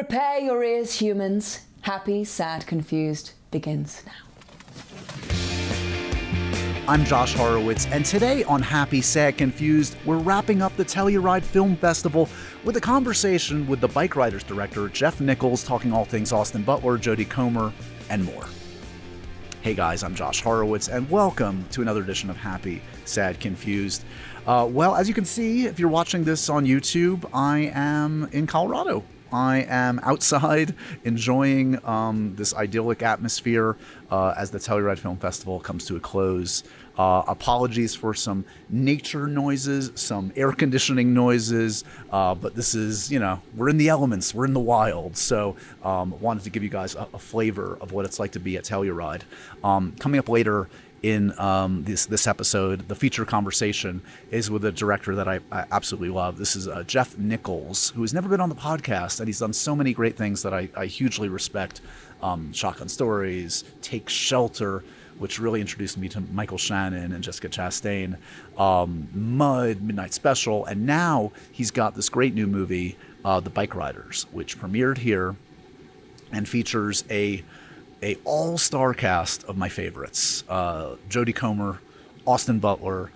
Prepare 0.00 0.38
your 0.38 0.64
ears, 0.64 0.98
humans. 0.98 1.60
Happy, 1.82 2.24
sad, 2.24 2.66
confused 2.66 3.32
begins 3.50 4.02
now. 4.06 4.12
I'm 6.88 7.04
Josh 7.04 7.34
Horowitz, 7.34 7.84
and 7.88 8.02
today 8.02 8.42
on 8.44 8.62
Happy, 8.62 9.02
Sad, 9.02 9.36
Confused, 9.36 9.96
we're 10.06 10.16
wrapping 10.16 10.62
up 10.62 10.74
the 10.78 10.86
Telluride 10.86 11.42
Film 11.42 11.76
Festival 11.76 12.30
with 12.64 12.78
a 12.78 12.80
conversation 12.80 13.66
with 13.66 13.82
the 13.82 13.88
Bike 13.88 14.16
Riders 14.16 14.42
director, 14.42 14.88
Jeff 14.88 15.20
Nichols, 15.20 15.62
talking 15.64 15.92
all 15.92 16.06
things 16.06 16.32
Austin 16.32 16.62
Butler, 16.62 16.96
Jodie 16.96 17.28
Comer, 17.28 17.70
and 18.08 18.24
more. 18.24 18.46
Hey 19.60 19.74
guys, 19.74 20.02
I'm 20.02 20.14
Josh 20.14 20.40
Horowitz, 20.40 20.88
and 20.88 21.10
welcome 21.10 21.62
to 21.72 21.82
another 21.82 22.00
edition 22.00 22.30
of 22.30 22.38
Happy, 22.38 22.80
Sad, 23.04 23.38
Confused. 23.38 24.04
Uh, 24.46 24.66
well, 24.70 24.96
as 24.96 25.08
you 25.08 25.14
can 25.14 25.26
see, 25.26 25.66
if 25.66 25.78
you're 25.78 25.90
watching 25.90 26.24
this 26.24 26.48
on 26.48 26.64
YouTube, 26.64 27.28
I 27.34 27.70
am 27.74 28.30
in 28.32 28.46
Colorado. 28.46 29.04
I 29.32 29.66
am 29.68 30.00
outside 30.02 30.74
enjoying 31.04 31.84
um, 31.86 32.34
this 32.36 32.54
idyllic 32.54 33.02
atmosphere 33.02 33.76
uh, 34.10 34.34
as 34.36 34.50
the 34.50 34.58
Telluride 34.58 34.98
Film 34.98 35.16
Festival 35.16 35.60
comes 35.60 35.86
to 35.86 35.96
a 35.96 36.00
close. 36.00 36.64
Uh, 36.98 37.22
apologies 37.28 37.94
for 37.94 38.12
some 38.12 38.44
nature 38.68 39.26
noises, 39.26 39.90
some 39.94 40.32
air 40.36 40.52
conditioning 40.52 41.14
noises, 41.14 41.84
uh, 42.12 42.34
but 42.34 42.54
this 42.54 42.74
is, 42.74 43.10
you 43.10 43.18
know, 43.18 43.40
we're 43.56 43.68
in 43.68 43.78
the 43.78 43.88
elements, 43.88 44.34
we're 44.34 44.44
in 44.44 44.52
the 44.52 44.60
wild. 44.60 45.16
So, 45.16 45.56
um, 45.82 46.20
wanted 46.20 46.44
to 46.44 46.50
give 46.50 46.62
you 46.62 46.68
guys 46.68 46.94
a, 46.96 47.08
a, 47.14 47.18
flavor 47.18 47.78
of 47.80 47.92
what 47.92 48.04
it's 48.04 48.18
like 48.18 48.32
to 48.32 48.40
be 48.40 48.56
at 48.56 48.64
Telluride. 48.64 49.22
Um, 49.64 49.94
coming 49.98 50.18
up 50.18 50.28
later 50.28 50.68
in 51.02 51.38
um, 51.38 51.84
this 51.84 52.06
this 52.06 52.26
episode, 52.26 52.88
the 52.88 52.94
feature 52.94 53.24
conversation 53.24 54.02
is 54.30 54.50
with 54.50 54.64
a 54.64 54.72
director 54.72 55.14
that 55.14 55.28
I, 55.28 55.40
I 55.50 55.64
absolutely 55.72 56.10
love. 56.10 56.36
This 56.36 56.56
is 56.56 56.68
uh, 56.68 56.82
Jeff 56.82 57.16
Nichols, 57.16 57.90
who 57.90 58.02
has 58.02 58.12
never 58.12 58.28
been 58.28 58.40
on 58.40 58.48
the 58.48 58.54
podcast, 58.54 59.20
and 59.20 59.28
he's 59.28 59.38
done 59.38 59.52
so 59.52 59.74
many 59.74 59.94
great 59.94 60.16
things 60.16 60.42
that 60.42 60.52
I, 60.52 60.68
I 60.76 60.86
hugely 60.86 61.28
respect. 61.28 61.80
Um, 62.22 62.52
Shotgun 62.52 62.88
Stories, 62.90 63.64
Take 63.80 64.10
Shelter, 64.10 64.84
which 65.18 65.38
really 65.38 65.62
introduced 65.62 65.96
me 65.96 66.08
to 66.10 66.20
Michael 66.20 66.58
Shannon 66.58 67.12
and 67.12 67.24
Jessica 67.24 67.48
Chastain, 67.48 68.18
um, 68.58 69.08
Mud, 69.14 69.80
Midnight 69.80 70.12
Special, 70.12 70.66
and 70.66 70.84
now 70.84 71.32
he's 71.50 71.70
got 71.70 71.94
this 71.94 72.10
great 72.10 72.34
new 72.34 72.46
movie, 72.46 72.98
uh, 73.24 73.40
The 73.40 73.48
Bike 73.48 73.74
Riders, 73.74 74.26
which 74.32 74.58
premiered 74.58 74.98
here 74.98 75.34
and 76.32 76.46
features 76.46 77.04
a 77.10 77.42
a 78.02 78.16
all-star 78.24 78.94
cast 78.94 79.44
of 79.44 79.56
my 79.56 79.68
favorites: 79.68 80.44
uh, 80.48 80.96
Jodie 81.08 81.34
Comer, 81.34 81.80
Austin 82.26 82.58
Butler, 82.58 83.10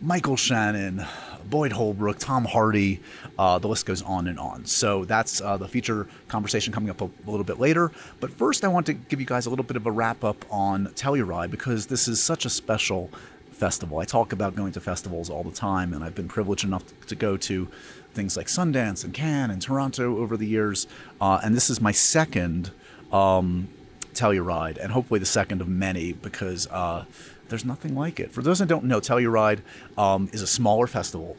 Michael 0.00 0.36
Shannon, 0.36 1.04
Boyd 1.48 1.72
Holbrook, 1.72 2.18
Tom 2.18 2.44
Hardy. 2.44 3.00
Uh, 3.38 3.58
the 3.58 3.68
list 3.68 3.86
goes 3.86 4.02
on 4.02 4.28
and 4.28 4.38
on. 4.38 4.64
So 4.64 5.04
that's 5.04 5.40
uh, 5.40 5.56
the 5.56 5.68
feature 5.68 6.06
conversation 6.28 6.72
coming 6.72 6.90
up 6.90 7.00
a, 7.00 7.04
a, 7.04 7.30
little 7.30 7.44
bit 7.44 7.58
later. 7.58 7.90
But 8.20 8.30
first, 8.30 8.64
I 8.64 8.68
want 8.68 8.86
to 8.86 8.92
give 8.92 9.20
you 9.20 9.26
guys 9.26 9.46
a 9.46 9.50
little 9.50 9.64
bit 9.64 9.76
of 9.76 9.86
a 9.86 9.90
wrap 9.90 10.24
up 10.24 10.44
on 10.50 10.88
Telluride 10.88 11.50
because 11.50 11.86
this 11.86 12.06
is 12.06 12.22
such 12.22 12.44
a 12.44 12.50
special 12.50 13.10
festival. 13.50 13.98
I 13.98 14.04
talk 14.04 14.32
about 14.32 14.54
going 14.54 14.72
to 14.72 14.80
festivals 14.80 15.28
all 15.28 15.42
the 15.42 15.50
time, 15.50 15.92
and 15.92 16.04
I've 16.04 16.14
been 16.14 16.28
privileged 16.28 16.64
enough 16.64 16.84
to, 17.06 17.14
go 17.16 17.36
to 17.36 17.68
things 18.14 18.36
like 18.36 18.46
Sundance 18.46 19.04
and 19.04 19.12
Cannes 19.12 19.50
and 19.50 19.60
Toronto 19.60 20.18
over 20.18 20.36
the 20.36 20.46
years. 20.46 20.86
Uh, 21.20 21.40
and 21.42 21.56
this 21.56 21.68
is 21.68 21.80
my 21.80 21.92
second 21.92 22.70
um, 23.12 23.68
Telluride, 24.14 24.78
and 24.78 24.92
hopefully 24.92 25.20
the 25.20 25.26
second 25.26 25.60
of 25.60 25.68
many 25.68 26.12
because 26.12 26.66
uh, 26.68 27.04
there's 27.48 27.64
nothing 27.64 27.94
like 27.94 28.20
it. 28.20 28.32
For 28.32 28.42
those 28.42 28.58
that 28.58 28.68
don't 28.68 28.84
know, 28.84 29.00
Telluride 29.00 29.60
um, 29.96 30.28
is 30.32 30.42
a 30.42 30.46
smaller 30.46 30.86
festival, 30.86 31.36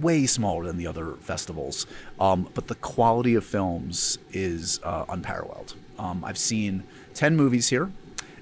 way 0.00 0.26
smaller 0.26 0.66
than 0.66 0.76
the 0.76 0.86
other 0.86 1.14
festivals, 1.20 1.86
um, 2.20 2.48
but 2.54 2.68
the 2.68 2.74
quality 2.76 3.34
of 3.34 3.44
films 3.44 4.18
is 4.32 4.80
uh, 4.82 5.04
unparalleled. 5.08 5.74
Um, 5.98 6.24
I've 6.24 6.38
seen 6.38 6.84
10 7.14 7.36
movies 7.36 7.68
here, 7.68 7.90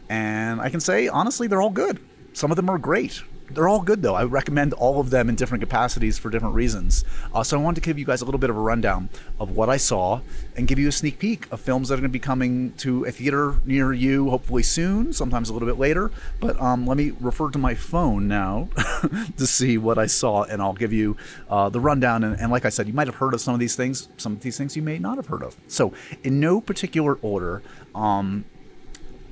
and 0.09 0.61
I 0.61 0.69
can 0.69 0.81
say, 0.81 1.09
honestly, 1.09 1.47
they're 1.47 1.62
all 1.62 1.70
good. 1.70 2.00
Some 2.33 2.50
of 2.50 2.56
them 2.56 2.69
are 2.69 2.78
great 2.78 3.22
they're 3.51 3.69
all 3.69 3.81
good 3.81 4.03
though. 4.03 4.15
I 4.15 4.25
recommend 4.25 4.73
all 4.75 5.01
of 5.01 5.11
them 5.11 5.29
in 5.29 5.34
different 5.34 5.62
capacities 5.62 6.19
for 6.19 6.31
different 6.31 6.55
reasons. 6.55 7.05
Uh, 7.34 7.43
so 7.43 7.59
I 7.59 7.62
wanted 7.62 7.83
to 7.83 7.87
give 7.87 7.99
you 7.99 8.05
guys 8.05 8.23
a 8.23 8.25
little 8.25 8.39
bit 8.39 8.51
of 8.51 8.57
a 8.57 8.61
rundown 8.61 9.09
of 9.39 9.51
what 9.51 9.69
I 9.69 9.77
saw 9.77 10.21
and 10.57 10.67
give 10.67 10.79
you 10.79 10.89
a 10.89 10.93
sneak 10.93 11.19
peek 11.19 11.51
of 11.53 11.61
films 11.61 11.89
that 11.89 11.95
are 11.95 11.99
going 11.99 12.11
to 12.11 12.12
be 12.12 12.19
coming 12.19 12.73
to 12.79 13.05
a 13.05 13.12
theater 13.12 13.56
near 13.65 13.93
you, 13.93 14.31
hopefully 14.31 14.62
soon, 14.62 15.12
sometimes 15.12 15.49
a 15.49 15.53
little 15.53 15.69
bit 15.69 15.79
later. 15.79 16.11
But 16.41 16.61
um, 16.61 16.87
let 16.87 16.97
me 16.97 17.12
refer 17.21 17.51
to 17.51 17.59
my 17.59 17.75
phone 17.75 18.29
now 18.29 18.69
to 19.37 19.47
see 19.47 19.79
what 19.79 19.99
I 19.99 20.06
saw, 20.06 20.45
and 20.45 20.61
I'll 20.61 20.73
give 20.73 20.93
you 20.93 21.17
uh, 21.49 21.69
the 21.69 21.81
rundown. 21.81 22.25
And, 22.25 22.39
and 22.41 22.51
like 22.51 22.65
I 22.65 22.71
said, 22.71 22.87
you 22.87 22.95
might 22.95 23.06
have 23.06 23.17
heard 23.17 23.35
of 23.35 23.41
some 23.41 23.55
of 23.55 23.61
these 23.61 23.77
things. 23.77 24.09
Some 24.17 24.33
of 24.33 24.41
these 24.41 24.59
things 24.59 24.77
you 24.77 24.83
may 24.83 24.99
not 24.99 25.17
have 25.17 25.27
heard 25.27 25.43
of. 25.43 25.56
So 25.69 25.93
in 26.25 26.41
no 26.41 26.61
particular 26.61 27.15
order. 27.23 27.62
Um, 27.95 28.45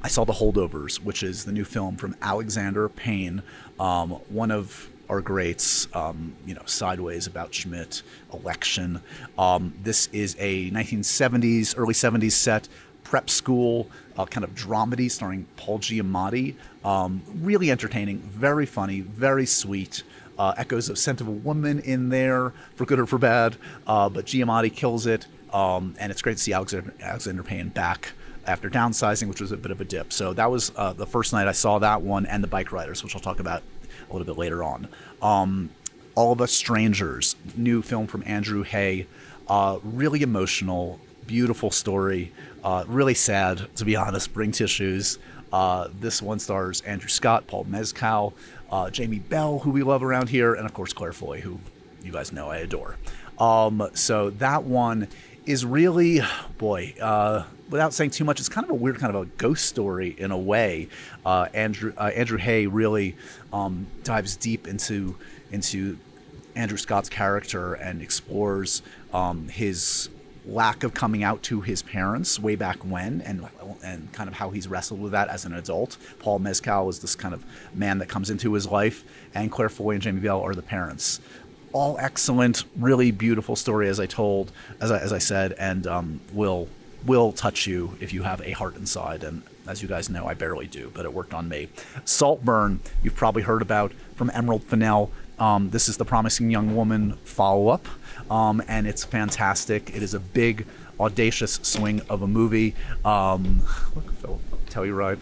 I 0.05 0.09
saw 0.09 0.25
The 0.25 0.35
Holdovers, 0.35 0.97
which 0.97 1.23
is 1.23 1.47
the 1.47 1.53
new 1.53 1.65
film 1.65 1.97
from 1.97 2.15
Alexander 2.21 2.91
Payne, 2.91 3.43
um, 3.81 4.11
one 4.29 4.51
of 4.51 4.91
our 5.09 5.23
greats, 5.23 5.89
um, 5.95 6.37
you 6.47 6.55
know, 6.55 6.61
Sideways 6.67 7.27
about 7.27 7.55
Schmidt, 7.55 8.03
Election. 8.31 9.01
Um, 9.39 9.73
this 9.83 10.09
is 10.13 10.37
a 10.39 10.71
1970s, 10.73 11.75
early 11.79 11.95
70s 11.95 12.33
set 12.33 12.69
prep 13.03 13.31
school 13.31 13.89
uh, 14.19 14.27
kind 14.27 14.45
of 14.45 14.55
dramedy 14.55 15.11
starring 15.11 15.47
Paul 15.57 15.79
Giamatti. 15.79 16.55
Um, 16.85 17.23
really 17.41 17.71
entertaining, 17.71 18.19
very 18.19 18.67
funny, 18.67 19.01
very 19.01 19.47
sweet. 19.47 20.03
Uh, 20.39 20.53
echoes 20.59 20.91
of 20.91 20.99
Scent 20.99 21.23
of 21.23 21.29
a 21.29 21.31
Woman 21.31 21.81
in 21.81 22.11
there, 22.11 22.53
for 22.75 22.85
good 22.85 22.99
or 22.99 23.07
for 23.07 23.19
bad, 23.19 23.57
uh, 23.87 24.11
but 24.11 24.27
Giamatti 24.27 24.75
kills 24.75 25.07
it. 25.07 25.27
Um, 25.51 25.95
and 25.99 26.13
it's 26.13 26.21
great 26.21 26.37
to 26.37 26.43
see 26.43 26.53
Alexander, 26.53 26.93
Alexander 27.01 27.43
Payne 27.43 27.71
back 27.71 28.13
after 28.47 28.71
downsizing, 28.71 29.29
which 29.29 29.41
was 29.41 29.53
a 29.53 29.57
bit 29.57 29.71
of 29.71 29.81
a 29.81 29.85
dip. 29.85 30.13
So 30.13 30.33
that 30.35 30.51
was 30.51 30.73
uh, 30.77 30.93
the 30.93 31.07
first 31.07 31.33
night 31.33 31.49
I 31.49 31.53
saw 31.53 31.79
that 31.79 32.03
one 32.03 32.27
and 32.27 32.43
the 32.43 32.49
Bike 32.49 32.73
Riders, 32.73 33.03
which 33.03 33.15
I'll 33.15 33.21
talk 33.21 33.41
about 33.41 33.63
a 34.09 34.13
little 34.13 34.27
bit 34.27 34.39
later 34.39 34.63
on. 34.63 34.89
Um, 35.23 35.71
All 36.15 36.33
of 36.33 36.41
Us 36.41 36.53
Strangers, 36.53 37.37
new 37.57 37.83
film 37.83 38.07
from 38.07 38.23
Andrew 38.27 38.63
Haigh, 38.63 39.07
uh, 39.49 39.79
really 39.83 40.23
emotional, 40.23 41.01
beautiful 41.27 41.71
story, 41.71 42.33
uh, 42.63 42.85
really 42.87 43.15
sad 43.15 43.75
to 43.77 43.85
be 43.85 43.97
honest. 43.97 44.33
Bring 44.33 44.53
tissues. 44.53 45.19
Uh, 45.53 45.89
this 46.01 46.21
one 46.21 46.39
stars 46.39 46.81
Andrew 46.81 47.09
Scott, 47.09 47.47
Paul 47.47 47.65
Mescal, 47.65 48.35
uh, 48.71 48.91
Jamie 48.91 49.21
Bell, 49.21 49.61
who 49.61 49.71
we 49.71 49.83
love 49.83 50.03
around 50.03 50.29
here, 50.29 50.55
and 50.55 50.67
of 50.67 50.75
course 50.75 50.93
Claire 50.93 51.13
Foy, 51.13 51.41
who 51.41 51.61
you 52.03 52.11
guys 52.13 52.33
know 52.33 52.51
I 52.51 52.59
adore. 52.59 52.97
Um, 53.39 53.89
so 53.95 54.31
that 54.31 54.65
one 54.65 55.09
is 55.47 55.65
really, 55.65 56.21
boy, 56.59 56.95
uh, 57.01 57.45
without 57.69 57.93
saying 57.93 58.11
too 58.11 58.25
much, 58.25 58.41
it's 58.41 58.49
kind 58.49 58.65
of 58.65 58.71
a 58.71 58.75
weird 58.75 58.99
kind 58.99 59.15
of 59.15 59.23
a 59.23 59.27
ghost 59.37 59.67
story 59.67 60.15
in 60.19 60.31
a 60.31 60.39
way. 60.39 60.89
Uh, 61.25 61.49
Andrew 61.55 61.93
uh, 61.97 62.11
Andrew 62.15 62.39
Haigh 62.39 62.67
really 62.67 63.17
um, 63.53 63.87
dives 64.03 64.37
deep 64.37 64.67
into 64.67 65.17
into 65.51 65.99
Andrew 66.57 66.79
Scott's 66.79 67.09
character 67.09 67.75
and 67.75 68.03
explores 68.03 68.83
um, 69.13 69.49
his 69.49 70.09
lack 70.47 70.85
of 70.85 70.93
coming 70.93 71.25
out 71.25 71.43
to 71.43 71.63
his 71.63 71.83
parents 71.83 72.39
way 72.39 72.55
back 72.55 72.77
when 72.85 73.23
and 73.23 73.49
and 73.83 74.13
kind 74.13 74.29
of 74.29 74.35
how 74.35 74.51
he's 74.51 74.69
wrestled 74.69 75.01
with 75.01 75.13
that 75.13 75.29
as 75.29 75.45
an 75.45 75.55
adult. 75.55 75.97
Paul 76.19 76.39
Mescal 76.39 76.89
is 76.91 76.99
this 76.99 77.17
kind 77.17 77.33
of 77.33 77.45
man 77.75 77.99
that 77.99 78.09
comes 78.09 78.29
into 78.29 78.53
his 78.53 78.67
life 78.67 79.05
and 79.35 79.51
Claire 79.51 79.71
Foy 79.71 79.93
and 79.93 80.03
Jamie 80.03 80.21
Bell 80.21 80.41
are 80.43 80.55
the 80.55 80.63
parents 80.63 81.21
all 81.73 81.99
excellent, 81.99 82.65
really 82.79 83.11
beautiful 83.11 83.57
story 83.57 83.89
as 83.89 83.99
I 83.99 84.07
told, 84.07 84.53
as 84.81 84.93
I, 84.93 85.01
as 85.01 85.13
I 85.13 85.19
said, 85.19 85.55
and 85.59 85.89
um, 85.89 86.21
will 86.33 86.69
will 87.07 87.33
touch 87.33 87.67
you 87.67 87.97
if 88.01 88.13
you 88.13 88.23
have 88.23 88.41
a 88.43 88.53
heart 88.53 88.77
inside. 88.77 89.25
And 89.25 89.43
as 89.67 89.83
you 89.83 89.89
guys 89.89 90.09
know, 90.09 90.27
I 90.27 90.35
barely 90.35 90.67
do, 90.67 90.91
but 90.95 91.05
it 91.05 91.13
worked 91.13 91.35
on 91.35 91.49
me. 91.49 91.69
Saltburn, 92.05 92.81
you've 93.03 93.17
probably 93.17 93.43
heard 93.43 93.63
about 93.63 93.93
from 94.17 94.31
Emerald 94.35 94.65
Fennell. 94.65 95.11
Um, 95.39 95.71
this 95.71 95.89
is 95.89 95.97
the 95.97 96.05
Promising 96.05 96.51
Young 96.51 96.77
Woman 96.77 97.15
follow 97.25 97.69
up, 97.69 97.87
um, 98.31 98.63
and 98.69 98.87
it's 98.87 99.05
fantastic. 99.05 99.91
It 99.95 100.03
is 100.03 100.15
a 100.15 100.21
big, 100.21 100.67
audacious 101.01 101.55
swing 101.63 102.03
of 102.09 102.23
a 102.23 102.29
movie. 102.29 102.75
Um, 103.05 103.63
look, 103.97 104.13
Phil, 104.21 104.41
Telluride 104.71 105.19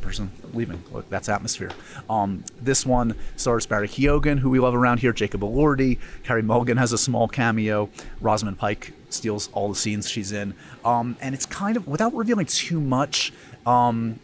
person 0.00 0.30
leaving. 0.52 0.82
Look, 0.92 1.08
that's 1.10 1.28
atmosphere. 1.28 1.70
Um, 2.08 2.44
this 2.60 2.84
one 2.84 3.14
stars 3.36 3.66
Barry 3.66 3.88
Keoghan, 3.88 4.38
who 4.38 4.50
we 4.50 4.58
love 4.58 4.74
around 4.74 4.98
here, 4.98 5.12
Jacob 5.12 5.42
Elordi. 5.42 5.98
Carey 6.24 6.42
Mulligan 6.42 6.76
has 6.76 6.92
a 6.92 6.98
small 6.98 7.28
cameo. 7.28 7.88
Rosamund 8.20 8.58
Pike 8.58 8.92
steals 9.10 9.48
all 9.52 9.68
the 9.68 9.74
scenes 9.74 10.08
she's 10.08 10.32
in. 10.32 10.54
Um, 10.84 11.16
and 11.20 11.34
it's 11.34 11.46
kind 11.46 11.76
of, 11.76 11.86
without 11.86 12.14
revealing 12.14 12.46
too 12.46 12.80
much, 12.80 13.32
um, 13.66 14.18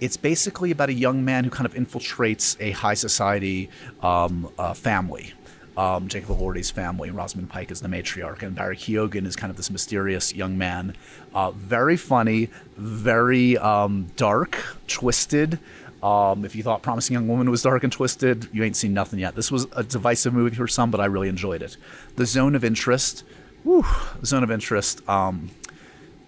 it's 0.00 0.16
basically 0.16 0.70
about 0.70 0.88
a 0.88 0.92
young 0.92 1.24
man 1.24 1.44
who 1.44 1.50
kind 1.50 1.66
of 1.66 1.74
infiltrates 1.74 2.56
a 2.60 2.70
high 2.70 2.94
society 2.94 3.68
um, 4.00 4.48
uh, 4.58 4.72
family 4.74 5.32
um, 5.78 6.08
Jacob 6.08 6.30
Elordi's 6.30 6.70
family. 6.70 7.10
Rosamund 7.10 7.48
Pike 7.48 7.70
is 7.70 7.80
the 7.80 7.88
matriarch, 7.88 8.42
and 8.42 8.54
Barry 8.54 8.76
Keoghan 8.76 9.24
is 9.24 9.36
kind 9.36 9.50
of 9.50 9.56
this 9.56 9.70
mysterious 9.70 10.34
young 10.34 10.58
man. 10.58 10.96
Uh, 11.32 11.52
very 11.52 11.96
funny, 11.96 12.50
very 12.76 13.56
um, 13.56 14.08
dark, 14.16 14.76
twisted. 14.88 15.60
Um, 16.02 16.44
if 16.44 16.56
you 16.56 16.64
thought 16.64 16.82
Promising 16.82 17.14
Young 17.14 17.28
Woman 17.28 17.48
was 17.48 17.62
dark 17.62 17.84
and 17.84 17.92
twisted, 17.92 18.48
you 18.52 18.64
ain't 18.64 18.76
seen 18.76 18.92
nothing 18.92 19.20
yet. 19.20 19.36
This 19.36 19.52
was 19.52 19.66
a 19.72 19.84
divisive 19.84 20.34
movie 20.34 20.54
for 20.54 20.66
some, 20.66 20.90
but 20.90 21.00
I 21.00 21.06
really 21.06 21.28
enjoyed 21.28 21.62
it. 21.62 21.76
The 22.16 22.26
Zone 22.26 22.56
of 22.56 22.64
Interest, 22.64 23.22
whew, 23.62 23.84
Zone 24.24 24.42
of 24.42 24.50
Interest. 24.50 25.08
Um, 25.08 25.50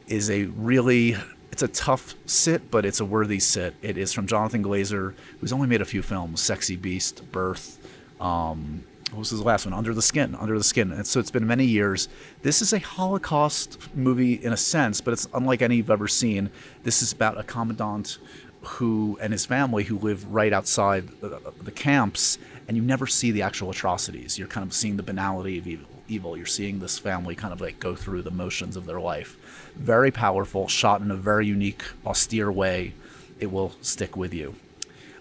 is 0.06 0.28
a 0.28 0.44
really 0.46 1.16
it's 1.52 1.62
a 1.62 1.68
tough 1.68 2.14
sit, 2.26 2.70
but 2.70 2.84
it's 2.84 3.00
a 3.00 3.04
worthy 3.04 3.38
sit. 3.38 3.74
It 3.80 3.96
is 3.96 4.12
from 4.12 4.26
Jonathan 4.26 4.62
Glazer, 4.62 5.14
who's 5.40 5.52
only 5.52 5.68
made 5.68 5.80
a 5.80 5.84
few 5.84 6.02
films: 6.02 6.40
Sexy 6.40 6.76
Beast, 6.76 7.30
Birth. 7.32 7.78
Um, 8.20 8.84
what 9.10 9.20
was 9.20 9.30
his 9.30 9.42
last 9.42 9.66
one? 9.66 9.74
Under 9.74 9.92
the 9.92 10.02
Skin. 10.02 10.34
Under 10.34 10.56
the 10.56 10.64
Skin. 10.64 10.92
And 10.92 11.06
so 11.06 11.20
it's 11.20 11.30
been 11.30 11.46
many 11.46 11.64
years. 11.64 12.08
This 12.42 12.62
is 12.62 12.72
a 12.72 12.78
Holocaust 12.78 13.78
movie 13.94 14.34
in 14.34 14.52
a 14.52 14.56
sense, 14.56 15.00
but 15.00 15.12
it's 15.12 15.28
unlike 15.34 15.62
any 15.62 15.76
you've 15.76 15.90
ever 15.90 16.08
seen. 16.08 16.50
This 16.84 17.02
is 17.02 17.12
about 17.12 17.38
a 17.38 17.42
commandant 17.42 18.18
who 18.62 19.18
and 19.22 19.32
his 19.32 19.46
family 19.46 19.84
who 19.84 19.98
live 19.98 20.30
right 20.30 20.52
outside 20.52 21.08
the, 21.20 21.40
the 21.62 21.70
camps, 21.70 22.38
and 22.68 22.76
you 22.76 22.82
never 22.82 23.06
see 23.06 23.30
the 23.30 23.42
actual 23.42 23.70
atrocities. 23.70 24.38
You're 24.38 24.48
kind 24.48 24.66
of 24.66 24.74
seeing 24.74 24.96
the 24.96 25.02
banality 25.02 25.58
of 25.58 25.66
evil. 25.66 25.86
Evil. 26.08 26.36
You're 26.36 26.44
seeing 26.44 26.80
this 26.80 26.98
family 26.98 27.36
kind 27.36 27.52
of 27.52 27.60
like 27.60 27.78
go 27.78 27.94
through 27.94 28.22
the 28.22 28.32
motions 28.32 28.76
of 28.76 28.84
their 28.84 29.00
life. 29.00 29.36
Very 29.76 30.10
powerful, 30.10 30.66
shot 30.66 31.00
in 31.02 31.10
a 31.12 31.16
very 31.16 31.46
unique, 31.46 31.84
austere 32.04 32.50
way. 32.50 32.94
It 33.38 33.52
will 33.52 33.72
stick 33.80 34.16
with 34.16 34.34
you. 34.34 34.56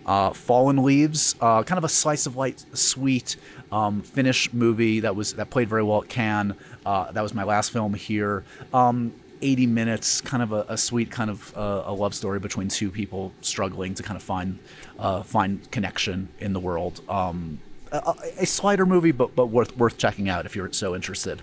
Uh, 0.04 0.32
Fallen 0.32 0.78
Leaves, 0.78 1.36
uh, 1.42 1.62
kind 1.62 1.78
of 1.78 1.84
a 1.84 1.90
slice 1.90 2.26
of 2.26 2.36
light, 2.36 2.66
sweet 2.74 3.38
um, 3.72 4.02
Finnish 4.02 4.52
movie 4.54 5.02
that 5.02 5.16
was 5.16 5.34
that 5.34 5.50
played 5.50 5.70
very 5.70 5.84
well 5.84 6.04
at 6.04 6.10
Cannes. 6.10 6.56
Uh, 6.86 7.12
that 7.12 7.22
was 7.22 7.34
my 7.34 7.44
last 7.44 7.72
film 7.72 7.94
here. 7.94 8.44
Um, 8.74 9.14
80 9.42 9.68
minutes, 9.68 10.22
kind 10.22 10.44
of 10.44 10.52
a, 10.52 10.66
a 10.70 10.78
sweet 10.78 11.12
kind 11.12 11.30
of 11.30 11.56
uh, 11.58 11.84
a 11.86 11.94
love 11.94 12.14
story 12.14 12.40
between 12.40 12.68
two 12.68 12.92
people 12.92 13.32
struggling 13.42 13.94
to 13.96 14.04
kind 14.04 14.18
of 14.18 14.24
find 14.24 14.60
uh, 14.98 15.24
find 15.24 15.70
connection 15.72 16.30
in 16.40 16.54
the 16.54 16.60
world. 16.60 17.02
Um, 17.10 17.60
a, 17.92 18.14
a, 18.40 18.46
slider 18.46 18.86
movie, 18.86 19.12
but 19.12 19.36
but 19.36 19.48
worth 19.48 19.76
worth 19.78 19.98
checking 19.98 20.30
out 20.30 20.46
if 20.46 20.56
you're 20.56 20.72
so 20.74 20.96
interested. 20.96 21.42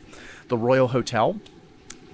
The 0.49 0.57
Royal 0.57 0.89
Hotel. 0.89 1.41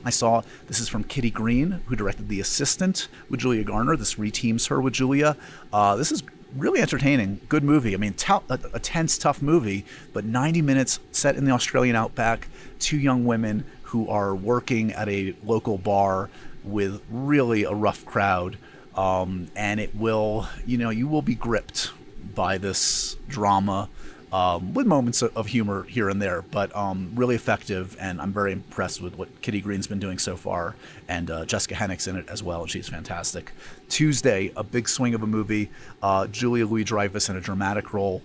I 0.04 0.10
saw 0.10 0.42
this 0.66 0.80
is 0.80 0.88
from 0.88 1.04
Kitty 1.04 1.30
Green, 1.30 1.82
who 1.86 1.94
directed 1.94 2.28
The 2.28 2.40
Assistant 2.40 3.06
with 3.30 3.38
Julia 3.38 3.62
Garner. 3.62 3.96
This 3.96 4.16
reteams 4.16 4.66
her 4.68 4.80
with 4.80 4.94
Julia. 4.94 5.36
Uh, 5.72 5.94
this 5.94 6.10
is 6.10 6.24
really 6.56 6.80
entertaining, 6.80 7.40
good 7.48 7.64
movie. 7.64 7.94
I 7.94 7.96
mean, 7.96 8.14
t- 8.14 8.32
a, 8.32 8.58
a, 8.74 8.78
tense, 8.78 9.18
tough 9.18 9.42
movie, 9.42 9.84
but 10.12 10.24
90 10.24 10.62
minutes 10.62 11.00
set 11.10 11.36
in 11.36 11.44
the 11.44 11.50
Australian 11.50 11.96
outback. 11.96 12.48
Two 12.78 12.98
young 12.98 13.24
women 13.24 13.64
who 13.84 14.08
are 14.08 14.34
working 14.34 14.92
at 14.92 15.08
a 15.08 15.34
local 15.44 15.78
bar 15.78 16.30
with 16.64 17.02
really 17.10 17.64
a 17.64 17.72
rough 17.72 18.04
crowd, 18.04 18.56
um, 18.94 19.48
and 19.56 19.80
it 19.80 19.94
will, 19.94 20.46
you 20.66 20.78
know, 20.78 20.90
you 20.90 21.08
will 21.08 21.22
be 21.22 21.34
gripped 21.34 21.92
by 22.34 22.58
this 22.58 23.16
drama 23.28 23.88
um, 24.32 24.72
with 24.72 24.86
moments 24.86 25.22
of 25.22 25.46
humor 25.46 25.84
here 25.84 26.08
and 26.08 26.20
there, 26.20 26.42
but 26.42 26.74
um, 26.74 27.12
really 27.14 27.34
effective. 27.34 27.96
And 28.00 28.20
I'm 28.20 28.32
very 28.32 28.52
impressed 28.52 29.02
with 29.02 29.16
what 29.16 29.42
Kitty 29.42 29.60
Green's 29.60 29.86
been 29.86 29.98
doing 29.98 30.18
so 30.18 30.36
far, 30.36 30.74
and 31.06 31.30
uh, 31.30 31.44
Jessica 31.44 31.74
Henwick's 31.74 32.06
in 32.06 32.16
it 32.16 32.28
as 32.28 32.42
well, 32.42 32.62
and 32.62 32.70
she's 32.70 32.88
fantastic. 32.88 33.52
Tuesday, 33.88 34.50
a 34.56 34.64
big 34.64 34.88
swing 34.88 35.14
of 35.14 35.22
a 35.22 35.26
movie. 35.26 35.70
Uh, 36.02 36.26
Julia 36.26 36.66
Louis 36.66 36.84
Dreyfus 36.84 37.28
in 37.28 37.36
a 37.36 37.40
dramatic 37.40 37.92
role. 37.92 38.22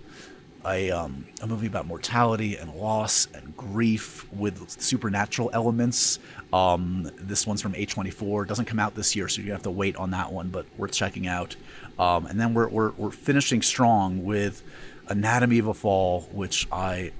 A, 0.66 0.90
um, 0.90 1.26
a 1.40 1.46
movie 1.46 1.68
about 1.68 1.86
mortality 1.86 2.56
and 2.56 2.74
loss 2.74 3.28
and 3.32 3.56
grief 3.56 4.30
with 4.32 4.68
supernatural 4.80 5.50
elements. 5.52 6.18
Um, 6.52 7.10
this 7.16 7.46
one's 7.46 7.62
from 7.62 7.74
A24. 7.74 8.42
It 8.42 8.48
doesn't 8.48 8.64
come 8.64 8.80
out 8.80 8.94
this 8.94 9.14
year, 9.14 9.28
so 9.28 9.40
you 9.40 9.52
have 9.52 9.62
to 9.62 9.70
wait 9.70 9.96
on 9.96 10.10
that 10.10 10.32
one, 10.32 10.48
but 10.48 10.66
worth 10.76 10.92
checking 10.92 11.26
out. 11.26 11.54
Um, 11.98 12.26
and 12.26 12.40
then 12.40 12.54
we're, 12.54 12.68
we're, 12.68 12.90
we're 12.92 13.10
finishing 13.10 13.62
strong 13.62 14.24
with 14.24 14.62
Anatomy 15.08 15.58
of 15.58 15.66
a 15.66 15.74
Fall, 15.74 16.22
which 16.32 16.66
I 16.70 17.12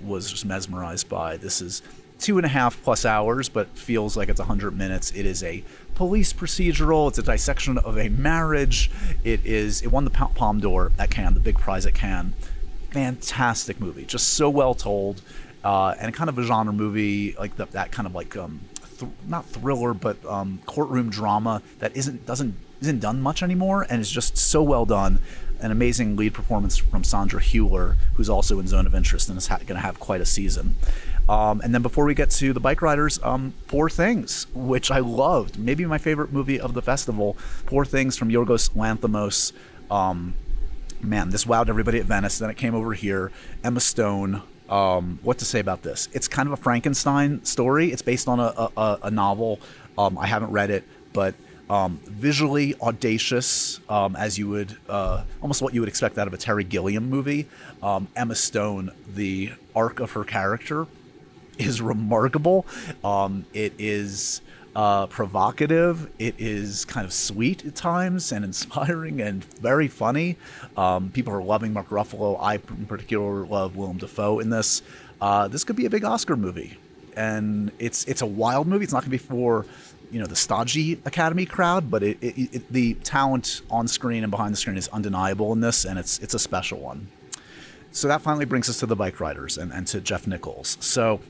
was 0.00 0.30
just 0.30 0.44
mesmerized 0.44 1.08
by. 1.08 1.36
This 1.36 1.60
is 1.60 1.82
two 2.18 2.36
and 2.38 2.44
a 2.44 2.48
half 2.48 2.82
plus 2.82 3.04
hours, 3.04 3.48
but 3.48 3.68
feels 3.76 4.16
like 4.16 4.28
it's 4.28 4.38
100 4.38 4.76
minutes. 4.76 5.10
It 5.12 5.26
is 5.26 5.42
a 5.42 5.64
police 5.94 6.32
procedural. 6.32 7.08
It's 7.08 7.18
a 7.18 7.22
dissection 7.22 7.78
of 7.78 7.98
a 7.98 8.08
marriage. 8.08 8.90
It 9.24 9.44
is. 9.44 9.82
It 9.82 9.88
won 9.88 10.04
the 10.04 10.10
Palme 10.10 10.60
d'Or 10.60 10.92
at 10.98 11.10
Cannes, 11.10 11.34
the 11.34 11.40
big 11.40 11.58
prize 11.58 11.86
at 11.86 11.94
Cannes. 11.94 12.34
Fantastic 12.90 13.80
movie, 13.80 14.04
just 14.04 14.30
so 14.34 14.50
well 14.50 14.74
told, 14.74 15.22
uh, 15.62 15.94
and 15.98 16.12
kind 16.12 16.28
of 16.28 16.38
a 16.38 16.42
genre 16.42 16.72
movie 16.72 17.34
like 17.38 17.56
the, 17.56 17.66
that 17.66 17.92
kind 17.92 18.06
of 18.06 18.14
like 18.14 18.36
um, 18.36 18.60
th- 19.00 19.12
not 19.26 19.46
thriller, 19.46 19.94
but 19.94 20.24
um, 20.26 20.60
courtroom 20.66 21.10
drama 21.10 21.62
that 21.80 21.96
isn't 21.96 22.26
doesn't 22.26 22.54
isn't 22.80 23.00
done 23.00 23.20
much 23.20 23.42
anymore, 23.42 23.86
and 23.90 24.00
is 24.00 24.10
just 24.10 24.36
so 24.36 24.62
well 24.62 24.86
done 24.86 25.20
an 25.60 25.70
amazing 25.70 26.16
lead 26.16 26.32
performance 26.32 26.78
from 26.78 27.04
Sandra 27.04 27.40
Hüller, 27.40 27.96
who's 28.14 28.30
also 28.30 28.58
in 28.58 28.66
Zone 28.66 28.86
of 28.86 28.94
Interest 28.94 29.28
and 29.28 29.36
is 29.36 29.48
ha- 29.48 29.58
going 29.58 29.74
to 29.74 29.80
have 29.80 30.00
quite 30.00 30.20
a 30.20 30.26
season. 30.26 30.76
Um, 31.28 31.60
and 31.62 31.74
then 31.74 31.82
before 31.82 32.06
we 32.06 32.14
get 32.14 32.30
to 32.30 32.52
the 32.52 32.60
bike 32.60 32.82
riders, 32.82 33.20
um, 33.22 33.52
Poor 33.68 33.88
Things, 33.88 34.46
which 34.54 34.90
I 34.90 35.00
loved, 35.00 35.58
maybe 35.58 35.84
my 35.84 35.98
favorite 35.98 36.32
movie 36.32 36.58
of 36.58 36.74
the 36.74 36.82
festival. 36.82 37.36
Poor 37.66 37.84
Things 37.84 38.16
from 38.16 38.30
Yorgos 38.30 38.70
Lanthimos. 38.74 39.52
Um, 39.90 40.34
man, 41.00 41.30
this 41.30 41.44
wowed 41.44 41.68
everybody 41.68 41.98
at 42.00 42.06
Venice. 42.06 42.38
Then 42.38 42.50
it 42.50 42.56
came 42.56 42.74
over 42.74 42.94
here. 42.94 43.30
Emma 43.62 43.80
Stone. 43.80 44.42
Um, 44.70 45.18
what 45.22 45.38
to 45.38 45.44
say 45.44 45.58
about 45.58 45.82
this? 45.82 46.08
It's 46.12 46.28
kind 46.28 46.46
of 46.46 46.52
a 46.52 46.56
Frankenstein 46.56 47.44
story. 47.44 47.90
It's 47.92 48.02
based 48.02 48.28
on 48.28 48.38
a, 48.40 48.70
a, 48.76 48.98
a 49.04 49.10
novel. 49.10 49.58
Um, 49.98 50.16
I 50.16 50.26
haven't 50.26 50.52
read 50.52 50.70
it, 50.70 50.84
but 51.12 51.34
um, 51.68 52.00
visually 52.04 52.74
audacious, 52.80 53.80
um, 53.88 54.16
as 54.16 54.38
you 54.38 54.48
would 54.48 54.76
uh, 54.88 55.24
almost 55.42 55.62
what 55.62 55.74
you 55.74 55.80
would 55.80 55.88
expect 55.88 56.18
out 56.18 56.26
of 56.26 56.34
a 56.34 56.36
Terry 56.36 56.64
Gilliam 56.64 57.08
movie. 57.10 57.48
Um, 57.82 58.08
Emma 58.16 58.34
Stone, 58.34 58.92
the 59.14 59.52
arc 59.74 60.00
of 60.00 60.12
her 60.12 60.24
character 60.24 60.86
is 61.58 61.80
remarkable. 61.80 62.66
Um, 63.04 63.44
it 63.52 63.72
is 63.78 64.40
uh, 64.74 65.06
provocative. 65.06 66.10
It 66.18 66.34
is 66.38 66.84
kind 66.84 67.04
of 67.04 67.12
sweet 67.12 67.64
at 67.64 67.74
times 67.74 68.32
and 68.32 68.44
inspiring 68.50 69.20
and 69.20 69.44
very 69.56 69.88
funny. 69.88 70.36
Um, 70.76 71.10
people 71.10 71.32
are 71.32 71.42
loving 71.42 71.72
Mark 71.72 71.88
Ruffalo. 71.88 72.38
I, 72.40 72.54
in 72.54 72.86
particular, 72.86 73.46
love 73.46 73.76
Willem 73.76 73.98
Dafoe 73.98 74.38
in 74.38 74.50
this. 74.50 74.82
Uh, 75.20 75.48
this 75.48 75.64
could 75.64 75.76
be 75.76 75.86
a 75.86 75.90
big 75.90 76.04
Oscar 76.04 76.36
movie, 76.36 76.78
and 77.16 77.70
it's 77.78 78.04
it's 78.04 78.22
a 78.22 78.26
wild 78.26 78.66
movie. 78.66 78.84
It's 78.84 78.92
not 78.92 79.02
going 79.02 79.10
to 79.10 79.10
be 79.10 79.18
for 79.18 79.66
you 80.10 80.18
know 80.18 80.26
the 80.26 80.36
stodgy 80.36 80.94
Academy 81.04 81.46
crowd, 81.46 81.90
but 81.90 82.02
it, 82.02 82.18
it, 82.22 82.54
it, 82.54 82.72
the 82.72 82.94
talent 82.94 83.62
on 83.70 83.86
screen 83.86 84.24
and 84.24 84.30
behind 84.30 84.54
the 84.54 84.56
screen 84.56 84.76
is 84.76 84.88
undeniable 84.88 85.52
in 85.52 85.60
this, 85.60 85.84
and 85.84 85.98
it's 85.98 86.18
it's 86.20 86.34
a 86.34 86.38
special 86.38 86.78
one. 86.78 87.08
So 87.92 88.08
that 88.08 88.22
finally 88.22 88.44
brings 88.44 88.68
us 88.68 88.78
to 88.80 88.86
the 88.86 88.94
bike 88.94 89.18
riders 89.20 89.58
and, 89.58 89.72
and 89.72 89.86
to 89.88 90.00
Jeff 90.00 90.26
Nichols. 90.26 90.76
So 90.80 91.20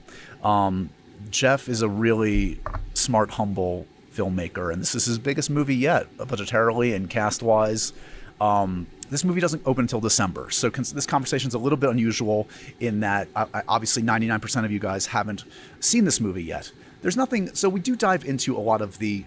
um, 0.45 0.91
Jeff 1.31 1.69
is 1.69 1.83
a 1.83 1.89
really 1.89 2.61
smart, 2.95 3.31
humble 3.31 3.87
filmmaker, 4.15 4.73
and 4.73 4.81
this 4.81 4.95
is 4.95 5.05
his 5.07 5.19
biggest 5.19 5.51
movie 5.51 5.77
yet, 5.77 6.07
budgetarily 6.19 6.95
and 6.95 7.09
cast 7.09 7.43
wise. 7.43 7.93
Um, 8.41 8.87
this 9.11 9.25
movie 9.25 9.41
doesn't 9.41 9.63
open 9.67 9.85
until 9.85 10.01
December, 10.01 10.51
so 10.51 10.71
con- 10.71 10.85
this 10.95 11.07
conversation 11.07 11.49
is 11.49 11.55
a 11.55 11.59
little 11.59 11.77
bit 11.77 11.91
unusual 11.91 12.49
in 12.79 13.01
that 13.01 13.29
uh, 13.35 13.47
obviously 13.69 14.03
99% 14.03 14.65
of 14.65 14.71
you 14.73 14.79
guys 14.79 15.07
haven't 15.07 15.45
seen 15.81 16.05
this 16.05 16.21
movie 16.21 16.45
yet 16.45 16.73
there's 17.03 17.17
nothing. 17.17 17.55
So 17.55 17.69
we 17.69 17.81
do 17.81 17.97
dive 17.97 18.25
into 18.25 18.57
a 18.57 18.61
lot 18.61 18.81
of 18.81 18.99
the 18.99 19.25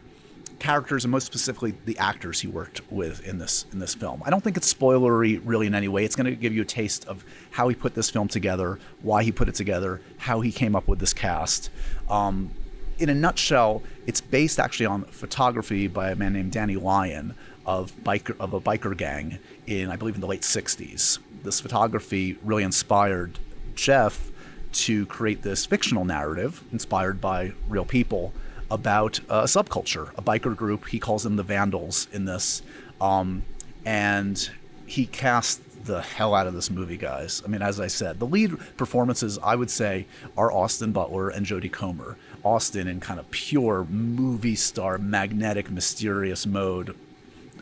characters 0.60 1.04
and 1.06 1.12
most 1.12 1.26
specifically 1.26 1.74
the 1.86 1.98
actors 1.98 2.42
he 2.42 2.48
worked 2.48 2.82
with 2.92 3.26
in 3.28 3.38
this 3.38 3.66
in 3.72 3.80
this 3.80 3.96
film. 3.96 4.22
I 4.26 4.30
don't 4.30 4.44
think 4.44 4.58
it's 4.58 4.74
spoilery 4.74 5.42
really 5.44 5.68
in 5.68 5.76
any 5.76 5.88
way. 5.88 6.06
It's 6.06 6.16
going 6.16 6.26
to 6.26 6.36
give 6.36 6.54
you 6.54 6.62
a 6.62 6.66
taste 6.66 7.06
of 7.06 7.24
how 7.52 7.68
he 7.68 7.76
put 7.76 7.96
this 7.96 8.10
film 8.10 8.28
together, 8.28 8.80
why 9.02 9.24
he 9.24 9.32
put 9.32 9.50
it 9.50 9.56
together, 9.56 10.02
how 10.18 10.42
he 10.42 10.52
came 10.52 10.76
up 10.76 10.88
with 10.88 11.00
this 11.00 11.14
cast. 11.14 11.70
Um, 12.10 12.52
in 13.00 13.10
a 13.10 13.16
nutshell, 13.16 13.82
it's 14.06 14.22
based 14.22 14.60
actually 14.60 14.86
on 14.86 15.04
photography 15.06 15.88
by 15.88 16.12
a 16.12 16.16
man 16.16 16.34
named 16.34 16.52
Danny 16.52 16.76
Lyon 16.76 17.36
of 17.66 17.96
biker 18.04 18.36
of 18.40 18.54
a 18.54 18.60
biker 18.60 18.96
gang 18.96 19.40
in 19.68 19.90
I 19.90 19.96
believe 19.96 20.16
in 20.16 20.22
the 20.22 20.28
late 20.28 20.42
'60s. 20.42 21.20
This 21.44 21.60
photography 21.60 22.38
really 22.44 22.64
inspired 22.64 23.40
Jeff 23.76 24.32
to 24.74 25.06
create 25.06 25.42
this 25.44 25.66
fictional 25.66 26.04
narrative 26.04 26.64
inspired 26.72 27.22
by 27.22 27.54
real 27.70 27.86
people 27.86 28.34
about 28.74 29.20
a 29.30 29.44
subculture, 29.44 30.10
a 30.18 30.22
biker 30.22 30.56
group. 30.56 30.88
He 30.88 31.00
calls 31.00 31.24
them 31.24 31.36
the 31.36 31.44
Vandals 31.44 32.08
in 32.12 32.26
this. 32.26 32.64
Um, 33.00 33.44
and 33.86 34.50
he 34.88 35.06
cast 35.06 35.62
the 35.86 36.02
hell 36.02 36.34
out 36.34 36.48
of 36.48 36.54
this 36.54 36.70
movie, 36.70 36.98
guys. 36.98 37.44
I 37.46 37.50
mean, 37.50 37.62
as 37.62 37.80
I 37.80 37.88
said, 37.88 38.20
the 38.20 38.26
lead 38.26 38.58
performances, 38.78 39.38
I 39.44 39.56
would 39.56 39.70
say, 39.70 40.08
are 40.38 40.52
Austin 40.52 40.92
Butler 40.92 41.30
and 41.30 41.46
Jodie 41.46 41.72
Comer. 41.72 42.18
Austin 42.44 42.88
in 42.88 43.00
kind 43.00 43.20
of 43.20 43.30
pure 43.32 43.86
movie 43.90 44.56
star, 44.56 44.98
magnetic, 44.98 45.70
mysterious 45.70 46.46
mode, 46.46 46.96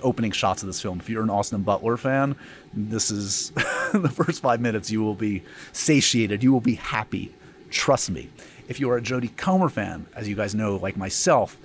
opening 0.02 0.32
shots 0.32 0.64
of 0.64 0.68
this 0.68 0.82
film. 0.82 1.00
If 1.00 1.10
you're 1.10 1.24
an 1.24 1.30
Austin 1.30 1.62
Butler 1.62 1.98
fan, 1.98 2.36
this 2.74 3.12
is 3.12 3.50
the 3.94 4.12
first 4.14 4.42
five 4.42 4.62
minutes. 4.62 4.90
You 4.90 5.04
will 5.04 5.16
be 5.16 5.44
satiated. 5.74 6.42
You 6.42 6.52
will 6.52 6.62
be 6.62 6.76
happy. 6.76 7.34
Trust 7.70 8.10
me. 8.12 8.30
If 8.72 8.80
you 8.80 8.90
are 8.90 8.96
a 8.96 9.02
Jodie 9.02 9.36
Comer 9.36 9.68
fan, 9.68 10.06
as 10.16 10.30
you 10.30 10.36
guys 10.38 10.56
know, 10.56 10.78
like 10.78 10.96
myself, 10.96 11.58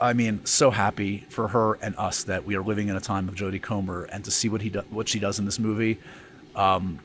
I 0.00 0.14
mean, 0.14 0.44
so 0.44 0.72
happy 0.72 1.24
for 1.28 1.46
her 1.46 1.74
and 1.74 1.94
us 1.96 2.24
that 2.24 2.44
we 2.44 2.56
are 2.56 2.60
living 2.60 2.88
in 2.88 2.96
a 2.96 3.00
time 3.00 3.28
of 3.28 3.36
Jodie 3.36 3.62
Comer, 3.62 4.08
and 4.10 4.24
to 4.24 4.32
see 4.32 4.48
what 4.48 4.62
he 4.62 4.68
do- 4.68 4.82
what 4.90 5.08
she 5.08 5.20
does 5.20 5.38
in 5.38 5.44
this 5.44 5.60
movie. 5.60 6.00
Um, 6.56 6.98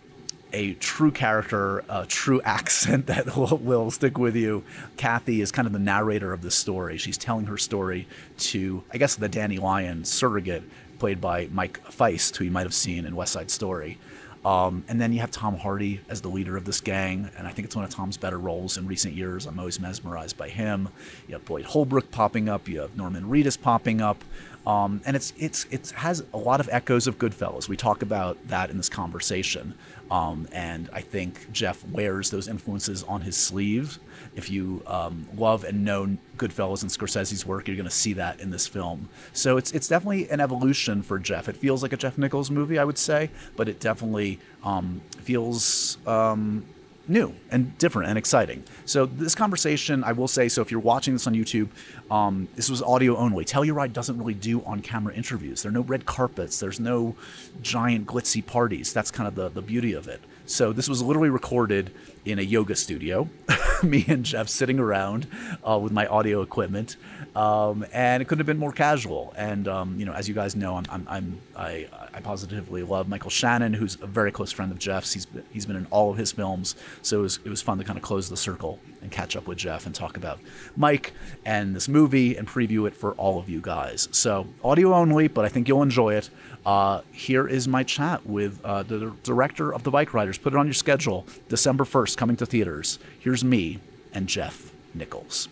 a 0.52 0.74
true 0.74 1.12
character, 1.12 1.84
a 1.88 2.08
true 2.08 2.42
accent 2.44 3.06
that 3.06 3.38
will, 3.38 3.58
will, 3.58 3.92
stick 3.92 4.18
with 4.18 4.36
you. 4.36 4.64
Kathy 4.98 5.42
is 5.42 5.52
kind 5.52 5.68
of 5.68 5.74
the 5.74 5.80
narrator 5.80 6.34
of 6.34 6.42
this 6.42 6.56
story. 6.56 6.98
She's 6.98 7.20
telling 7.20 7.46
her 7.46 7.58
story 7.60 8.08
to, 8.50 8.84
I 8.92 8.98
guess, 8.98 9.14
the 9.14 9.30
Danny 9.30 9.60
Lyon 9.60 10.06
surrogate, 10.06 10.64
played 10.98 11.22
by 11.22 11.50
Mike 11.52 11.86
Faist, 11.92 12.36
who 12.38 12.46
you 12.46 12.52
might 12.52 12.66
have 12.66 12.74
seen 12.74 13.06
in 13.06 13.16
West 13.16 13.34
Side 13.34 13.52
Story. 13.52 14.00
Um, 14.48 14.86
and 14.88 15.02
then 15.02 15.12
you 15.12 15.20
have 15.20 15.30
Tom 15.30 15.58
Hardy 15.58 16.00
as 16.08 16.22
the 16.22 16.30
leader 16.30 16.56
of 16.56 16.64
this 16.64 16.80
gang, 16.80 17.30
and 17.38 17.46
I 17.46 17.52
think 17.52 17.66
it's 17.66 17.76
one 17.76 17.84
of 17.84 17.92
Tom's 17.92 18.16
better 18.16 18.40
roles 18.40 18.78
in 18.78 18.88
recent 18.88 19.14
years. 19.14 19.46
I'm 19.46 19.60
always 19.60 19.78
mesmerized 19.78 20.38
by 20.38 20.48
him. 20.48 20.88
You 21.28 21.34
have 21.34 21.44
Boyd 21.44 21.66
Holbrook 21.66 22.12
popping 22.12 22.48
up. 22.48 22.70
You 22.70 22.80
have 22.80 22.96
Norman 22.96 23.26
Reedus 23.26 23.62
popping 23.62 24.00
up. 24.00 24.24
Um, 24.68 25.00
and 25.06 25.16
it's 25.16 25.32
it's 25.38 25.66
it 25.72 25.92
has 25.92 26.26
a 26.34 26.38
lot 26.38 26.60
of 26.60 26.68
echoes 26.70 27.08
of 27.08 27.18
Goodfellas. 27.18 27.70
We 27.70 27.78
talk 27.78 28.02
about 28.02 28.38
that 28.50 28.70
in 28.70 28.76
this 28.76 28.90
conversation, 28.90 29.74
um, 30.12 30.46
and 30.52 30.90
I 30.92 31.00
think 31.00 31.50
Jeff 31.54 31.86
wears 31.86 32.32
those 32.32 32.50
influences 32.50 33.02
on 33.04 33.22
his 33.22 33.38
sleeve. 33.38 33.98
If 34.36 34.50
you 34.50 34.84
um, 34.86 35.26
love 35.38 35.64
and 35.64 35.86
know 35.86 36.18
Goodfellas 36.36 36.82
and 36.82 36.92
Scorsese's 36.92 37.46
work, 37.46 37.70
you're 37.70 37.78
going 37.78 37.88
to 37.88 37.96
see 37.96 38.12
that 38.14 38.42
in 38.42 38.50
this 38.50 38.68
film. 38.68 39.08
So 39.32 39.56
it's 39.56 39.72
it's 39.72 39.88
definitely 39.88 40.30
an 40.32 40.42
evolution 40.42 41.02
for 41.02 41.18
Jeff. 41.18 41.48
It 41.48 41.56
feels 41.56 41.82
like 41.82 41.94
a 41.94 41.98
Jeff 41.98 42.18
Nichols 42.18 42.52
movie, 42.52 42.78
I 42.78 42.84
would 42.84 42.98
say, 42.98 43.30
but 43.56 43.70
it 43.70 43.80
definitely 43.80 44.38
um, 44.66 45.00
feels 45.20 45.98
um, 46.06 46.66
new 47.08 47.34
and 47.52 47.78
different 47.78 48.10
and 48.10 48.18
exciting. 48.18 48.64
So 48.86 49.06
this 49.06 49.36
conversation, 49.36 50.04
I 50.04 50.12
will 50.12 50.28
say, 50.28 50.50
so 50.50 50.62
if 50.62 50.72
you're 50.72 50.80
watching 50.80 51.14
this 51.14 51.28
on 51.28 51.34
YouTube, 51.34 51.70
um, 52.12 52.48
this 52.56 52.70
was 52.70 52.82
audio 52.82 53.16
only. 53.18 53.46
Telluride 53.46 53.94
doesn't 53.94 54.18
really 54.18 54.34
do 54.34 54.64
on-camera 54.64 55.14
interviews. 55.14 55.64
There 55.64 55.70
are 55.70 55.74
no 55.74 55.82
red 55.82 56.06
carpets. 56.06 56.60
There's 56.60 56.80
no 56.80 57.16
giant 57.62 58.08
glitzy 58.08 58.46
parties. 58.46 58.94
That's 58.94 59.12
kind 59.12 59.28
of 59.28 59.36
the, 59.36 59.50
the 59.50 59.62
beauty 59.62 59.94
of 59.94 60.08
it. 60.08 60.22
So 60.46 60.72
this 60.72 60.88
was 60.88 61.02
literally 61.04 61.30
recorded 61.30 61.92
in 62.26 62.40
a 62.40 62.42
yoga 62.42 62.76
studio. 62.76 63.30
Me 63.84 64.06
and 64.08 64.24
Jeff 64.24 64.48
sitting 64.48 64.80
around 64.80 65.28
uh, 65.68 65.78
with 65.78 65.92
my 65.92 66.08
audio 66.08 66.42
equipment, 66.42 66.96
um, 67.38 67.86
and 67.94 68.20
it 68.20 68.26
couldn't 68.26 68.40
have 68.40 68.48
been 68.48 68.58
more 68.58 68.72
casual. 68.72 69.32
And 69.38 69.68
um, 69.68 70.00
you 70.00 70.06
know, 70.08 70.14
as 70.14 70.28
you 70.28 70.34
guys 70.34 70.56
know, 70.56 70.76
I'm, 70.76 70.86
I'm, 70.90 71.08
I'm 71.08 71.42
I, 71.56 71.88
I 72.12 72.20
positively 72.20 72.82
love 72.82 73.08
Michael 73.08 73.30
Shannon, 73.30 73.74
who's 73.74 73.96
a 74.02 74.08
very 74.08 74.32
close 74.32 74.52
friend 74.52 74.72
of 74.72 74.80
Jeff's. 74.80 75.14
He's 75.14 75.28
been, 75.28 75.46
he's 75.52 75.68
been 75.68 75.76
in 75.76 75.86
all 75.92 76.10
of 76.10 76.18
his 76.18 76.32
films, 76.32 76.76
so 77.04 77.20
it 77.20 77.22
was, 77.22 77.40
it 77.46 77.50
was 77.50 77.62
fun 77.62 77.78
to 77.78 77.84
kind 77.84 77.96
of 77.96 78.02
close 78.02 78.28
the 78.28 78.36
circle 78.36 78.80
and 79.04 79.12
catch 79.12 79.36
up 79.36 79.46
with 79.46 79.60
Jeff 79.60 79.86
and 79.86 79.94
talk 79.94 80.18
about 80.18 80.40
Mike 80.76 81.14
and 81.46 81.76
this 81.76 81.88
movie 81.88 82.36
and 82.36 82.48
preview 82.48 82.88
it 82.88 82.96
for 82.96 83.12
all 83.14 83.38
of 83.38 83.48
you 83.48 83.62
guys. 83.62 84.10
So 84.12 84.48
audio 84.64 84.96
only, 84.96 85.28
but 85.28 85.46
I 85.46 85.50
think 85.50 85.68
you'll 85.68 85.84
enjoy 85.84 86.16
it. 86.16 86.32
Uh, 86.66 87.02
here 87.12 87.48
is 87.48 87.68
my 87.68 87.84
chat 87.84 88.26
with 88.26 88.60
uh, 88.66 88.82
the 88.82 89.14
director 89.22 89.72
of 89.72 89.84
The 89.84 89.92
Bike 89.92 90.12
Riders. 90.16 90.40
Put 90.40 90.54
it 90.54 90.58
on 90.58 90.66
your 90.66 90.74
schedule, 90.74 91.28
December 91.50 91.84
1st, 91.84 92.18
coming 92.18 92.36
to 92.38 92.48
theaters. 92.48 92.98
Here's 93.20 93.44
me 93.44 93.80
and 94.12 94.28
Jeff 94.28 94.72
Nichols. 94.96 95.50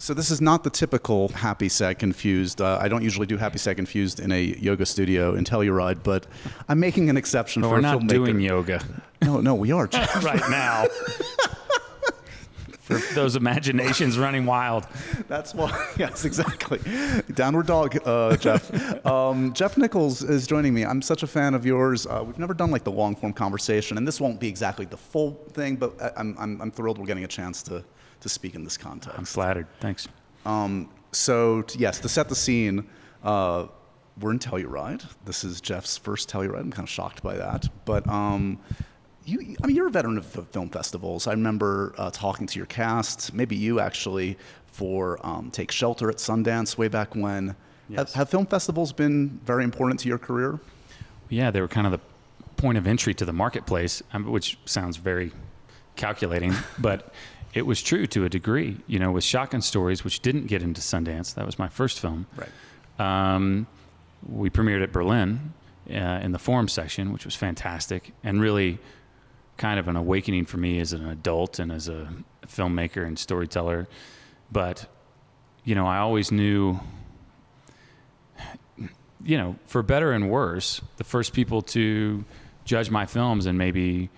So 0.00 0.14
this 0.14 0.30
is 0.30 0.40
not 0.40 0.62
the 0.62 0.70
typical 0.70 1.28
happy, 1.28 1.68
sad, 1.68 1.98
confused. 1.98 2.60
Uh, 2.60 2.78
I 2.80 2.88
don't 2.88 3.02
usually 3.02 3.26
do 3.26 3.36
happy, 3.36 3.58
sad, 3.58 3.76
confused 3.76 4.20
in 4.20 4.30
a 4.30 4.40
yoga 4.40 4.86
studio 4.86 5.34
in 5.34 5.44
Telluride, 5.44 6.02
but 6.04 6.26
I'm 6.68 6.78
making 6.78 7.10
an 7.10 7.16
exception 7.16 7.62
but 7.62 7.68
for 7.68 7.74
we're 7.74 7.80
not 7.80 8.00
filmmaker. 8.00 8.08
doing 8.08 8.40
yoga. 8.40 8.84
No, 9.22 9.40
no, 9.40 9.54
we 9.56 9.72
are. 9.72 9.86
right 10.22 10.42
now. 10.48 10.86
For 12.82 12.98
those 13.14 13.36
imaginations 13.36 14.18
running 14.18 14.46
wild. 14.46 14.86
That's 15.26 15.52
why. 15.52 15.86
Yes, 15.98 16.24
exactly. 16.24 16.78
Downward 17.34 17.66
dog, 17.66 17.98
uh, 18.06 18.36
Jeff. 18.36 19.04
Um, 19.04 19.52
Jeff 19.52 19.76
Nichols 19.76 20.22
is 20.22 20.46
joining 20.46 20.72
me. 20.72 20.84
I'm 20.86 21.02
such 21.02 21.22
a 21.22 21.26
fan 21.26 21.54
of 21.54 21.66
yours. 21.66 22.06
Uh, 22.06 22.22
we've 22.24 22.38
never 22.38 22.54
done 22.54 22.70
like 22.70 22.84
the 22.84 22.92
long 22.92 23.14
form 23.16 23.32
conversation, 23.34 23.98
and 23.98 24.06
this 24.06 24.20
won't 24.20 24.38
be 24.40 24.48
exactly 24.48 24.86
the 24.86 24.96
full 24.96 25.32
thing, 25.52 25.74
but 25.76 25.92
I'm, 26.16 26.34
I'm, 26.38 26.62
I'm 26.62 26.70
thrilled 26.70 26.98
we're 26.98 27.04
getting 27.06 27.24
a 27.24 27.28
chance 27.28 27.62
to, 27.64 27.84
to 28.20 28.28
speak 28.28 28.54
in 28.54 28.64
this 28.64 28.76
context. 28.76 29.18
I'm 29.18 29.24
flattered. 29.24 29.66
Thanks. 29.80 30.08
Um, 30.44 30.88
so, 31.12 31.62
t- 31.62 31.78
yes, 31.78 32.00
to 32.00 32.08
set 32.08 32.28
the 32.28 32.34
scene, 32.34 32.86
uh, 33.22 33.66
we're 34.20 34.32
in 34.32 34.38
Telluride. 34.38 35.04
This 35.24 35.44
is 35.44 35.60
Jeff's 35.60 35.96
first 35.96 36.28
Telluride. 36.28 36.60
I'm 36.60 36.70
kind 36.72 36.86
of 36.86 36.90
shocked 36.90 37.22
by 37.22 37.36
that. 37.36 37.68
But 37.84 38.06
um, 38.08 38.58
you, 39.24 39.56
I 39.62 39.66
mean, 39.66 39.76
you're 39.76 39.86
a 39.86 39.90
veteran 39.90 40.18
of, 40.18 40.36
of 40.36 40.48
film 40.48 40.68
festivals. 40.70 41.26
I 41.26 41.32
remember 41.32 41.94
uh, 41.98 42.10
talking 42.10 42.46
to 42.46 42.58
your 42.58 42.66
cast, 42.66 43.32
maybe 43.32 43.56
you 43.56 43.80
actually, 43.80 44.36
for 44.66 45.24
um, 45.24 45.50
Take 45.50 45.70
Shelter 45.70 46.10
at 46.10 46.16
Sundance 46.16 46.76
way 46.76 46.88
back 46.88 47.14
when. 47.14 47.48
Have, 47.48 47.56
Yes. 47.90 48.12
have 48.12 48.28
film 48.28 48.44
festivals 48.44 48.92
been 48.92 49.40
very 49.46 49.64
important 49.64 49.98
to 50.00 50.08
your 50.08 50.18
career? 50.18 50.60
Yeah, 51.30 51.50
they 51.50 51.62
were 51.62 51.68
kind 51.68 51.86
of 51.86 51.92
the 51.92 52.00
point 52.56 52.76
of 52.76 52.86
entry 52.86 53.14
to 53.14 53.24
the 53.24 53.32
marketplace, 53.32 54.02
um, 54.12 54.30
which 54.30 54.58
sounds 54.66 54.98
very 54.98 55.32
calculating, 55.96 56.52
but 56.78 57.14
it 57.58 57.66
was 57.66 57.82
true 57.82 58.06
to 58.06 58.24
a 58.24 58.28
degree. 58.28 58.78
You 58.86 58.98
know, 58.98 59.10
with 59.10 59.24
Shotgun 59.24 59.62
Stories, 59.62 60.04
which 60.04 60.20
didn't 60.20 60.46
get 60.46 60.62
into 60.62 60.80
Sundance, 60.80 61.34
that 61.34 61.44
was 61.44 61.58
my 61.58 61.68
first 61.68 61.98
film. 61.98 62.26
Right. 62.36 62.50
Um, 62.98 63.66
we 64.26 64.50
premiered 64.50 64.82
at 64.82 64.92
Berlin 64.92 65.52
uh, 65.90 66.20
in 66.22 66.32
the 66.32 66.38
forum 66.38 66.68
section, 66.68 67.12
which 67.12 67.24
was 67.24 67.34
fantastic 67.34 68.12
and 68.22 68.40
really 68.40 68.78
kind 69.56 69.80
of 69.80 69.88
an 69.88 69.96
awakening 69.96 70.46
for 70.46 70.56
me 70.56 70.80
as 70.80 70.92
an 70.92 71.08
adult 71.08 71.58
and 71.58 71.72
as 71.72 71.88
a 71.88 72.08
filmmaker 72.46 73.04
and 73.04 73.18
storyteller. 73.18 73.88
But, 74.50 74.86
you 75.64 75.74
know, 75.74 75.86
I 75.86 75.98
always 75.98 76.30
knew, 76.30 76.80
you 79.24 79.36
know, 79.36 79.56
for 79.66 79.82
better 79.82 80.12
and 80.12 80.30
worse, 80.30 80.80
the 80.96 81.04
first 81.04 81.32
people 81.32 81.62
to 81.62 82.24
judge 82.64 82.90
my 82.90 83.06
films 83.06 83.46
and 83.46 83.58
maybe 83.58 84.10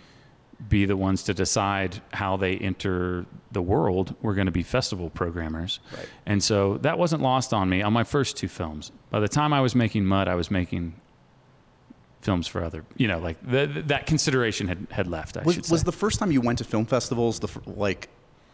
be 0.68 0.84
the 0.84 0.96
ones 0.96 1.22
to 1.24 1.34
decide 1.34 2.00
how 2.12 2.36
they 2.36 2.56
enter 2.56 3.24
the 3.52 3.62
world 3.62 4.14
were 4.22 4.34
going 4.34 4.46
to 4.46 4.52
be 4.52 4.62
festival 4.62 5.10
programmers. 5.10 5.80
Right. 5.96 6.08
And 6.26 6.42
so 6.42 6.78
that 6.78 6.98
wasn't 6.98 7.22
lost 7.22 7.52
on 7.52 7.68
me 7.68 7.82
on 7.82 7.92
my 7.92 8.04
first 8.04 8.36
two 8.36 8.48
films. 8.48 8.92
By 9.10 9.20
the 9.20 9.28
time 9.28 9.52
I 9.52 9.60
was 9.60 9.74
making 9.74 10.04
Mud, 10.04 10.28
I 10.28 10.34
was 10.34 10.50
making 10.50 10.94
films 12.20 12.46
for 12.46 12.62
other, 12.62 12.84
you 12.96 13.08
know, 13.08 13.18
like 13.18 13.38
the, 13.42 13.66
that 13.86 14.06
consideration 14.06 14.68
had, 14.68 14.86
had 14.90 15.06
left, 15.06 15.36
I 15.36 15.40
should 15.40 15.46
Was, 15.46 15.66
say. 15.66 15.72
was 15.72 15.84
the 15.84 15.92
first 15.92 16.18
time 16.18 16.30
you 16.30 16.40
went 16.40 16.58
to 16.58 16.64
film 16.64 16.84
festivals 16.84 17.40
the, 17.40 17.48
like 17.66 18.08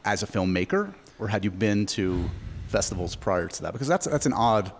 as 0.04 0.22
a 0.22 0.26
filmmaker, 0.26 0.94
or 1.18 1.28
had 1.28 1.44
you 1.44 1.50
been 1.50 1.84
to 1.86 2.30
festivals 2.68 3.16
prior 3.16 3.48
to 3.48 3.62
that? 3.62 3.72
Because 3.72 3.88
that's 3.88 4.06
that's 4.06 4.26
an 4.26 4.32
odd 4.32 4.70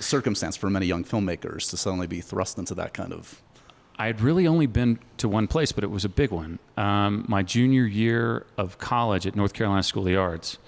circumstance 0.00 0.56
for 0.56 0.68
many 0.68 0.86
young 0.86 1.04
filmmakers 1.04 1.70
to 1.70 1.76
suddenly 1.76 2.08
be 2.08 2.20
thrust 2.20 2.58
into 2.58 2.74
that 2.74 2.92
kind 2.92 3.12
of. 3.12 3.40
I 3.98 4.06
had 4.06 4.20
really 4.20 4.46
only 4.46 4.66
been 4.66 4.98
to 5.18 5.28
one 5.28 5.46
place, 5.46 5.72
but 5.72 5.84
it 5.84 5.90
was 5.90 6.04
a 6.04 6.08
big 6.08 6.30
one. 6.30 6.58
Um, 6.76 7.24
my 7.28 7.42
junior 7.42 7.84
year 7.84 8.46
of 8.56 8.78
college 8.78 9.26
at 9.26 9.36
North 9.36 9.52
Carolina 9.52 9.82
School 9.82 10.02
of 10.02 10.06
the 10.06 10.16
Arts, 10.16 10.58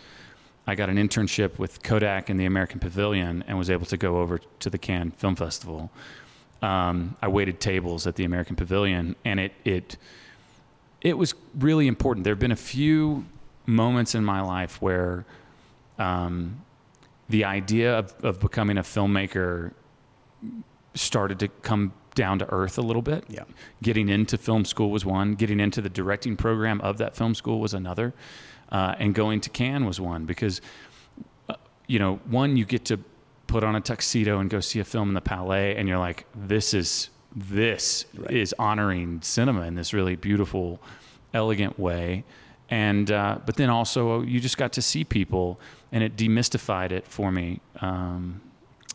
I 0.66 0.74
got 0.74 0.88
an 0.88 0.96
internship 0.96 1.58
with 1.58 1.82
Kodak 1.82 2.30
in 2.30 2.36
the 2.36 2.46
American 2.46 2.80
Pavilion 2.80 3.44
and 3.46 3.58
was 3.58 3.70
able 3.70 3.86
to 3.86 3.96
go 3.96 4.18
over 4.18 4.40
to 4.60 4.70
the 4.70 4.78
Cannes 4.78 5.12
Film 5.16 5.36
Festival. 5.36 5.90
Um, 6.62 7.16
I 7.20 7.28
waited 7.28 7.60
tables 7.60 8.06
at 8.06 8.16
the 8.16 8.24
American 8.24 8.56
Pavilion, 8.56 9.16
and 9.24 9.38
it 9.38 9.52
it 9.64 9.98
it 11.02 11.18
was 11.18 11.34
really 11.58 11.86
important. 11.86 12.24
There 12.24 12.32
have 12.32 12.40
been 12.40 12.52
a 12.52 12.56
few 12.56 13.26
moments 13.66 14.14
in 14.14 14.24
my 14.24 14.40
life 14.40 14.80
where 14.80 15.26
um, 15.98 16.62
the 17.28 17.44
idea 17.44 17.98
of, 17.98 18.14
of 18.24 18.40
becoming 18.40 18.78
a 18.78 18.82
filmmaker 18.82 19.72
started 20.94 21.38
to 21.40 21.48
come 21.48 21.92
down 22.14 22.38
to 22.38 22.50
earth 22.52 22.78
a 22.78 22.82
little 22.82 23.02
bit. 23.02 23.24
Yeah. 23.28 23.44
Getting 23.82 24.08
into 24.08 24.38
film 24.38 24.64
school 24.64 24.90
was 24.90 25.04
one. 25.04 25.34
Getting 25.34 25.60
into 25.60 25.80
the 25.80 25.88
directing 25.88 26.36
program 26.36 26.80
of 26.80 26.98
that 26.98 27.16
film 27.16 27.34
school 27.34 27.60
was 27.60 27.74
another. 27.74 28.14
Uh, 28.70 28.94
and 28.98 29.14
going 29.14 29.40
to 29.40 29.50
Cannes 29.50 29.84
was 29.84 30.00
one 30.00 30.24
because, 30.24 30.60
uh, 31.48 31.54
you 31.86 31.98
know, 31.98 32.16
one, 32.26 32.56
you 32.56 32.64
get 32.64 32.84
to 32.86 32.98
put 33.46 33.62
on 33.62 33.76
a 33.76 33.80
tuxedo 33.80 34.40
and 34.40 34.48
go 34.50 34.60
see 34.60 34.80
a 34.80 34.84
film 34.84 35.08
in 35.08 35.14
the 35.14 35.20
Palais, 35.20 35.76
and 35.76 35.86
you're 35.88 35.98
like, 35.98 36.26
this 36.34 36.74
is 36.74 37.10
this 37.36 38.06
Right. 38.16 38.30
is 38.30 38.54
honoring 38.58 39.20
cinema 39.22 39.62
in 39.62 39.74
this 39.74 39.92
really 39.92 40.16
beautiful, 40.16 40.80
elegant 41.32 41.78
way. 41.78 42.24
And 42.70 43.10
uh, 43.10 43.38
but 43.44 43.56
then 43.56 43.70
also 43.70 44.22
you 44.22 44.40
just 44.40 44.56
got 44.56 44.72
to 44.72 44.82
see 44.82 45.04
people, 45.04 45.60
and 45.92 46.02
it 46.02 46.16
demystified 46.16 46.90
it 46.90 47.06
for 47.06 47.30
me 47.30 47.60
um, 47.80 48.40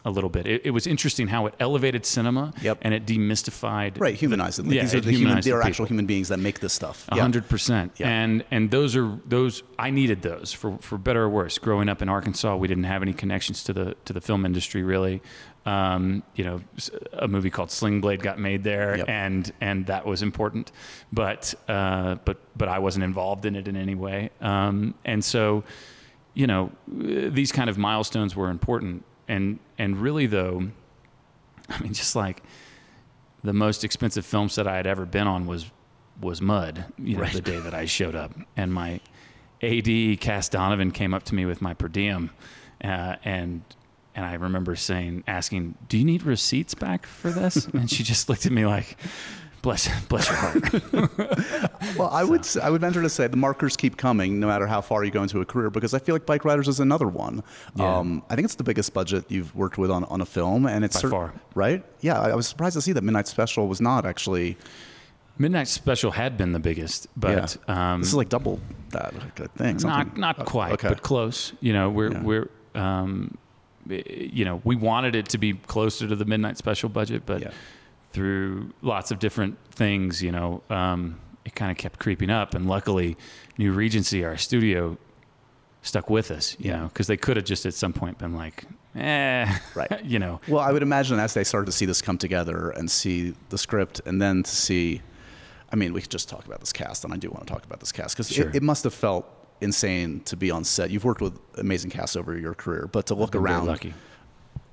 a 0.09 0.11
little 0.11 0.29
bit. 0.29 0.45
It, 0.45 0.61
it 0.65 0.71
was 0.71 0.85
interesting 0.85 1.27
how 1.27 1.45
it 1.45 1.53
elevated 1.59 2.05
cinema, 2.05 2.53
Yep. 2.61 2.79
and 2.81 2.93
it 2.93 3.05
demystified 3.05 3.99
Right, 3.99 4.15
humanized 4.15 4.59
it. 4.59 4.65
Yeah, 4.65 4.81
These 4.81 4.95
are 4.95 5.01
the 5.01 5.11
human, 5.11 5.35
they 5.35 5.41
the 5.41 5.53
are 5.53 5.61
actual 5.61 5.85
human 5.85 6.05
beings 6.05 6.27
that 6.27 6.39
make 6.39 6.59
this 6.59 6.73
stuff. 6.73 7.05
A 7.09 7.19
hundred 7.19 7.47
percent. 7.47 7.93
And 8.01 8.43
and 8.51 8.69
those 8.71 8.95
are 8.95 9.17
those 9.25 9.63
I 9.77 9.89
needed 9.91 10.21
those 10.21 10.51
for, 10.51 10.77
for 10.79 10.97
better 10.97 11.23
or 11.23 11.29
worse. 11.29 11.57
Growing 11.57 11.87
up 11.87 12.01
in 12.01 12.09
Arkansas, 12.09 12.55
we 12.57 12.67
didn't 12.67 12.83
have 12.85 13.01
any 13.01 13.13
connections 13.13 13.63
to 13.65 13.73
the 13.73 13.95
to 14.05 14.11
the 14.13 14.21
film 14.21 14.45
industry 14.45 14.83
really. 14.83 15.21
Um, 15.65 16.23
you 16.35 16.45
know, 16.45 16.61
a 17.13 17.27
movie 17.27 17.49
called 17.49 17.69
Sling 17.69 18.01
Blade 18.01 18.23
got 18.23 18.39
made 18.39 18.63
there, 18.63 18.97
Yep. 18.97 19.09
and 19.09 19.51
and 19.61 19.85
that 19.87 20.05
was 20.05 20.21
important, 20.21 20.71
but 21.13 21.53
uh, 21.67 22.15
but 22.25 22.37
but 22.57 22.69
I 22.69 22.79
wasn't 22.79 23.03
involved 23.03 23.45
in 23.45 23.55
it 23.55 23.67
in 23.67 23.75
any 23.75 23.93
way. 23.93 24.29
Um, 24.41 24.95
and 25.05 25.23
so, 25.23 25.63
you 26.33 26.47
know, 26.47 26.71
these 26.87 27.51
kind 27.51 27.69
of 27.69 27.77
milestones 27.77 28.35
were 28.35 28.49
important. 28.49 29.03
And 29.29 29.59
and 29.77 29.97
really 29.97 30.25
though, 30.25 30.69
I 31.69 31.79
mean, 31.81 31.93
just 31.93 32.15
like 32.15 32.43
the 33.43 33.53
most 33.53 33.85
expensive 33.85 34.25
film 34.25 34.49
set 34.49 34.67
I 34.67 34.75
had 34.75 34.87
ever 34.87 35.05
been 35.05 35.27
on 35.27 35.45
was 35.45 35.71
was 36.19 36.41
mud. 36.41 36.85
You 36.97 37.17
know, 37.17 37.25
the 37.25 37.39
day 37.39 37.59
that 37.59 37.73
I 37.73 37.85
showed 37.85 38.15
up, 38.15 38.33
and 38.57 38.73
my 38.73 38.99
AD 39.61 40.19
Cass 40.19 40.49
Donovan 40.49 40.91
came 40.91 41.13
up 41.13 41.23
to 41.25 41.35
me 41.35 41.45
with 41.45 41.61
my 41.61 41.73
per 41.73 41.87
diem, 41.87 42.31
uh, 42.83 43.15
and 43.23 43.61
and 44.15 44.25
I 44.25 44.33
remember 44.33 44.75
saying, 44.75 45.23
asking, 45.27 45.75
"Do 45.87 45.97
you 45.97 46.03
need 46.03 46.23
receipts 46.23 46.73
back 46.73 47.05
for 47.05 47.29
this?" 47.29 47.65
and 47.73 47.89
she 47.89 48.03
just 48.03 48.27
looked 48.29 48.45
at 48.45 48.51
me 48.51 48.65
like, 48.65 48.97
"Bless, 49.61 49.87
bless 50.05 50.27
your 50.29 50.37
heart." 50.37 51.19
Well, 51.97 52.09
I 52.11 52.23
would 52.23 52.45
I 52.61 52.69
would 52.69 52.81
venture 52.81 53.01
to 53.01 53.09
say 53.09 53.27
the 53.27 53.35
markers 53.37 53.75
keep 53.75 53.97
coming 53.97 54.39
no 54.39 54.47
matter 54.47 54.67
how 54.67 54.79
far 54.79 55.03
you 55.03 55.11
go 55.11 55.21
into 55.23 55.41
a 55.41 55.45
career 55.45 55.69
because 55.69 55.93
I 55.93 55.99
feel 55.99 56.13
like 56.15 56.25
Bike 56.25 56.45
Riders 56.45 56.67
is 56.67 56.79
another 56.79 57.07
one. 57.07 57.43
Yeah. 57.75 57.97
Um, 57.97 58.23
I 58.29 58.35
think 58.35 58.45
it's 58.45 58.55
the 58.55 58.63
biggest 58.63 58.93
budget 58.93 59.25
you've 59.29 59.53
worked 59.55 59.77
with 59.77 59.89
on, 59.91 60.03
on 60.05 60.21
a 60.21 60.25
film, 60.25 60.65
and 60.65 60.85
it's 60.85 60.95
By 60.97 61.01
cer- 61.01 61.09
far. 61.09 61.33
right. 61.55 61.83
Yeah, 62.01 62.19
I 62.19 62.29
I 62.31 62.35
was 62.35 62.47
surprised 62.47 62.75
to 62.75 62.81
see 62.81 62.93
that 62.93 63.03
Midnight 63.03 63.27
Special 63.27 63.67
was 63.67 63.81
not 63.81 64.05
actually. 64.05 64.57
Midnight 65.37 65.67
Special 65.69 66.11
had 66.11 66.37
been 66.37 66.51
the 66.51 66.59
biggest, 66.59 67.07
but 67.17 67.57
yeah. 67.67 67.93
um, 67.93 68.01
this 68.01 68.09
is 68.09 68.15
like 68.15 68.29
double 68.29 68.59
that. 68.89 69.13
I 69.41 69.47
think 69.57 69.83
not 69.83 70.15
not 70.17 70.39
uh, 70.39 70.43
quite, 70.43 70.73
Okay. 70.73 70.89
but 70.89 71.01
close. 71.01 71.53
You 71.61 71.73
know, 71.73 71.89
we're 71.89 72.11
Yeah. 72.11 72.21
we're 72.23 72.49
um, 72.75 73.37
eh, 73.89 74.01
you 74.07 74.45
know 74.45 74.61
we 74.63 74.75
wanted 74.75 75.15
it 75.15 75.29
to 75.29 75.37
be 75.37 75.53
closer 75.53 76.07
to 76.07 76.15
the 76.15 76.25
Midnight 76.25 76.57
Special 76.57 76.89
budget, 76.89 77.23
but 77.25 77.41
Yeah. 77.41 77.51
Through 78.11 78.73
lots 78.81 79.11
of 79.11 79.19
different 79.19 79.57
things, 79.71 80.21
you 80.21 80.31
know, 80.31 80.61
um, 80.69 81.19
it 81.45 81.55
kind 81.55 81.71
of 81.71 81.77
kept 81.77 81.99
creeping 81.99 82.29
up. 82.29 82.53
And 82.55 82.67
luckily, 82.67 83.17
New 83.57 83.71
Regency, 83.71 84.23
our 84.25 84.37
studio, 84.37 84.97
stuck 85.81 86.09
with 86.09 86.31
us. 86.31 86.55
You 86.59 86.71
know, 86.71 86.87
because 86.87 87.07
they 87.07 87.17
could 87.17 87.37
have 87.37 87.45
just 87.45 87.65
at 87.65 87.73
some 87.73 87.93
point 87.93 88.17
been 88.17 88.35
like, 88.35 88.65
eh, 88.95 89.57
Right. 89.75 90.03
you 90.03 90.19
know. 90.19 90.41
Well, 90.47 90.59
I 90.61 90.71
would 90.71 90.83
imagine 90.83 91.19
as 91.19 91.33
they 91.33 91.43
started 91.43 91.67
to 91.67 91.71
see 91.71 91.85
this 91.85 92.01
come 92.01 92.17
together 92.17 92.71
and 92.71 92.89
see 92.89 93.33
the 93.49 93.57
script, 93.57 94.01
and 94.05 94.21
then 94.21 94.43
to 94.43 94.51
see, 94.55 95.01
I 95.71 95.75
mean, 95.75 95.93
we 95.93 96.01
could 96.01 96.11
just 96.11 96.29
talk 96.29 96.45
about 96.45 96.59
this 96.59 96.73
cast, 96.73 97.03
and 97.05 97.13
I 97.13 97.17
do 97.17 97.29
want 97.29 97.45
to 97.47 97.53
talk 97.53 97.63
about 97.65 97.79
this 97.79 97.91
cast 97.91 98.15
because 98.15 98.29
Sure. 98.29 98.49
it, 98.49 98.55
it 98.57 98.63
must 98.63 98.83
have 98.83 98.93
felt 98.93 99.25
insane 99.61 100.21
to 100.21 100.35
be 100.37 100.49
on 100.51 100.63
set. 100.63 100.89
You've 100.89 101.03
worked 101.05 101.21
with 101.21 101.37
amazing 101.57 101.91
casts 101.91 102.15
over 102.15 102.37
your 102.37 102.53
career, 102.53 102.89
but 102.91 103.05
to 103.07 103.15
look 103.15 103.35
around 103.35 103.67
lucky. 103.67 103.93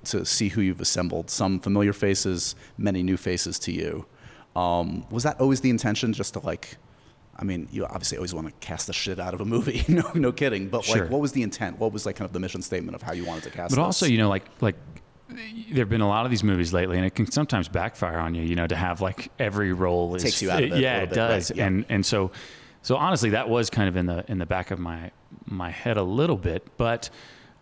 To 0.06 0.24
see 0.24 0.48
who 0.48 0.60
you've 0.60 0.80
assembled, 0.80 1.30
some 1.30 1.60
familiar 1.60 1.92
faces, 1.92 2.54
many 2.78 3.02
new 3.02 3.16
faces 3.16 3.58
to 3.60 3.72
you. 3.72 4.06
Um, 4.54 5.06
was 5.10 5.22
that 5.24 5.40
always 5.40 5.60
the 5.60 5.70
intention, 5.70 6.12
just 6.12 6.34
to 6.34 6.40
like? 6.40 6.76
I 7.38 7.44
mean, 7.44 7.68
you 7.70 7.84
obviously 7.84 8.16
always 8.16 8.32
want 8.32 8.46
to 8.48 8.52
cast 8.66 8.86
the 8.86 8.94
shit 8.94 9.20
out 9.20 9.34
of 9.34 9.42
a 9.42 9.44
movie. 9.44 9.84
no, 9.88 10.10
no 10.14 10.32
kidding. 10.32 10.68
But 10.68 10.84
Sure. 10.84 11.02
like, 11.02 11.10
what 11.10 11.20
was 11.20 11.32
the 11.32 11.42
intent? 11.42 11.78
What 11.78 11.92
was 11.92 12.06
like 12.06 12.16
kind 12.16 12.26
of 12.26 12.32
the 12.32 12.40
mission 12.40 12.62
statement 12.62 12.94
of 12.94 13.02
how 13.02 13.12
you 13.12 13.26
wanted 13.26 13.44
to 13.44 13.50
cast? 13.50 13.70
But 13.74 13.76
this? 13.76 13.84
also, 13.84 14.06
you 14.06 14.16
know, 14.16 14.30
like 14.30 14.44
like 14.62 14.76
there 15.28 15.82
have 15.82 15.90
been 15.90 16.00
a 16.00 16.08
lot 16.08 16.24
of 16.24 16.30
these 16.30 16.42
movies 16.44 16.72
lately, 16.72 16.96
and 16.96 17.04
it 17.04 17.14
can 17.14 17.30
sometimes 17.30 17.68
backfire 17.68 18.18
on 18.18 18.34
you. 18.34 18.42
You 18.42 18.54
know, 18.56 18.66
to 18.66 18.76
have 18.76 19.02
like 19.02 19.30
every 19.38 19.72
role 19.74 20.14
is, 20.14 20.22
Takes 20.22 20.40
you 20.40 20.50
out 20.50 20.62
of 20.62 20.70
it 20.72 20.76
a 20.76 20.80
yeah, 20.80 20.98
it 20.98 21.10
bit, 21.10 21.14
does. 21.16 21.50
right, 21.50 21.58
yeah. 21.58 21.66
And 21.66 21.84
and 21.90 22.06
so 22.06 22.30
so 22.80 22.96
honestly, 22.96 23.30
that 23.30 23.48
was 23.50 23.68
kind 23.68 23.88
of 23.88 23.96
in 23.96 24.06
the 24.06 24.24
in 24.28 24.38
the 24.38 24.46
back 24.46 24.70
of 24.70 24.78
my 24.78 25.10
my 25.44 25.70
head 25.70 25.98
a 25.98 26.02
little 26.02 26.36
bit. 26.38 26.66
But 26.78 27.10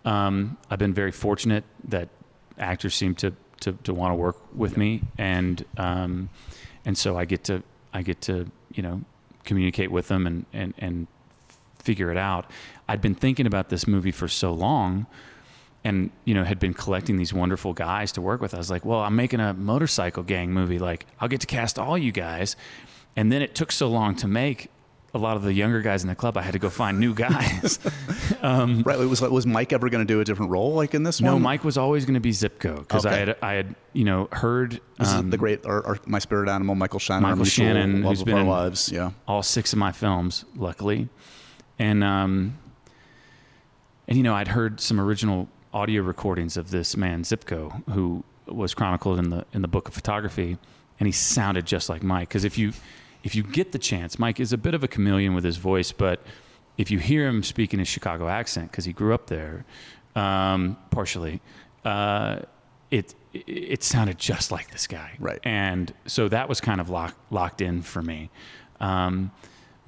um, 0.04 0.56
I've 0.70 0.78
been 0.78 0.94
very 0.94 1.10
fortunate 1.10 1.64
that 1.88 2.10
actors 2.58 2.94
seem 2.94 3.14
to 3.16 3.32
to, 3.60 3.72
to 3.84 3.94
want 3.94 4.10
to 4.10 4.16
work 4.16 4.36
with 4.54 4.76
me, 4.76 5.02
and 5.16 5.64
um, 5.76 6.28
and 6.84 6.96
so 6.98 7.16
I 7.16 7.24
get 7.24 7.44
to 7.44 7.62
I 7.92 8.02
get 8.02 8.20
to 8.22 8.50
you 8.72 8.82
know 8.82 9.02
communicate 9.44 9.90
with 9.90 10.08
them 10.08 10.26
and 10.26 10.46
and 10.52 10.74
and 10.78 11.06
figure 11.78 12.10
it 12.10 12.16
out. 12.16 12.50
I'd 12.88 13.00
been 13.00 13.14
thinking 13.14 13.46
about 13.46 13.68
this 13.68 13.86
movie 13.86 14.10
for 14.10 14.28
so 14.28 14.52
long 14.52 15.06
and 15.84 16.10
you 16.24 16.34
know 16.34 16.44
had 16.44 16.58
been 16.58 16.74
collecting 16.74 17.18
these 17.18 17.32
wonderful 17.32 17.72
guys 17.72 18.10
to 18.12 18.20
work 18.22 18.40
with. 18.40 18.54
I 18.54 18.58
was 18.58 18.70
like, 18.70 18.84
well, 18.84 19.00
I'm 19.00 19.14
making 19.14 19.40
a 19.40 19.52
motorcycle 19.52 20.22
gang 20.22 20.52
movie. 20.52 20.78
Like, 20.78 21.06
I'll 21.20 21.28
get 21.28 21.40
to 21.42 21.46
cast 21.46 21.78
all 21.78 21.96
you 21.96 22.10
guys. 22.10 22.56
And 23.16 23.30
then 23.30 23.42
it 23.42 23.54
took 23.54 23.70
so 23.70 23.88
long 23.88 24.16
to 24.16 24.26
make 24.26 24.70
a 25.14 25.18
lot 25.18 25.36
of 25.36 25.42
the 25.42 25.52
younger 25.52 25.80
guys 25.80 26.02
in 26.02 26.08
the 26.08 26.14
club. 26.16 26.36
I 26.36 26.42
had 26.42 26.52
to 26.52 26.58
go 26.58 26.68
find 26.68 26.98
new 26.98 27.14
guys. 27.14 27.78
right? 28.42 28.98
It 29.00 29.08
was 29.08 29.22
like, 29.22 29.30
was 29.30 29.46
Mike 29.46 29.72
ever 29.72 29.88
going 29.88 30.04
to 30.04 30.12
do 30.12 30.20
a 30.20 30.24
different 30.24 30.50
role 30.50 30.74
like 30.74 30.92
in 30.92 31.04
this 31.04 31.20
no, 31.20 31.34
one? 31.34 31.42
Mike 31.42 31.62
was 31.62 31.78
always 31.78 32.04
going 32.04 32.14
to 32.14 32.20
be 32.20 32.32
Zipco 32.32 32.80
because 32.80 33.06
I 33.06 33.14
had 33.14 33.36
I 33.40 33.52
had 33.52 33.74
you 33.92 34.04
know 34.04 34.28
heard 34.32 34.80
um, 34.98 35.30
the 35.30 35.38
great, 35.38 35.64
our, 35.64 35.86
our, 35.86 35.98
my 36.06 36.18
spirit 36.18 36.48
animal, 36.48 36.74
Michael 36.74 36.98
Shannon, 36.98 37.22
Michael 37.22 37.44
Shannon, 37.44 38.02
who's 38.02 38.24
been 38.24 38.38
in- 38.38 38.46
lives. 38.48 38.90
Yeah, 38.90 39.12
all 39.28 39.42
six 39.42 39.72
of 39.72 39.78
my 39.78 39.92
films, 39.92 40.44
luckily. 40.56 41.08
And 41.78 42.02
um, 42.02 42.58
and 44.08 44.16
you 44.16 44.24
know, 44.24 44.34
I'd 44.34 44.48
heard 44.48 44.80
some 44.80 45.00
original 45.00 45.48
audio 45.72 46.02
recordings 46.02 46.56
of 46.56 46.70
this 46.70 46.96
man 46.96 47.22
Zipco, 47.22 47.82
who 47.90 48.24
was 48.46 48.74
chronicled 48.74 49.20
in 49.20 49.30
the 49.30 49.46
in 49.52 49.62
the 49.62 49.68
book 49.68 49.86
of 49.86 49.94
photography, 49.94 50.58
and 50.98 51.06
he 51.06 51.12
sounded 51.12 51.66
just 51.66 51.88
like 51.88 52.02
Mike. 52.02 52.28
Because 52.28 52.44
if 52.44 52.58
you 52.58 52.72
if 53.24 53.34
you 53.34 53.42
get 53.42 53.72
the 53.72 53.78
chance, 53.80 54.18
Mike 54.18 54.38
is 54.38 54.52
a 54.52 54.56
bit 54.58 54.74
of 54.74 54.84
a 54.84 54.88
chameleon 54.88 55.34
with 55.34 55.42
his 55.44 55.56
voice, 55.56 55.90
but 55.90 56.22
if 56.78 56.90
you 56.90 56.98
hear 57.00 57.26
him 57.26 57.42
speak 57.42 57.72
in 57.72 57.78
his 57.80 57.88
Chicago 57.88 58.28
accent, 58.28 58.70
because 58.70 58.84
he 58.84 58.92
grew 58.92 59.12
up 59.14 59.26
there, 59.26 59.64
um, 60.14 60.76
partially, 60.90 61.40
uh, 61.84 62.40
it 62.92 63.14
it 63.32 63.82
sounded 63.82 64.16
just 64.16 64.52
like 64.52 64.70
this 64.70 64.86
guy. 64.86 65.10
Right. 65.18 65.40
And 65.42 65.92
so 66.06 66.28
that 66.28 66.48
was 66.48 66.60
kind 66.60 66.80
of 66.80 66.88
lock, 66.88 67.16
locked 67.30 67.60
in 67.60 67.82
for 67.82 68.00
me. 68.00 68.30
Um, 68.78 69.32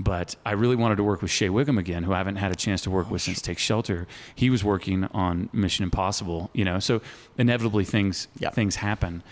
but 0.01 0.35
I 0.45 0.53
really 0.53 0.75
wanted 0.75 0.97
to 0.97 1.05
work 1.05 1.23
with 1.23 1.31
Shea 1.31 1.49
Whigham 1.49 1.79
again, 1.79 2.03
who 2.03 2.13
I 2.13 2.19
haven't 2.19 2.37
had 2.37 2.51
a 2.51 2.57
chance 2.57 2.83
to 2.83 2.91
work 2.91 3.09
with 3.11 3.23
since 3.23 3.41
Take 3.41 3.59
Shelter. 3.59 4.09
He 4.35 4.51
was 4.51 4.65
working 4.65 5.05
on 5.05 5.49
Mission 5.53 5.85
Impossible, 5.85 6.51
you 6.55 6.65
know. 6.65 6.81
So 6.81 7.01
inevitably 7.39 7.85
things 7.85 8.27
Yeah. 8.39 8.51
things 8.51 8.77
happen. 8.77 9.23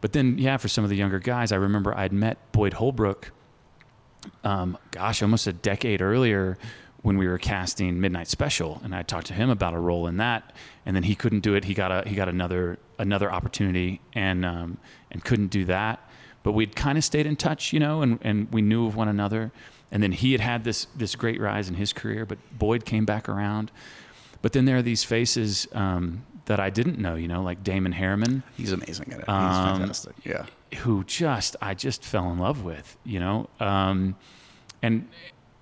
But 0.00 0.12
then, 0.12 0.38
yeah, 0.38 0.56
for 0.58 0.68
some 0.68 0.84
of 0.84 0.90
the 0.90 0.96
younger 0.96 1.18
guys, 1.18 1.50
I 1.50 1.56
remember 1.56 1.92
I'd 1.96 2.12
met 2.12 2.38
Boyd 2.52 2.74
Holbrook. 2.74 3.32
Um, 4.44 4.78
gosh, 4.90 5.22
almost 5.22 5.46
a 5.46 5.52
decade 5.52 6.00
earlier, 6.02 6.58
when 7.02 7.18
we 7.18 7.28
were 7.28 7.38
casting 7.38 8.00
Midnight 8.00 8.26
Special, 8.28 8.80
and 8.82 8.94
I 8.94 9.02
talked 9.02 9.28
to 9.28 9.34
him 9.34 9.48
about 9.48 9.74
a 9.74 9.78
role 9.78 10.06
in 10.08 10.16
that, 10.16 10.52
and 10.84 10.96
then 10.96 11.04
he 11.04 11.14
couldn't 11.14 11.40
do 11.40 11.54
it. 11.54 11.64
He 11.64 11.74
got 11.74 11.92
a 11.92 12.08
he 12.08 12.16
got 12.16 12.28
another 12.28 12.78
another 12.98 13.30
opportunity, 13.32 14.00
and 14.12 14.44
um, 14.44 14.78
and 15.12 15.24
couldn't 15.24 15.48
do 15.48 15.64
that. 15.66 16.00
But 16.42 16.52
we'd 16.52 16.74
kind 16.76 16.96
of 16.98 17.04
stayed 17.04 17.26
in 17.26 17.36
touch, 17.36 17.72
you 17.72 17.80
know, 17.80 18.02
and, 18.02 18.18
and 18.22 18.52
we 18.52 18.62
knew 18.62 18.86
of 18.86 18.94
one 18.96 19.08
another. 19.08 19.50
And 19.90 20.02
then 20.02 20.12
he 20.12 20.32
had 20.32 20.40
had 20.40 20.64
this 20.64 20.86
this 20.96 21.14
great 21.14 21.40
rise 21.40 21.68
in 21.68 21.74
his 21.74 21.92
career, 21.92 22.26
but 22.26 22.38
Boyd 22.58 22.84
came 22.84 23.04
back 23.04 23.28
around. 23.28 23.70
But 24.42 24.52
then 24.52 24.64
there 24.64 24.76
are 24.76 24.82
these 24.82 25.02
faces 25.04 25.66
um, 25.72 26.24
that 26.46 26.60
I 26.60 26.70
didn't 26.70 26.98
know, 26.98 27.14
you 27.14 27.28
know, 27.28 27.42
like 27.42 27.62
Damon 27.64 27.92
Herriman, 27.92 28.42
he's 28.56 28.72
amazing 28.72 29.12
at 29.12 29.20
it. 29.20 29.24
He's 29.26 29.28
Um, 29.28 29.78
fantastic. 29.78 30.14
Yeah, 30.24 30.46
who 30.78 31.04
just 31.04 31.56
I 31.62 31.74
just 31.74 32.02
fell 32.04 32.30
in 32.30 32.38
love 32.38 32.62
with, 32.64 32.96
you 33.04 33.20
know, 33.20 33.48
um, 33.60 34.16
and 34.82 35.08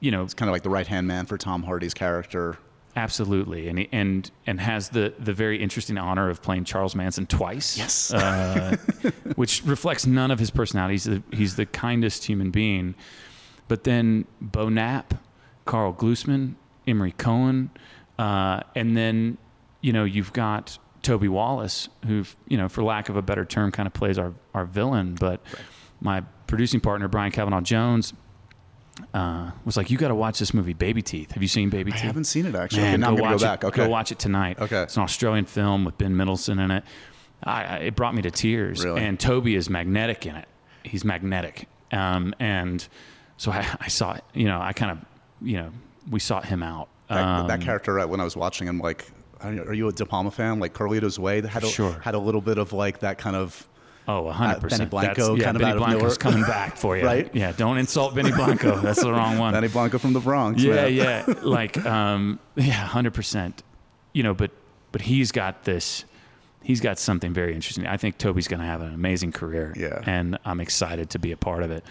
you 0.00 0.10
know, 0.10 0.22
it's 0.22 0.34
kind 0.34 0.48
of 0.48 0.52
like 0.52 0.62
the 0.62 0.70
right 0.70 0.86
hand 0.86 1.06
man 1.06 1.26
for 1.26 1.38
Tom 1.38 1.62
Hardy's 1.62 1.94
character. 1.94 2.58
absolutely, 2.96 3.68
and 3.68 3.78
he- 3.80 3.88
and 3.92 4.30
and 4.46 4.60
has 4.60 4.90
the 4.90 5.12
the 5.18 5.32
very 5.32 5.62
interesting 5.62 5.98
honor 5.98 6.28
of 6.30 6.42
playing 6.42 6.64
Charles 6.64 6.94
Manson 6.94 7.26
twice. 7.26 7.76
Yes. 7.78 8.12
uh, 8.12 8.76
which 9.36 9.62
reflects 9.64 10.06
none 10.06 10.30
of 10.30 10.38
his 10.38 10.50
personality. 10.50 10.94
He's 10.94 11.04
the, 11.04 11.22
he's 11.32 11.56
the 11.56 11.66
kindest 11.66 12.24
human 12.24 12.50
being. 12.50 12.94
But 13.68 13.84
then 13.84 14.26
Beau 14.40 14.68
Knapp, 14.68 15.14
Karl 15.64 15.92
Glusman, 15.94 16.54
Emory 16.86 17.12
Cohen, 17.12 17.70
uh, 18.18 18.60
and 18.74 18.96
then 18.96 19.38
you 19.80 19.92
know 19.92 20.04
you've 20.04 20.32
got 20.34 20.78
Toby 21.04 21.28
Wallace, 21.28 21.88
who 22.06 22.24
you 22.48 22.56
know, 22.56 22.68
for 22.68 22.82
lack 22.82 23.08
of 23.08 23.16
a 23.16 23.22
better 23.22 23.44
term, 23.44 23.70
kind 23.70 23.86
of 23.86 23.92
plays 23.92 24.18
our 24.18 24.32
our 24.54 24.64
villain. 24.64 25.14
But 25.14 25.40
my 26.00 26.22
producing 26.48 26.80
partner 26.80 27.06
Brian 27.06 27.30
Kavanaugh 27.30 27.60
Jones 27.60 28.12
uh, 29.12 29.50
was 29.64 29.76
like, 29.76 29.90
"You 29.90 29.98
got 29.98 30.08
to 30.08 30.14
watch 30.14 30.38
this 30.38 30.54
movie, 30.54 30.72
Baby 30.72 31.02
Teeth. 31.02 31.32
Have 31.32 31.42
you 31.42 31.48
seen 31.48 31.68
Baby 31.70 31.92
I 31.92 31.94
Teeth?" 31.96 32.04
I 32.04 32.06
haven't 32.06 32.24
seen 32.24 32.46
it 32.46 32.54
actually. 32.54 32.82
Man, 32.82 32.94
okay, 32.94 33.00
now 33.00 33.08
I'm 33.10 33.16
go 33.16 33.22
watch 33.22 33.30
go 33.30 33.36
it. 33.36 33.40
back. 33.48 33.64
Okay, 33.64 33.84
Go 33.84 33.88
watch 33.88 34.12
it 34.12 34.18
tonight. 34.18 34.58
Okay. 34.60 34.82
It's 34.82 34.96
an 34.96 35.02
Australian 35.02 35.44
film 35.46 35.84
with 35.84 35.98
Ben 35.98 36.16
Middleton 36.16 36.58
in 36.58 36.70
it. 36.70 36.84
I, 37.42 37.64
I, 37.64 37.76
it 37.78 37.96
brought 37.96 38.14
me 38.14 38.22
to 38.22 38.30
tears. 38.30 38.84
Really? 38.84 39.02
And 39.02 39.18
Toby 39.20 39.54
is 39.54 39.68
magnetic 39.68 40.24
in 40.26 40.36
it. 40.36 40.48
He's 40.82 41.04
magnetic. 41.04 41.68
Um, 41.92 42.34
and 42.40 42.86
so 43.36 43.50
I, 43.52 43.66
I 43.80 43.88
saw 43.88 44.14
it, 44.14 44.24
you 44.32 44.46
know, 44.46 44.60
I 44.60 44.72
kind 44.72 44.92
of, 44.92 44.98
you 45.42 45.58
know, 45.58 45.70
we 46.10 46.20
sought 46.20 46.46
him 46.46 46.62
out. 46.62 46.88
That, 47.08 47.48
that 47.48 47.54
Um, 47.56 47.60
character 47.60 48.00
uh, 48.00 48.06
when 48.06 48.20
I 48.20 48.24
was 48.24 48.36
watching 48.36 48.66
him, 48.66 48.78
like, 48.78 49.02
I 49.02 49.04
don't 49.04 49.12
know, 49.12 49.23
are 49.42 49.74
you 49.74 49.88
a 49.88 49.92
De 49.92 50.04
Palma 50.06 50.30
fan? 50.30 50.58
Like 50.60 50.72
Carlito's 50.74 51.18
Way, 51.18 51.40
that 51.40 51.48
had 51.48 51.64
a, 51.64 51.68
Sure. 51.68 51.92
had 52.00 52.14
a 52.14 52.18
little 52.18 52.40
bit 52.40 52.58
of 52.58 52.72
like 52.72 53.00
that 53.00 53.18
kind 53.18 53.36
of 53.36 53.68
Oh, 54.06 54.24
100%. 54.30 54.60
Benny 54.60 54.68
That's- 54.68 54.88
Blanco 54.90 55.34
yeah, 55.34 55.44
kind 55.44 55.56
of 55.56 55.60
Benny 55.62 55.72
of 55.72 55.78
Blanco's 55.78 56.18
coming 56.18 56.42
back 56.42 56.76
for 56.76 56.94
you. 56.98 57.04
Right? 57.06 57.30
Yeah, 57.34 57.52
don't 57.52 57.78
insult 57.78 58.14
Benny 58.14 58.32
Blanco. 58.32 58.76
That's 58.78 59.00
the 59.02 59.10
wrong 59.10 59.38
one. 59.38 59.54
Benny 59.54 59.68
Blanco 59.68 59.96
from 59.98 60.12
the 60.12 60.20
Bronx. 60.20 60.62
yeah, 60.62 60.84
yeah. 60.86 61.24
Like, 61.42 61.82
um, 61.86 62.38
yeah, 62.54 62.86
100%. 62.86 63.54
You 64.12 64.22
know, 64.22 64.34
but 64.34 64.50
but 64.92 65.00
he's 65.02 65.32
got 65.32 65.64
this 65.64 66.04
he's 66.62 66.80
got 66.80 66.98
something 66.98 67.32
very 67.34 67.54
interesting. 67.54 67.86
I 67.86 67.96
think 67.98 68.16
Toby's 68.18 68.46
going 68.48 68.60
to 68.60 68.66
have 68.66 68.80
an 68.80 68.94
amazing 68.94 69.32
career. 69.32 69.72
Yeah. 69.76 70.00
And 70.06 70.38
I'm 70.46 70.60
excited 70.60 71.10
to 71.10 71.18
be 71.18 71.32
a 71.32 71.36
part 71.36 71.62
of 71.62 71.70
it. 71.70 71.84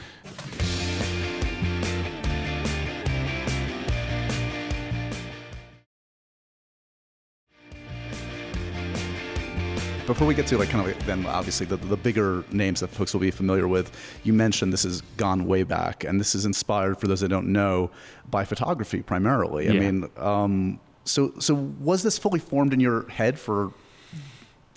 Before 10.05 10.27
we 10.27 10.33
get 10.33 10.47
to 10.47 10.57
like 10.57 10.69
kind 10.69 10.87
of 10.87 10.95
like, 10.95 11.05
then 11.05 11.25
obviously 11.25 11.65
the, 11.65 11.77
the 11.77 11.97
bigger 11.97 12.43
names 12.51 12.79
that 12.81 12.89
folks 12.89 13.13
will 13.13 13.21
be 13.21 13.31
familiar 13.31 13.67
with, 13.67 13.91
you 14.23 14.33
mentioned 14.33 14.71
this 14.73 14.83
has 14.83 15.01
gone 15.17 15.45
way 15.45 15.63
back, 15.63 16.03
and 16.03 16.19
this 16.19 16.35
is 16.35 16.45
inspired 16.45 16.99
for 16.99 17.07
those 17.07 17.21
that 17.21 17.29
don't 17.29 17.47
know 17.47 17.89
by 18.29 18.43
photography 18.45 19.01
primarily. 19.01 19.69
I 19.69 19.73
Yeah. 19.73 19.79
mean, 19.79 20.09
um, 20.17 20.79
so 21.05 21.33
so 21.39 21.53
was 21.79 22.01
this 22.03 22.17
fully 22.17 22.39
formed 22.39 22.73
in 22.73 22.79
your 22.79 23.07
head 23.09 23.37
for 23.39 23.71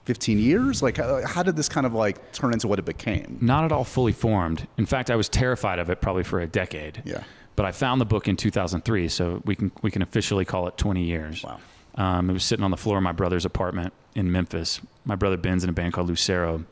15 0.04 0.38
years? 0.38 0.82
Like, 0.82 0.96
how, 0.98 1.24
how 1.26 1.42
did 1.42 1.56
this 1.56 1.68
kind 1.68 1.86
of 1.86 1.94
like 1.94 2.32
turn 2.32 2.52
into 2.52 2.68
what 2.68 2.78
it 2.78 2.84
became? 2.84 3.38
Not 3.40 3.64
at 3.64 3.72
all 3.72 3.84
fully 3.84 4.12
formed. 4.12 4.66
In 4.78 4.86
fact, 4.86 5.10
I 5.10 5.16
was 5.16 5.28
terrified 5.28 5.78
of 5.78 5.90
it 5.90 6.00
probably 6.00 6.22
for 6.24 6.40
a 6.40 6.46
decade. 6.46 7.02
Yeah. 7.04 7.22
But 7.56 7.64
I 7.66 7.72
found 7.72 8.00
the 8.00 8.04
book 8.04 8.28
in 8.28 8.36
2003, 8.36 9.08
so 9.08 9.40
we 9.44 9.56
can 9.56 9.72
we 9.82 9.90
can 9.90 10.02
officially 10.02 10.44
call 10.44 10.68
it 10.68 10.76
20 10.76 11.02
years. 11.02 11.42
Wow. 11.42 11.58
Um, 11.96 12.28
it 12.28 12.32
was 12.32 12.44
sitting 12.44 12.64
on 12.64 12.70
the 12.70 12.76
floor 12.76 12.98
of 12.98 13.02
my 13.02 13.12
brother's 13.12 13.44
apartment 13.44 13.92
in 14.14 14.30
Memphis. 14.30 14.80
My 15.04 15.16
brother 15.16 15.36
Ben's 15.36 15.64
in 15.64 15.70
a 15.70 15.72
band 15.72 15.92
called 15.92 16.08
Lucero. 16.08 16.64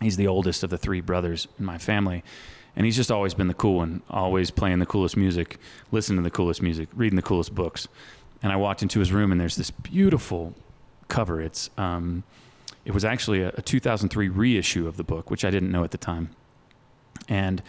He's 0.00 0.16
the 0.16 0.26
oldest 0.26 0.62
of 0.62 0.70
the 0.70 0.78
three 0.78 1.00
brothers 1.00 1.48
in 1.58 1.64
my 1.64 1.78
family. 1.78 2.22
And 2.74 2.86
he's 2.86 2.96
just 2.96 3.10
always 3.10 3.34
been 3.34 3.48
the 3.48 3.54
cool 3.54 3.76
one, 3.76 4.02
always 4.08 4.50
playing 4.50 4.78
the 4.78 4.86
coolest 4.86 5.16
music, 5.16 5.58
listening 5.90 6.18
to 6.18 6.22
the 6.22 6.30
coolest 6.30 6.62
music, 6.62 6.88
reading 6.94 7.16
the 7.16 7.22
coolest 7.22 7.54
books. 7.54 7.86
And 8.42 8.50
I 8.50 8.56
walked 8.56 8.82
into 8.82 8.98
his 8.98 9.12
room, 9.12 9.30
and 9.30 9.40
there's 9.40 9.56
this 9.56 9.70
beautiful 9.70 10.54
cover. 11.08 11.40
It's 11.40 11.68
um, 11.76 12.24
it 12.84 12.92
was 12.92 13.04
actually 13.04 13.42
a, 13.42 13.48
a 13.50 13.62
2003 13.62 14.28
reissue 14.28 14.88
of 14.88 14.96
the 14.96 15.04
book, 15.04 15.30
which 15.30 15.44
I 15.44 15.50
didn't 15.50 15.70
know 15.70 15.84
at 15.84 15.90
the 15.90 15.98
time. 15.98 16.30
And 17.28 17.62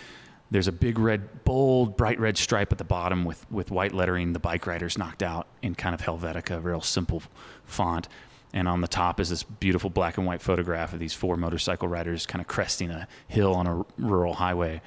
there's 0.54 0.68
a 0.68 0.72
big 0.72 1.00
red, 1.00 1.44
bold, 1.46 1.98
bright 1.98 2.20
red 2.20 2.38
stripe 2.38 2.72
at 2.72 2.78
the 2.78 2.84
bottom 2.84 3.26
with, 3.26 3.44
with 3.52 3.72
white 3.72 3.92
lettering, 3.92 4.34
the 4.34 4.40
bike 4.40 4.68
riders 4.68 5.00
knocked 5.00 5.24
out 5.24 5.48
in 5.64 5.74
kind 5.74 5.96
of 5.96 6.02
Helvetica, 6.02 6.64
real 6.64 6.80
simple 6.80 7.24
font. 7.66 8.08
And 8.54 8.68
on 8.68 8.80
the 8.82 8.88
top 8.88 9.20
is 9.20 9.32
this 9.32 9.42
beautiful 9.42 9.90
black 9.90 10.20
and 10.20 10.28
white 10.28 10.44
photograph 10.44 10.94
of 10.94 11.00
these 11.00 11.12
four 11.12 11.38
motorcycle 11.38 11.88
riders 11.88 12.28
kind 12.28 12.40
of 12.40 12.48
cresting 12.48 12.92
a 12.92 13.08
hill 13.28 13.56
on 13.56 13.66
a 13.66 13.84
rural 13.98 14.36
highway. 14.36 14.84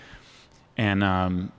And 0.76 1.02
um, 1.02 1.50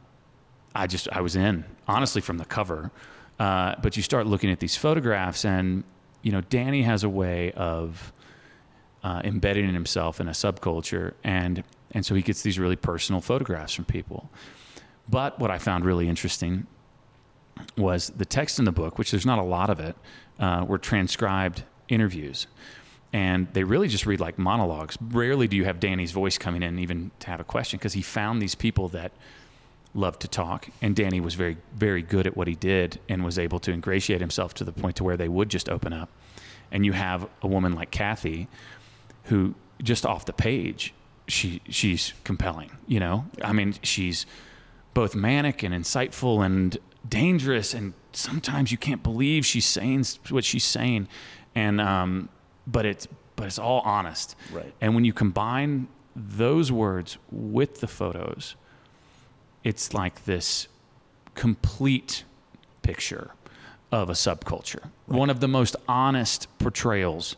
I 0.73 0.87
just, 0.87 1.09
I 1.11 1.19
was 1.19 1.35
in, 1.35 1.65
honestly, 1.85 2.21
from 2.21 2.37
the 2.37 2.45
cover. 2.45 2.91
Uh, 3.37 3.75
but 3.83 3.97
you 3.97 4.03
start 4.03 4.25
looking 4.25 4.49
at 4.49 4.61
these 4.61 4.77
photographs, 4.77 5.43
and, 5.43 5.83
you 6.21 6.31
know, 6.31 6.39
Danny 6.39 6.83
has 6.83 7.03
a 7.03 7.09
way 7.09 7.51
of 7.51 8.13
uh, 9.03 9.21
embedding 9.25 9.73
himself 9.73 10.21
in 10.21 10.29
a 10.29 10.31
subculture, 10.31 11.11
and 11.25 11.61
and 11.91 12.05
so 12.05 12.15
he 12.15 12.21
gets 12.21 12.41
these 12.41 12.59
really 12.59 12.75
personal 12.75 13.21
photographs 13.21 13.73
from 13.73 13.85
people. 13.85 14.29
But 15.09 15.39
what 15.39 15.51
I 15.51 15.57
found 15.57 15.85
really 15.85 16.09
interesting 16.09 16.67
was 17.77 18.09
the 18.09 18.25
text 18.25 18.59
in 18.59 18.65
the 18.65 18.71
book, 18.71 18.97
which 18.97 19.11
there's 19.11 19.25
not 19.25 19.39
a 19.39 19.43
lot 19.43 19.69
of 19.69 19.79
it, 19.79 19.95
uh, 20.39 20.65
were 20.67 20.77
transcribed 20.77 21.63
interviews, 21.87 22.47
and 23.13 23.47
they 23.53 23.63
really 23.63 23.87
just 23.87 24.05
read 24.05 24.19
like 24.19 24.37
monologues. 24.37 24.97
Rarely 25.01 25.47
do 25.47 25.55
you 25.55 25.65
have 25.65 25.79
Danny's 25.79 26.11
voice 26.11 26.37
coming 26.37 26.61
in 26.61 26.77
even 26.77 27.11
to 27.19 27.27
have 27.27 27.39
a 27.39 27.45
question 27.45 27.77
because 27.77 27.93
he 27.93 28.01
found 28.01 28.41
these 28.41 28.55
people 28.55 28.89
that 28.89 29.11
loved 29.93 30.21
to 30.21 30.27
talk 30.27 30.69
and 30.81 30.95
Danny 30.95 31.19
was 31.19 31.33
very 31.33 31.57
very 31.73 32.03
good 32.03 32.27
at 32.27 32.37
what 32.37 32.47
he 32.47 32.53
did 32.53 32.99
and 33.09 33.25
was 33.25 33.39
able 33.39 33.57
to 33.59 33.71
ingratiate 33.71 34.21
himself 34.21 34.53
to 34.53 34.63
the 34.63 34.71
point 34.71 34.95
to 34.97 35.03
where 35.03 35.17
they 35.17 35.27
would 35.27 35.49
just 35.49 35.69
open 35.69 35.91
up 35.91 36.09
and 36.71 36.85
you 36.85 36.91
have 36.91 37.27
a 37.41 37.47
woman 37.47 37.73
like 37.73 37.89
Kathy 37.89 38.47
who 39.23 39.55
just 39.81 40.05
off 40.05 40.25
the 40.25 40.33
page 40.33 40.93
she 41.27 41.61
she's 41.69 42.13
compelling 42.23 42.71
you 42.87 42.99
know? 42.99 43.25
I 43.43 43.53
mean 43.53 43.75
she's 43.83 44.25
both 44.93 45.15
manic 45.15 45.61
and 45.63 45.73
insightful 45.73 46.45
and 46.45 46.77
dangerous 47.07 47.73
and 47.73 47.93
sometimes 48.13 48.71
you 48.71 48.77
can't 48.77 49.03
believe 49.03 49.45
she's 49.45 49.65
saying 49.65 50.05
what 50.29 50.43
she's 50.43 50.63
saying. 50.63 51.07
And 51.55 51.79
um 51.81 52.29
but 52.65 52.85
it's 52.85 53.07
but 53.35 53.47
it's 53.47 53.59
all 53.59 53.81
honest. 53.81 54.35
Right. 54.51 54.73
and 54.81 54.95
when 54.95 55.05
you 55.05 55.13
combine 55.13 55.87
those 56.15 56.71
words 56.71 57.17
with 57.31 57.79
the 57.81 57.87
photos 57.87 58.55
it's 59.63 59.93
like 59.93 60.25
this 60.25 60.67
complete 61.35 62.23
picture 62.81 63.31
of 63.91 64.09
a 64.09 64.13
subculture. 64.13 64.89
One 65.05 65.29
of 65.29 65.39
the 65.39 65.47
most 65.47 65.75
honest 65.87 66.47
portrayals 66.57 67.35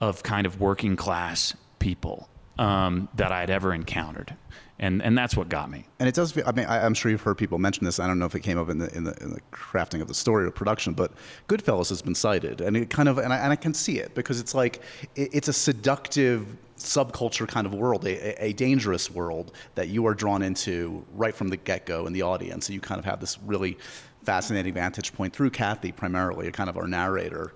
of 0.00 0.22
kind 0.22 0.46
of 0.46 0.60
working 0.60 0.96
class 0.96 1.54
people 1.78 2.28
um, 2.62 3.08
that 3.16 3.32
I 3.32 3.40
had 3.40 3.50
ever 3.50 3.74
encountered. 3.74 4.36
And, 4.78 5.02
and 5.02 5.16
that's 5.18 5.36
what 5.36 5.48
got 5.48 5.70
me. 5.70 5.86
And 5.98 6.08
it 6.08 6.14
does. 6.14 6.32
Feel, 6.32 6.44
I 6.46 6.52
mean, 6.52 6.66
I, 6.66 6.84
I'm 6.84 6.94
sure 6.94 7.10
you've 7.10 7.20
heard 7.20 7.38
people 7.38 7.58
mention 7.58 7.84
this. 7.84 8.00
I 8.00 8.06
don't 8.06 8.18
know 8.18 8.24
if 8.24 8.34
it 8.34 8.40
came 8.40 8.58
up 8.58 8.68
in 8.68 8.78
the, 8.78 8.94
in 8.96 9.04
the 9.04 9.14
in 9.22 9.30
the 9.30 9.40
crafting 9.52 10.00
of 10.00 10.08
the 10.08 10.14
story 10.14 10.44
or 10.44 10.50
production, 10.50 10.92
but 10.92 11.12
Goodfellas 11.48 11.88
has 11.90 12.02
been 12.02 12.16
cited, 12.16 12.60
and 12.60 12.76
it 12.76 12.90
kind 12.90 13.08
of 13.08 13.18
and 13.18 13.32
I, 13.32 13.38
and 13.38 13.52
I 13.52 13.56
can 13.56 13.74
see 13.74 13.98
it 13.98 14.14
because 14.14 14.40
it's 14.40 14.54
like 14.54 14.82
it, 15.14 15.28
it's 15.32 15.46
a 15.46 15.52
seductive 15.52 16.56
subculture 16.76 17.46
kind 17.46 17.64
of 17.64 17.74
world, 17.74 18.04
a, 18.06 18.44
a 18.44 18.52
dangerous 18.54 19.08
world 19.08 19.52
that 19.76 19.88
you 19.88 20.04
are 20.06 20.14
drawn 20.14 20.42
into 20.42 21.04
right 21.14 21.34
from 21.34 21.48
the 21.48 21.56
get 21.56 21.86
go 21.86 22.06
in 22.06 22.12
the 22.12 22.22
audience. 22.22 22.66
So 22.66 22.72
you 22.72 22.80
kind 22.80 22.98
of 22.98 23.04
have 23.04 23.20
this 23.20 23.38
really 23.46 23.78
fascinating 24.24 24.74
vantage 24.74 25.12
point 25.12 25.32
through 25.32 25.50
Kathy, 25.50 25.92
primarily, 25.92 26.50
kind 26.50 26.68
of 26.68 26.76
our 26.76 26.88
narrator. 26.88 27.52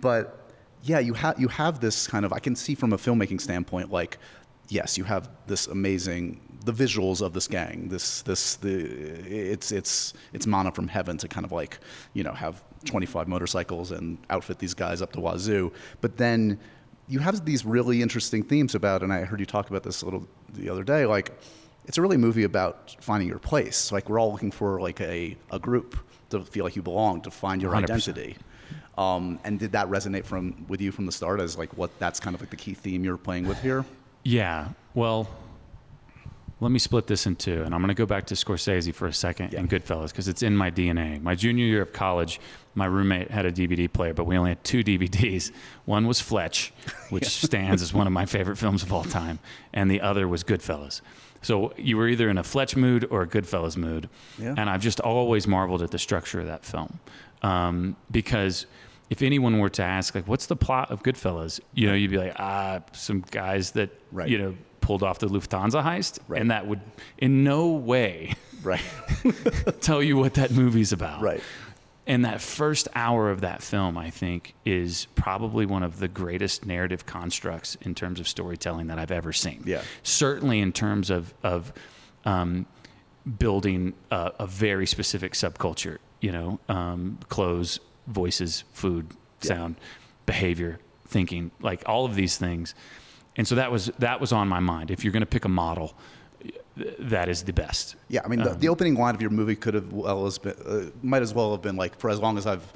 But 0.00 0.40
yeah, 0.82 0.98
you 0.98 1.14
have 1.14 1.38
you 1.38 1.48
have 1.48 1.80
this 1.80 2.06
kind 2.06 2.24
of 2.24 2.32
I 2.32 2.38
can 2.38 2.56
see 2.56 2.74
from 2.74 2.92
a 2.92 2.96
filmmaking 2.96 3.40
standpoint, 3.40 3.90
like 3.90 4.18
yes, 4.70 4.96
you 4.96 5.04
have 5.04 5.28
this 5.46 5.66
amazing 5.66 6.40
the 6.64 6.72
visuals 6.72 7.22
of 7.22 7.32
this 7.32 7.48
gang. 7.48 7.88
This 7.88 8.22
this 8.22 8.56
the 8.56 8.70
it's 8.70 9.72
it's 9.72 10.14
it's 10.32 10.46
manna 10.46 10.70
from 10.72 10.88
heaven 10.88 11.16
to 11.18 11.28
kind 11.28 11.44
of 11.44 11.52
like 11.52 11.78
you 12.14 12.22
know 12.22 12.32
have 12.32 12.62
25 12.84 13.28
motorcycles 13.28 13.90
and 13.90 14.18
outfit 14.30 14.58
these 14.58 14.74
guys 14.74 15.02
up 15.02 15.12
to 15.12 15.20
wazoo. 15.20 15.72
But 16.00 16.16
then 16.16 16.58
you 17.08 17.18
have 17.18 17.44
these 17.44 17.66
really 17.66 18.02
interesting 18.02 18.42
themes 18.42 18.74
about, 18.74 19.02
and 19.02 19.12
I 19.12 19.24
heard 19.24 19.40
you 19.40 19.46
talk 19.46 19.68
about 19.68 19.82
this 19.82 20.02
a 20.02 20.04
little 20.04 20.26
the 20.54 20.70
other 20.70 20.84
day, 20.84 21.06
like. 21.06 21.32
It's 21.86 21.96
a 21.96 22.02
really 22.02 22.18
movie 22.18 22.44
about 22.44 22.94
finding 23.00 23.26
your 23.26 23.38
place. 23.38 23.90
Like 23.90 24.08
we're 24.08 24.20
all 24.20 24.30
looking 24.30 24.52
for 24.52 24.80
like 24.80 25.00
a, 25.00 25.36
a 25.50 25.58
group 25.58 25.98
to 26.28 26.44
feel 26.44 26.62
like 26.62 26.76
you 26.76 26.82
belong, 26.82 27.22
to 27.22 27.30
find 27.30 27.60
your 27.60 27.72
100%. 27.72 27.82
identity. 27.84 28.36
Um, 28.98 29.40
and 29.44 29.58
did 29.58 29.72
that 29.72 29.88
resonate 29.88 30.24
from 30.24 30.66
with 30.68 30.80
you 30.82 30.92
from 30.92 31.06
the 31.06 31.10
start 31.10 31.40
as 31.40 31.56
like 31.56 31.76
what 31.78 31.90
that's 31.98 32.20
kind 32.20 32.34
of 32.34 32.42
like 32.42 32.50
the 32.50 32.56
key 32.56 32.74
theme 32.74 33.02
you're 33.02 33.16
playing 33.16 33.48
with 33.48 33.60
here? 33.62 33.84
Yeah. 34.22 34.68
Well, 34.94 35.28
let 36.60 36.70
me 36.70 36.78
split 36.78 37.06
this 37.06 37.26
in 37.26 37.36
two, 37.36 37.62
and 37.62 37.74
I'm 37.74 37.80
going 37.80 37.88
to 37.88 37.94
go 37.94 38.04
back 38.06 38.26
to 38.26 38.34
Scorsese 38.34 38.92
for 38.94 39.06
a 39.06 39.12
second 39.12 39.54
and 39.54 39.68
Goodfellas 39.70 40.08
because 40.10 40.28
it's 40.28 40.42
in 40.42 40.54
my 40.56 40.70
DNA. 40.70 41.20
My 41.22 41.34
junior 41.34 41.64
year 41.64 41.80
of 41.80 41.92
college, 41.94 42.38
my 42.74 42.84
roommate 42.84 43.30
had 43.30 43.46
a 43.46 43.52
DVD 43.52 43.90
player, 43.90 44.12
but 44.12 44.24
we 44.24 44.36
only 44.36 44.50
had 44.50 44.62
two 44.62 44.84
DVDs. 44.84 45.52
One 45.86 46.06
was 46.06 46.20
Fletch, 46.20 46.72
which 47.08 47.26
stands 47.26 47.80
as 47.80 47.94
one 47.94 48.06
of 48.06 48.12
my 48.12 48.26
favorite 48.26 48.56
films 48.56 48.82
of 48.82 48.92
all 48.92 49.04
time, 49.04 49.38
and 49.72 49.90
the 49.90 50.02
other 50.02 50.28
was 50.28 50.44
Goodfellas. 50.44 51.00
So 51.42 51.72
you 51.78 51.96
were 51.96 52.06
either 52.08 52.28
in 52.28 52.36
a 52.36 52.42
Fletch 52.44 52.76
mood 52.76 53.06
or 53.10 53.22
a 53.22 53.26
Goodfellas 53.26 53.78
mood, 53.78 54.10
Yeah. 54.38 54.54
and 54.58 54.68
I've 54.68 54.82
just 54.82 55.00
always 55.00 55.46
marveled 55.46 55.80
at 55.80 55.90
the 55.90 55.98
structure 55.98 56.40
of 56.40 56.46
that 56.48 56.66
film 56.66 57.00
um, 57.40 57.96
because 58.10 58.66
if 59.10 59.20
anyone 59.22 59.58
were 59.58 59.68
to 59.68 59.82
ask 59.82 60.14
like 60.14 60.26
what's 60.28 60.46
the 60.46 60.56
plot 60.56 60.90
of 60.90 61.02
goodfellas 61.02 61.60
you 61.74 61.86
know 61.86 61.94
you'd 61.94 62.10
be 62.10 62.16
like 62.18 62.32
ah 62.38 62.80
some 62.92 63.22
guys 63.30 63.72
that 63.72 63.90
Right. 64.12 64.28
you 64.28 64.38
know 64.38 64.54
pulled 64.80 65.02
off 65.02 65.18
the 65.18 65.26
lufthansa 65.28 65.82
heist 65.84 66.18
Right. 66.28 66.40
and 66.40 66.50
that 66.50 66.66
would 66.66 66.80
in 67.18 67.44
no 67.44 67.68
way 67.68 68.34
Right. 68.62 68.82
tell 69.80 70.02
you 70.02 70.16
what 70.16 70.34
that 70.34 70.50
movie's 70.50 70.92
about 70.92 71.20
Right. 71.22 71.42
and 72.06 72.24
that 72.24 72.40
first 72.40 72.88
hour 72.94 73.30
of 73.30 73.40
that 73.42 73.62
film 73.62 73.96
i 73.98 74.10
think 74.10 74.54
is 74.64 75.06
probably 75.14 75.66
one 75.66 75.82
of 75.82 75.98
the 75.98 76.08
greatest 76.08 76.64
narrative 76.66 77.04
constructs 77.06 77.76
in 77.82 77.94
terms 77.94 78.20
of 78.20 78.28
storytelling 78.28 78.86
that 78.88 78.98
i've 78.98 79.10
ever 79.10 79.32
seen 79.32 79.62
Yeah. 79.66 79.82
certainly 80.02 80.60
in 80.60 80.72
terms 80.72 81.10
of 81.10 81.34
of 81.42 81.72
um, 82.24 82.66
building 83.38 83.94
a, 84.10 84.32
a 84.40 84.46
very 84.46 84.86
specific 84.86 85.32
subculture. 85.32 85.98
You 86.20 86.32
know, 86.32 86.60
um, 86.68 87.18
clothes, 87.30 87.80
voices, 88.10 88.64
food, 88.72 89.08
sound, 89.40 89.76
behavior, 90.26 90.78
thinking, 91.06 91.50
like 91.60 91.82
all 91.86 92.04
of 92.04 92.14
these 92.14 92.36
things. 92.36 92.74
And 93.36 93.46
so 93.46 93.54
that 93.54 93.70
was 93.70 93.86
that 93.98 94.20
was 94.20 94.32
on 94.32 94.48
my 94.48 94.60
mind. 94.60 94.90
If 94.90 95.04
you're 95.04 95.12
going 95.12 95.22
to 95.22 95.26
pick 95.26 95.44
a 95.44 95.48
model, 95.48 95.94
that 96.76 97.28
is 97.28 97.42
the 97.42 97.52
best. 97.52 97.96
Yeah, 98.08 98.20
I 98.24 98.28
mean, 98.28 98.40
the, 98.40 98.52
um, 98.52 98.58
the 98.58 98.68
opening 98.68 98.94
line 98.94 99.14
of 99.14 99.20
your 99.20 99.30
movie 99.30 99.56
could 99.56 99.74
have 99.74 99.92
well 99.92 100.26
as 100.26 100.38
been, 100.38 100.54
uh, 100.66 100.90
might 101.02 101.22
as 101.22 101.34
well 101.34 101.52
have 101.52 101.62
been 101.62 101.76
like, 101.76 101.98
for 101.98 102.10
as 102.10 102.18
long 102.18 102.38
as 102.38 102.46
I've 102.46 102.72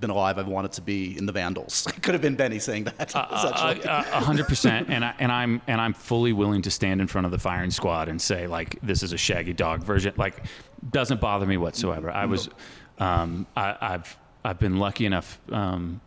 been 0.00 0.10
alive, 0.10 0.38
I've 0.38 0.46
wanted 0.46 0.72
to 0.72 0.82
be 0.82 1.16
in 1.16 1.26
the 1.26 1.32
Vandals. 1.32 1.86
It 1.96 2.02
could 2.02 2.14
have 2.14 2.22
been 2.22 2.36
Benny 2.36 2.58
saying 2.58 2.84
that. 2.84 3.14
Uh, 3.14 3.26
uh, 3.30 3.74
a 3.82 3.88
uh, 3.88 4.04
a 4.12 4.24
hundred 4.24 4.46
percent, 4.46 4.88
and 4.90 5.04
I, 5.04 5.14
and 5.18 5.32
I'm 5.32 5.62
and 5.66 5.80
I'm 5.80 5.92
fully 5.92 6.32
willing 6.32 6.62
to 6.62 6.70
stand 6.70 7.00
in 7.00 7.06
front 7.06 7.24
of 7.24 7.30
the 7.30 7.38
firing 7.38 7.70
squad 7.70 8.08
and 8.08 8.20
say 8.20 8.46
like 8.46 8.78
this 8.82 9.02
is 9.02 9.12
a 9.12 9.18
Shaggy 9.18 9.52
Dog 9.52 9.82
version. 9.82 10.14
Like, 10.16 10.44
doesn't 10.90 11.20
bother 11.20 11.46
me 11.46 11.56
whatsoever. 11.56 12.10
I 12.10 12.22
mm-hmm. 12.22 12.30
was, 12.30 12.48
um, 12.98 13.46
I, 13.56 13.76
I've 13.80 14.16
I've 14.46 14.58
been 14.58 14.78
lucky 14.78 15.06
enough 15.06 15.38
um, 15.50 16.00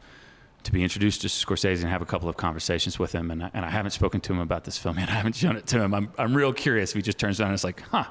to 0.63 0.71
be 0.71 0.83
introduced 0.83 1.21
to 1.21 1.27
Scorsese 1.27 1.81
and 1.81 1.89
have 1.89 2.01
a 2.01 2.05
couple 2.05 2.27
of 2.27 2.35
conversations 2.35 2.99
with 2.99 3.11
him. 3.11 3.31
And 3.31 3.43
I, 3.43 3.51
and 3.53 3.65
I 3.65 3.69
haven't 3.69 3.91
spoken 3.91 4.19
to 4.21 4.33
him 4.33 4.39
about 4.39 4.65
this 4.65 4.77
film 4.77 4.99
yet. 4.99 5.09
I 5.09 5.13
haven't 5.13 5.35
shown 5.35 5.55
it 5.55 5.65
to 5.67 5.81
him. 5.81 5.93
I'm, 5.93 6.11
I'm 6.17 6.35
real 6.35 6.53
curious 6.53 6.91
if 6.91 6.95
he 6.95 7.01
just 7.01 7.17
turns 7.17 7.39
around 7.39 7.49
and 7.49 7.55
is 7.55 7.63
like, 7.63 7.81
huh, 7.81 8.05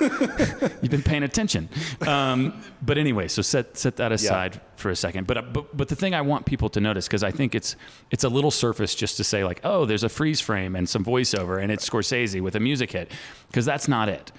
you've 0.82 0.90
been 0.90 1.02
paying 1.02 1.22
attention. 1.22 1.68
Um, 2.06 2.62
but 2.82 2.98
anyway, 2.98 3.28
so 3.28 3.42
set, 3.42 3.76
set 3.76 3.96
that 3.96 4.12
aside 4.12 4.54
yeah. 4.54 4.60
for 4.76 4.90
a 4.90 4.96
second. 4.96 5.26
But, 5.26 5.38
uh, 5.38 5.42
but, 5.42 5.76
but 5.76 5.88
the 5.88 5.96
thing 5.96 6.14
I 6.14 6.20
want 6.20 6.46
people 6.46 6.68
to 6.70 6.80
notice, 6.80 7.06
because 7.06 7.22
I 7.22 7.30
think 7.30 7.54
it's, 7.54 7.76
it's 8.10 8.24
a 8.24 8.28
little 8.28 8.50
surface 8.50 8.94
just 8.94 9.16
to 9.16 9.24
say 9.24 9.44
like, 9.44 9.60
oh, 9.64 9.86
there's 9.86 10.04
a 10.04 10.08
freeze 10.08 10.40
frame 10.40 10.76
and 10.76 10.88
some 10.88 11.04
voiceover 11.04 11.62
and 11.62 11.72
it's 11.72 11.88
Scorsese 11.88 12.40
with 12.40 12.54
a 12.54 12.60
music 12.60 12.92
hit, 12.92 13.10
because 13.48 13.64
that's 13.64 13.88
not 13.88 14.08
it. 14.08 14.30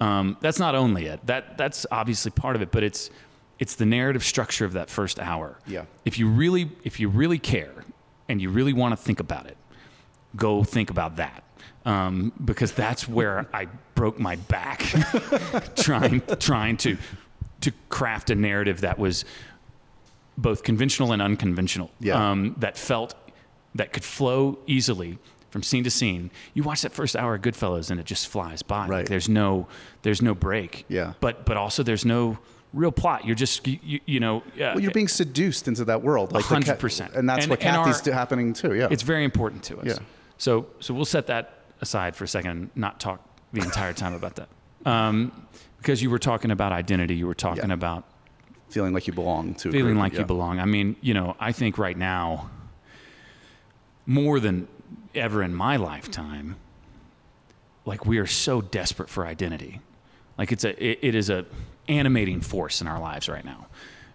Um, 0.00 0.36
that's 0.40 0.58
not 0.58 0.74
only 0.74 1.06
it. 1.06 1.24
That, 1.26 1.56
that's 1.58 1.86
obviously 1.90 2.30
part 2.30 2.56
of 2.56 2.62
it, 2.62 2.72
but 2.72 2.82
it's, 2.82 3.10
it's 3.62 3.76
the 3.76 3.86
narrative 3.86 4.24
structure 4.24 4.64
of 4.64 4.72
that 4.72 4.90
first 4.90 5.20
hour. 5.20 5.56
Yeah. 5.68 5.84
If 6.04 6.18
you 6.18 6.28
really 6.28 6.72
if 6.82 6.98
you 6.98 7.08
really 7.08 7.38
care 7.38 7.84
and 8.28 8.42
you 8.42 8.50
really 8.50 8.72
want 8.72 8.90
to 8.90 8.96
think 8.96 9.20
about 9.20 9.46
it, 9.46 9.56
go 10.34 10.64
think 10.64 10.90
about 10.90 11.14
that. 11.16 11.44
Um, 11.84 12.32
because 12.44 12.72
that's 12.72 13.08
where 13.08 13.46
I 13.54 13.68
broke 13.94 14.18
my 14.18 14.34
back 14.34 14.80
trying 15.76 16.22
trying 16.40 16.76
to 16.78 16.96
to 17.60 17.72
craft 17.88 18.30
a 18.30 18.34
narrative 18.34 18.80
that 18.80 18.98
was 18.98 19.24
both 20.36 20.64
conventional 20.64 21.12
and 21.12 21.22
unconventional. 21.22 21.92
Yeah. 22.00 22.32
Um, 22.32 22.56
that 22.58 22.76
felt 22.76 23.14
that 23.76 23.92
could 23.92 24.02
flow 24.02 24.58
easily 24.66 25.18
from 25.50 25.62
scene 25.62 25.84
to 25.84 25.90
scene. 25.90 26.32
You 26.52 26.64
watch 26.64 26.82
that 26.82 26.92
first 26.92 27.14
hour 27.14 27.36
of 27.36 27.42
Goodfellas 27.42 27.92
and 27.92 28.00
it 28.00 28.06
just 28.06 28.26
flies 28.26 28.62
by. 28.62 28.88
Right. 28.88 28.96
Like 28.98 29.08
there's 29.08 29.28
no 29.28 29.68
there's 30.02 30.20
no 30.20 30.34
break. 30.34 30.84
Yeah. 30.88 31.12
But 31.20 31.46
but 31.46 31.56
also 31.56 31.84
there's 31.84 32.04
no 32.04 32.38
real 32.72 32.92
plot. 32.92 33.24
You're 33.24 33.36
just 33.36 33.66
you, 33.66 34.00
you 34.06 34.20
know. 34.20 34.42
well, 34.58 34.80
you're 34.80 34.92
being 34.92 35.08
seduced 35.08 35.68
into 35.68 35.84
that 35.86 36.02
world, 36.02 36.32
like 36.32 36.44
hundred 36.44 36.78
percent, 36.78 37.14
and 37.14 37.28
that's 37.28 37.44
and, 37.44 37.50
what 37.50 37.60
Kathy's 37.60 38.06
our, 38.06 38.14
happening 38.14 38.52
too. 38.52 38.74
Yeah, 38.74 38.88
it's 38.90 39.02
very 39.02 39.24
important 39.24 39.62
to 39.64 39.78
us. 39.78 39.86
Yeah. 39.86 39.98
So 40.38 40.66
so 40.80 40.94
we'll 40.94 41.04
set 41.04 41.26
that 41.28 41.60
aside 41.80 42.16
for 42.16 42.24
a 42.24 42.28
second, 42.28 42.50
and 42.50 42.70
not 42.74 43.00
talk 43.00 43.20
the 43.52 43.62
entire 43.62 43.92
time 43.92 44.14
about 44.14 44.36
that, 44.36 44.48
um, 44.86 45.46
because 45.78 46.02
you 46.02 46.10
were 46.10 46.18
talking 46.18 46.50
about 46.50 46.72
identity. 46.72 47.14
You 47.14 47.26
were 47.26 47.34
talking 47.34 47.68
yeah. 47.68 47.74
about 47.74 48.04
feeling 48.70 48.94
like 48.94 49.06
you 49.06 49.12
belong 49.12 49.54
to 49.54 49.70
feeling 49.70 49.94
group, 49.94 49.98
like 49.98 50.12
yeah. 50.14 50.20
you 50.20 50.24
belong. 50.24 50.58
I 50.58 50.64
mean, 50.64 50.96
you 51.00 51.14
know, 51.14 51.36
I 51.38 51.52
think 51.52 51.78
right 51.78 51.96
now, 51.96 52.50
more 54.06 54.40
than 54.40 54.68
ever 55.14 55.42
in 55.42 55.54
my 55.54 55.76
lifetime, 55.76 56.56
like 57.84 58.06
we 58.06 58.18
are 58.18 58.26
so 58.26 58.60
desperate 58.60 59.08
for 59.08 59.26
identity. 59.26 59.80
Like 60.38 60.52
it's 60.52 60.64
a 60.64 60.84
it, 60.84 60.98
it 61.02 61.14
is 61.14 61.30
a 61.30 61.44
animating 61.88 62.40
force 62.40 62.80
in 62.80 62.86
our 62.86 63.00
lives 63.00 63.28
right 63.28 63.44
now. 63.44 63.66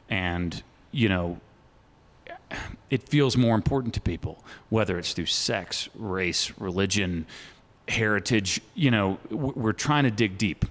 And, 0.09 0.61
you 0.91 1.09
know, 1.09 1.39
it 2.89 3.03
feels 3.03 3.35
more 3.35 3.55
important 3.55 3.93
to 3.95 4.01
people, 4.01 4.43
whether 4.69 4.97
it's 4.97 5.13
through 5.13 5.25
sex, 5.25 5.89
race, 5.95 6.51
religion, 6.57 7.25
heritage. 7.87 8.61
You 8.73 8.91
know, 8.91 9.19
we're 9.29 9.73
trying 9.73 10.03
to 10.03 10.11
dig 10.11 10.37
deep. 10.37 10.65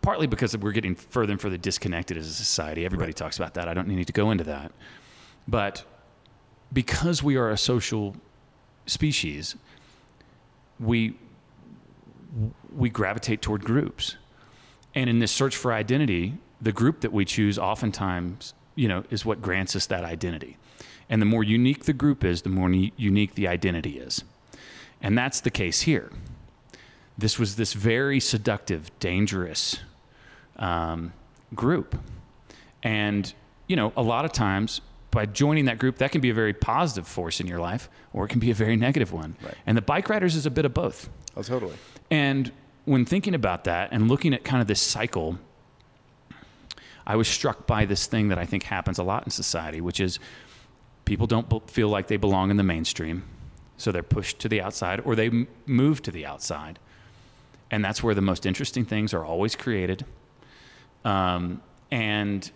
Partly 0.00 0.26
because 0.26 0.56
we're 0.56 0.72
getting 0.72 0.96
further 0.96 1.30
and 1.30 1.40
further 1.40 1.56
disconnected 1.56 2.16
as 2.16 2.26
a 2.26 2.32
society. 2.32 2.84
Everybody 2.84 3.10
right. 3.10 3.16
talks 3.16 3.36
about 3.36 3.54
that. 3.54 3.68
I 3.68 3.74
don't 3.74 3.86
need 3.86 4.06
to 4.08 4.12
go 4.12 4.32
into 4.32 4.42
that. 4.44 4.72
But 5.46 5.84
because 6.72 7.22
we 7.22 7.36
are 7.36 7.50
a 7.50 7.56
social 7.56 8.16
species, 8.86 9.54
we 10.80 11.16
we 12.74 12.88
gravitate 12.90 13.42
toward 13.42 13.64
groups. 13.64 14.16
And 14.94 15.08
in 15.08 15.18
this 15.18 15.32
search 15.32 15.56
for 15.56 15.72
identity, 15.72 16.34
the 16.60 16.72
group 16.72 17.00
that 17.00 17.12
we 17.12 17.24
choose 17.24 17.58
oftentimes, 17.58 18.54
you 18.74 18.88
know, 18.88 19.04
is 19.10 19.24
what 19.24 19.42
grants 19.42 19.74
us 19.74 19.86
that 19.86 20.04
identity. 20.04 20.56
And 21.08 21.20
the 21.20 21.26
more 21.26 21.42
unique 21.44 21.84
the 21.84 21.92
group 21.92 22.24
is, 22.24 22.42
the 22.42 22.48
more 22.48 22.68
ne- 22.68 22.92
unique 22.96 23.34
the 23.34 23.48
identity 23.48 23.98
is. 23.98 24.24
And 25.00 25.18
that's 25.18 25.40
the 25.40 25.50
case 25.50 25.82
here. 25.82 26.10
This 27.18 27.38
was 27.38 27.56
this 27.56 27.72
very 27.72 28.20
seductive, 28.20 28.90
dangerous 28.98 29.78
um, 30.56 31.12
group. 31.54 31.98
And, 32.82 33.32
you 33.66 33.76
know, 33.76 33.92
a 33.96 34.02
lot 34.02 34.24
of 34.24 34.32
times 34.32 34.80
by 35.10 35.26
joining 35.26 35.66
that 35.66 35.78
group, 35.78 35.98
that 35.98 36.10
can 36.10 36.20
be 36.20 36.30
a 36.30 36.34
very 36.34 36.54
positive 36.54 37.06
force 37.06 37.40
in 37.40 37.46
your 37.46 37.60
life, 37.60 37.90
or 38.12 38.24
it 38.24 38.28
can 38.28 38.40
be 38.40 38.50
a 38.50 38.54
very 38.54 38.76
negative 38.76 39.12
one. 39.12 39.36
Right. 39.42 39.54
And 39.66 39.76
the 39.76 39.82
bike 39.82 40.08
riders 40.08 40.34
is 40.34 40.46
a 40.46 40.50
bit 40.50 40.64
of 40.64 40.72
both. 40.72 41.10
Oh, 41.36 41.42
totally. 41.42 41.76
And 42.10 42.50
when 42.84 43.04
thinking 43.04 43.34
about 43.34 43.64
that 43.64 43.92
and 43.92 44.08
looking 44.08 44.34
at 44.34 44.44
kind 44.44 44.60
of 44.60 44.66
this 44.66 44.80
cycle, 44.80 45.38
I 47.06 47.16
was 47.16 47.28
struck 47.28 47.66
by 47.66 47.84
this 47.84 48.06
thing 48.06 48.28
that 48.28 48.38
I 48.38 48.46
think 48.46 48.64
happens 48.64 48.98
a 48.98 49.02
lot 49.02 49.24
in 49.24 49.30
society, 49.30 49.80
which 49.80 50.00
is 50.00 50.18
people 51.04 51.26
don't 51.26 51.70
feel 51.70 51.88
like 51.88 52.08
they 52.08 52.16
belong 52.16 52.50
in 52.50 52.56
the 52.56 52.62
mainstream. 52.62 53.24
So 53.76 53.90
they're 53.90 54.02
pushed 54.02 54.38
to 54.40 54.48
the 54.48 54.60
outside 54.60 55.00
or 55.04 55.16
they 55.16 55.46
move 55.66 56.02
to 56.02 56.10
the 56.10 56.26
outside. 56.26 56.78
And 57.70 57.84
that's 57.84 58.02
where 58.02 58.14
the 58.14 58.20
most 58.20 58.46
interesting 58.46 58.84
things 58.84 59.14
are 59.14 59.24
always 59.24 59.56
created. 59.56 60.04
Um, 61.04 61.62
and, 61.90 62.50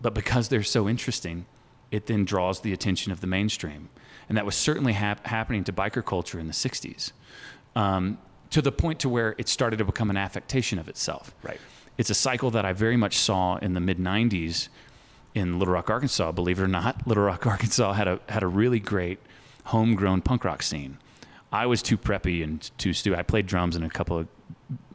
but 0.00 0.14
because 0.14 0.48
they're 0.48 0.62
so 0.62 0.88
interesting, 0.88 1.46
it 1.90 2.06
then 2.06 2.24
draws 2.24 2.60
the 2.60 2.72
attention 2.72 3.12
of 3.12 3.20
the 3.20 3.26
mainstream. 3.26 3.88
And 4.28 4.36
that 4.36 4.44
was 4.44 4.56
certainly 4.56 4.94
hap- 4.94 5.26
happening 5.26 5.64
to 5.64 5.72
biker 5.72 6.04
culture 6.04 6.38
in 6.40 6.46
the 6.46 6.52
60s. 6.52 7.12
Um, 7.76 8.18
to 8.50 8.62
the 8.62 8.72
point 8.72 8.98
to 9.00 9.08
where 9.08 9.34
it 9.38 9.48
started 9.48 9.76
to 9.78 9.84
become 9.84 10.10
an 10.10 10.16
affectation 10.16 10.78
of 10.78 10.88
itself. 10.88 11.34
Right. 11.42 11.60
It's 11.96 12.10
a 12.10 12.14
cycle 12.14 12.50
that 12.52 12.64
I 12.64 12.72
very 12.72 12.96
much 12.96 13.16
saw 13.18 13.56
in 13.56 13.74
the 13.74 13.80
mid 13.80 13.98
'90s 13.98 14.68
in 15.34 15.58
Little 15.58 15.74
Rock, 15.74 15.90
Arkansas. 15.90 16.32
Believe 16.32 16.58
it 16.58 16.62
or 16.62 16.68
not, 16.68 17.06
Little 17.06 17.24
Rock, 17.24 17.46
Arkansas 17.54 17.92
had 17.92 18.08
a 18.08 18.20
had 18.28 18.42
a 18.42 18.46
really 18.46 18.80
great 18.80 19.18
homegrown 19.64 20.22
punk 20.22 20.44
rock 20.44 20.62
scene. 20.62 20.98
I 21.52 21.66
was 21.66 21.82
too 21.82 21.96
preppy 21.96 22.42
and 22.42 22.70
too 22.78 22.92
stu. 22.92 23.14
I 23.14 23.22
played 23.22 23.46
drums 23.46 23.76
in 23.76 23.82
a 23.82 23.90
couple 23.90 24.18
of 24.18 24.28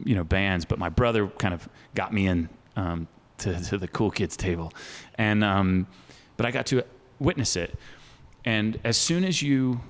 you 0.04 0.14
know 0.14 0.24
bands, 0.24 0.64
but 0.64 0.78
my 0.78 0.88
brother 0.88 1.28
kind 1.28 1.54
of 1.54 1.68
got 1.94 2.12
me 2.12 2.26
in 2.26 2.48
um, 2.76 3.08
to, 3.38 3.60
to, 3.64 3.78
the 3.78 3.88
cool 3.88 4.10
kids 4.10 4.36
table, 4.36 4.72
and 5.16 5.42
um, 5.42 5.86
but 6.36 6.46
I 6.46 6.50
got 6.50 6.66
to 6.66 6.84
witness 7.18 7.56
it. 7.56 7.76
And 8.44 8.78
as 8.84 8.96
soon 8.96 9.24
as 9.24 9.42
you 9.42 9.80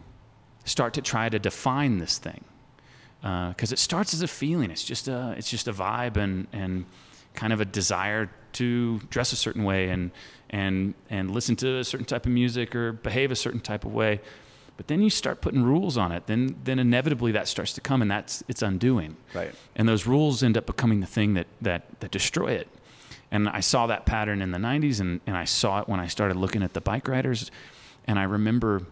start 0.64 0.94
to 0.94 1.02
try 1.02 1.28
to 1.28 1.38
define 1.38 1.98
this 1.98 2.18
thing, 2.18 2.44
because 3.24 3.72
uh, 3.72 3.74
it 3.74 3.78
starts 3.78 4.12
as 4.12 4.20
a 4.20 4.28
feeling. 4.28 4.70
It's 4.70 4.84
just 4.84 5.08
a 5.08 5.34
it's 5.38 5.48
just 5.48 5.66
a 5.66 5.72
vibe 5.72 6.18
and 6.18 6.46
and 6.52 6.84
kind 7.32 7.54
of 7.54 7.60
a 7.60 7.64
desire 7.64 8.30
to 8.52 8.98
dress 9.10 9.32
a 9.32 9.36
certain 9.36 9.64
way 9.64 9.88
and 9.88 10.10
and 10.50 10.92
and 11.08 11.30
listen 11.30 11.56
to 11.56 11.78
a 11.78 11.84
certain 11.84 12.04
type 12.04 12.26
of 12.26 12.32
music 12.32 12.76
or 12.76 12.92
behave 12.92 13.30
a 13.30 13.36
certain 13.36 13.60
type 13.60 13.86
of 13.86 13.94
way. 13.94 14.20
But 14.76 14.88
then 14.88 15.00
you 15.00 15.08
start 15.08 15.40
putting 15.40 15.62
rules 15.62 15.96
on 15.96 16.12
it. 16.12 16.26
Then 16.26 16.56
then 16.64 16.78
inevitably 16.78 17.32
that 17.32 17.48
starts 17.48 17.72
to 17.74 17.80
come, 17.80 18.02
and 18.02 18.10
that's 18.10 18.44
it's 18.46 18.60
undoing. 18.60 19.16
Right. 19.32 19.54
And 19.74 19.88
those 19.88 20.06
rules 20.06 20.42
end 20.42 20.58
up 20.58 20.66
becoming 20.66 21.00
the 21.00 21.06
thing 21.06 21.32
that 21.34 21.46
that 21.62 22.00
that 22.00 22.10
destroy 22.10 22.52
it. 22.52 22.68
And 23.30 23.48
I 23.48 23.60
saw 23.60 23.86
that 23.86 24.04
pattern 24.04 24.42
in 24.42 24.50
the 24.50 24.58
'90s, 24.58 25.00
and 25.00 25.22
and 25.26 25.34
I 25.34 25.44
saw 25.44 25.80
it 25.80 25.88
when 25.88 25.98
I 25.98 26.08
started 26.08 26.36
looking 26.36 26.62
at 26.62 26.74
the 26.74 26.82
bike 26.82 27.08
riders, 27.08 27.50
and 28.06 28.18
I 28.18 28.24
remember 28.24 28.82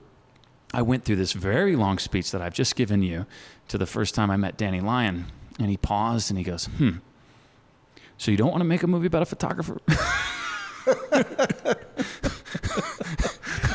I 0.72 0.82
went 0.82 1.04
through 1.04 1.16
this 1.16 1.32
very 1.32 1.76
long 1.76 1.98
speech 1.98 2.30
that 2.30 2.40
I've 2.40 2.54
just 2.54 2.76
given 2.76 3.02
you 3.02 3.26
to 3.68 3.78
the 3.78 3.86
first 3.86 4.14
time 4.14 4.30
I 4.30 4.36
met 4.36 4.56
Danny 4.56 4.80
Lyon. 4.80 5.26
And 5.58 5.68
he 5.68 5.76
paused 5.76 6.30
and 6.30 6.38
he 6.38 6.44
goes, 6.44 6.64
Hmm, 6.64 6.98
so 8.16 8.30
you 8.30 8.36
don't 8.36 8.50
want 8.50 8.60
to 8.60 8.64
make 8.64 8.82
a 8.82 8.86
movie 8.86 9.08
about 9.08 9.22
a 9.22 9.26
photographer? 9.26 9.80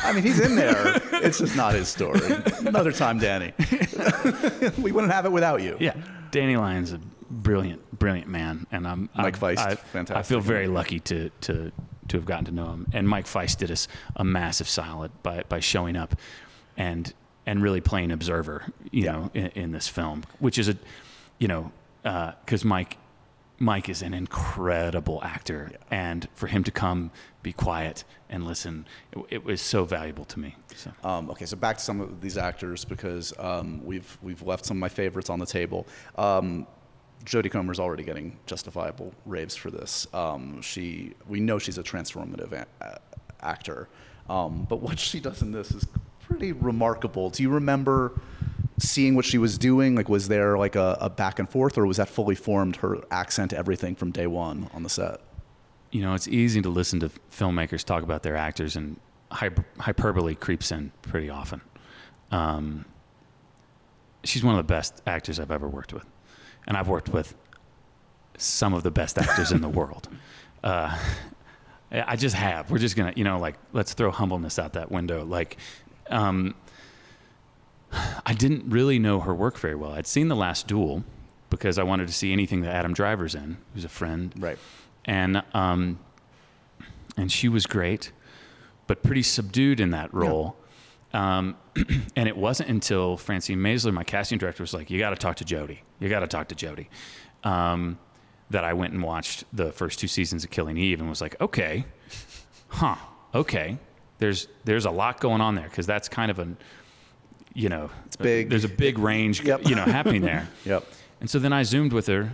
I 0.02 0.12
mean, 0.12 0.22
he's 0.22 0.40
in 0.40 0.56
there. 0.56 1.00
It's 1.12 1.38
just 1.38 1.54
not 1.54 1.74
his 1.74 1.88
story. 1.88 2.20
Another 2.60 2.92
time, 2.92 3.18
Danny. 3.18 3.52
we 4.78 4.90
wouldn't 4.90 5.12
have 5.12 5.26
it 5.26 5.32
without 5.32 5.60
you. 5.62 5.76
Yeah. 5.78 5.94
Danny 6.30 6.56
Lyon's 6.56 6.92
a 6.92 7.00
brilliant, 7.30 7.98
brilliant 7.98 8.28
man. 8.28 8.66
And 8.72 8.88
I'm 8.88 9.10
Mike 9.14 9.36
I, 9.36 9.38
Faist, 9.38 9.66
I, 9.66 9.74
fantastic. 9.74 10.16
I 10.16 10.22
feel 10.22 10.40
very 10.40 10.66
lucky 10.66 10.98
to, 11.00 11.30
to, 11.42 11.70
to 12.08 12.16
have 12.16 12.24
gotten 12.24 12.46
to 12.46 12.52
know 12.52 12.66
him. 12.66 12.86
And 12.92 13.08
Mike 13.08 13.26
Faist 13.26 13.58
did 13.58 13.70
us 13.70 13.86
a 14.16 14.24
massive 14.24 14.68
solid 14.68 15.10
by, 15.22 15.44
by 15.48 15.60
showing 15.60 15.94
up 15.96 16.14
and 16.78 17.12
and 17.46 17.62
really 17.62 17.80
playing 17.82 18.10
observer, 18.12 18.64
you 18.90 19.04
Yeah. 19.04 19.12
know, 19.12 19.30
in, 19.34 19.46
in 19.48 19.72
this 19.72 19.88
film, 19.88 20.22
which 20.38 20.58
is 20.58 20.68
a, 20.68 20.76
you 21.38 21.48
know, 21.48 21.72
because 22.02 22.64
Mike 22.64 22.96
Mike 23.58 23.88
is 23.88 24.02
an 24.02 24.14
incredible 24.14 25.20
actor, 25.24 25.72
and 25.90 26.28
for 26.34 26.46
him 26.46 26.62
to 26.62 26.70
come, 26.70 27.10
be 27.42 27.52
quiet, 27.52 28.04
and 28.30 28.46
listen, 28.46 28.86
it, 29.12 29.18
it 29.30 29.44
was 29.44 29.60
so 29.60 29.84
valuable 29.84 30.24
to 30.26 30.38
me. 30.38 30.54
So. 30.76 30.92
Um, 31.02 31.28
okay, 31.30 31.44
so 31.44 31.56
back 31.56 31.78
to 31.78 31.82
some 31.84 32.00
of 32.00 32.20
these 32.20 32.38
actors 32.38 32.84
because 32.84 33.32
um, 33.38 33.84
we've 33.84 34.16
we've 34.22 34.42
left 34.42 34.64
some 34.64 34.76
of 34.76 34.80
my 34.80 34.88
favorites 34.88 35.28
on 35.28 35.38
the 35.40 35.46
table. 35.46 35.86
Um, 36.16 36.66
Jodie 37.24 37.50
Comer's 37.50 37.80
already 37.80 38.04
getting 38.04 38.38
justifiable 38.46 39.12
raves 39.26 39.56
for 39.56 39.72
this. 39.72 40.06
Um, 40.14 40.62
she, 40.62 41.14
we 41.26 41.40
know 41.40 41.58
she's 41.58 41.76
a 41.76 41.82
transformative 41.82 42.52
a- 42.52 42.66
a- 42.80 42.98
actor, 43.44 43.88
um, 44.30 44.66
but 44.68 44.80
what 44.80 45.00
she 45.00 45.18
does 45.18 45.42
in 45.42 45.50
this 45.50 45.72
is 45.72 45.84
pretty 46.28 46.52
remarkable. 46.52 47.30
Do 47.30 47.42
you 47.42 47.50
remember 47.50 48.20
seeing 48.78 49.14
what 49.14 49.24
she 49.24 49.38
was 49.38 49.58
doing? 49.58 49.94
Like, 49.94 50.08
was 50.08 50.28
there 50.28 50.58
like 50.58 50.76
a, 50.76 50.96
a 51.00 51.10
back 51.10 51.38
and 51.38 51.48
forth, 51.48 51.78
or 51.78 51.86
was 51.86 51.96
that 51.96 52.08
fully 52.08 52.34
formed 52.34 52.76
her 52.76 52.98
accent, 53.10 53.52
everything 53.52 53.94
from 53.94 54.10
day 54.10 54.26
one 54.26 54.70
on 54.72 54.82
the 54.82 54.88
set? 54.88 55.20
you 55.90 56.02
know, 56.02 56.14
it's 56.14 56.28
easy 56.28 56.60
to 56.62 56.68
listen 56.68 57.00
to 57.00 57.10
filmmakers 57.32 57.84
talk 57.84 58.02
about 58.02 58.22
their 58.22 58.36
actors 58.36 58.76
and 58.76 58.98
hyper, 59.30 59.64
hyperbole 59.78 60.34
creeps 60.34 60.70
in 60.70 60.92
pretty 61.02 61.30
often. 61.30 61.60
Um, 62.30 62.84
she's 64.24 64.44
one 64.44 64.54
of 64.54 64.58
the 64.58 64.70
best 64.70 65.02
actors 65.06 65.40
I've 65.40 65.50
ever 65.50 65.68
worked 65.68 65.92
with, 65.92 66.04
and 66.66 66.76
I've 66.76 66.88
worked 66.88 67.08
with 67.08 67.34
some 68.36 68.74
of 68.74 68.82
the 68.82 68.90
best 68.90 69.18
actors 69.18 69.52
in 69.52 69.60
the 69.60 69.68
world. 69.68 70.08
Uh, 70.60 70.98
I 71.92 72.16
just 72.16 72.34
have. 72.34 72.68
We're 72.68 72.78
just 72.78 72.96
gonna, 72.96 73.12
you 73.14 73.22
know, 73.22 73.38
like 73.38 73.54
let's 73.72 73.94
throw 73.94 74.10
humbleness 74.10 74.58
out 74.58 74.72
that 74.72 74.90
window. 74.90 75.24
Like, 75.24 75.56
um, 76.10 76.54
I 78.26 78.34
didn't 78.34 78.68
really 78.70 78.98
know 78.98 79.20
her 79.20 79.34
work 79.34 79.58
very 79.58 79.74
well. 79.74 79.92
I'd 79.92 80.06
seen 80.06 80.28
The 80.28 80.36
Last 80.36 80.66
Duel 80.66 81.04
because 81.50 81.78
I 81.78 81.82
wanted 81.82 82.08
to 82.08 82.12
see 82.14 82.32
anything 82.32 82.60
that 82.62 82.74
Adam 82.74 82.92
Driver's 82.92 83.34
in, 83.34 83.56
who's 83.74 83.84
a 83.84 83.88
friend, 83.88 84.32
Right. 84.38 84.58
and 85.06 85.42
um, 85.54 85.98
and 87.16 87.32
she 87.32 87.48
was 87.48 87.64
great, 87.66 88.12
but 88.86 89.02
pretty 89.02 89.22
subdued 89.22 89.80
in 89.80 89.90
that 89.90 90.12
role. 90.12 90.56
Um, 91.14 91.56
and 92.16 92.28
it 92.28 92.36
wasn't 92.36 92.68
until 92.68 93.16
Francine 93.16 93.58
Maisler, 93.58 93.92
my 93.94 94.04
casting 94.04 94.38
director, 94.38 94.62
was 94.62 94.74
like, 94.74 94.90
"You 94.90 94.98
got 94.98 95.10
to 95.10 95.16
talk 95.16 95.36
to 95.36 95.44
Jodie. 95.44 95.78
You 96.00 96.10
got 96.10 96.20
to 96.20 96.26
talk 96.26 96.48
to 96.48 96.54
Jodie." 96.54 96.88
Um, 97.44 97.98
that 98.50 98.64
I 98.64 98.74
went 98.74 98.92
and 98.92 99.02
watched 99.02 99.44
the 99.52 99.72
first 99.72 99.98
two 99.98 100.08
seasons 100.08 100.44
of 100.44 100.50
Killing 100.50 100.76
Eve 100.76 101.00
and 101.00 101.08
was 101.08 101.22
like, 101.22 101.40
"Okay, 101.40 101.86
huh, 102.68 102.96
okay." 103.34 103.78
There's 104.18 104.48
there's 104.64 104.84
a 104.84 104.90
lot 104.90 105.20
going 105.20 105.40
on 105.40 105.54
there 105.54 105.64
because 105.68 105.86
that's 105.86 106.08
kind 106.08 106.30
of 106.30 106.38
an, 106.38 106.56
you 107.54 107.68
know, 107.68 107.90
it's 108.06 108.16
big. 108.16 108.50
There's 108.50 108.64
a 108.64 108.68
big 108.68 108.98
range, 108.98 109.42
Yep. 109.44 109.68
you 109.68 109.74
know, 109.74 109.84
happening 109.84 110.22
there. 110.22 110.48
Yep. 110.64 110.84
And 111.20 111.28
so 111.28 111.38
then 111.38 111.52
I 111.52 111.62
zoomed 111.64 111.92
with 111.92 112.06
her, 112.06 112.32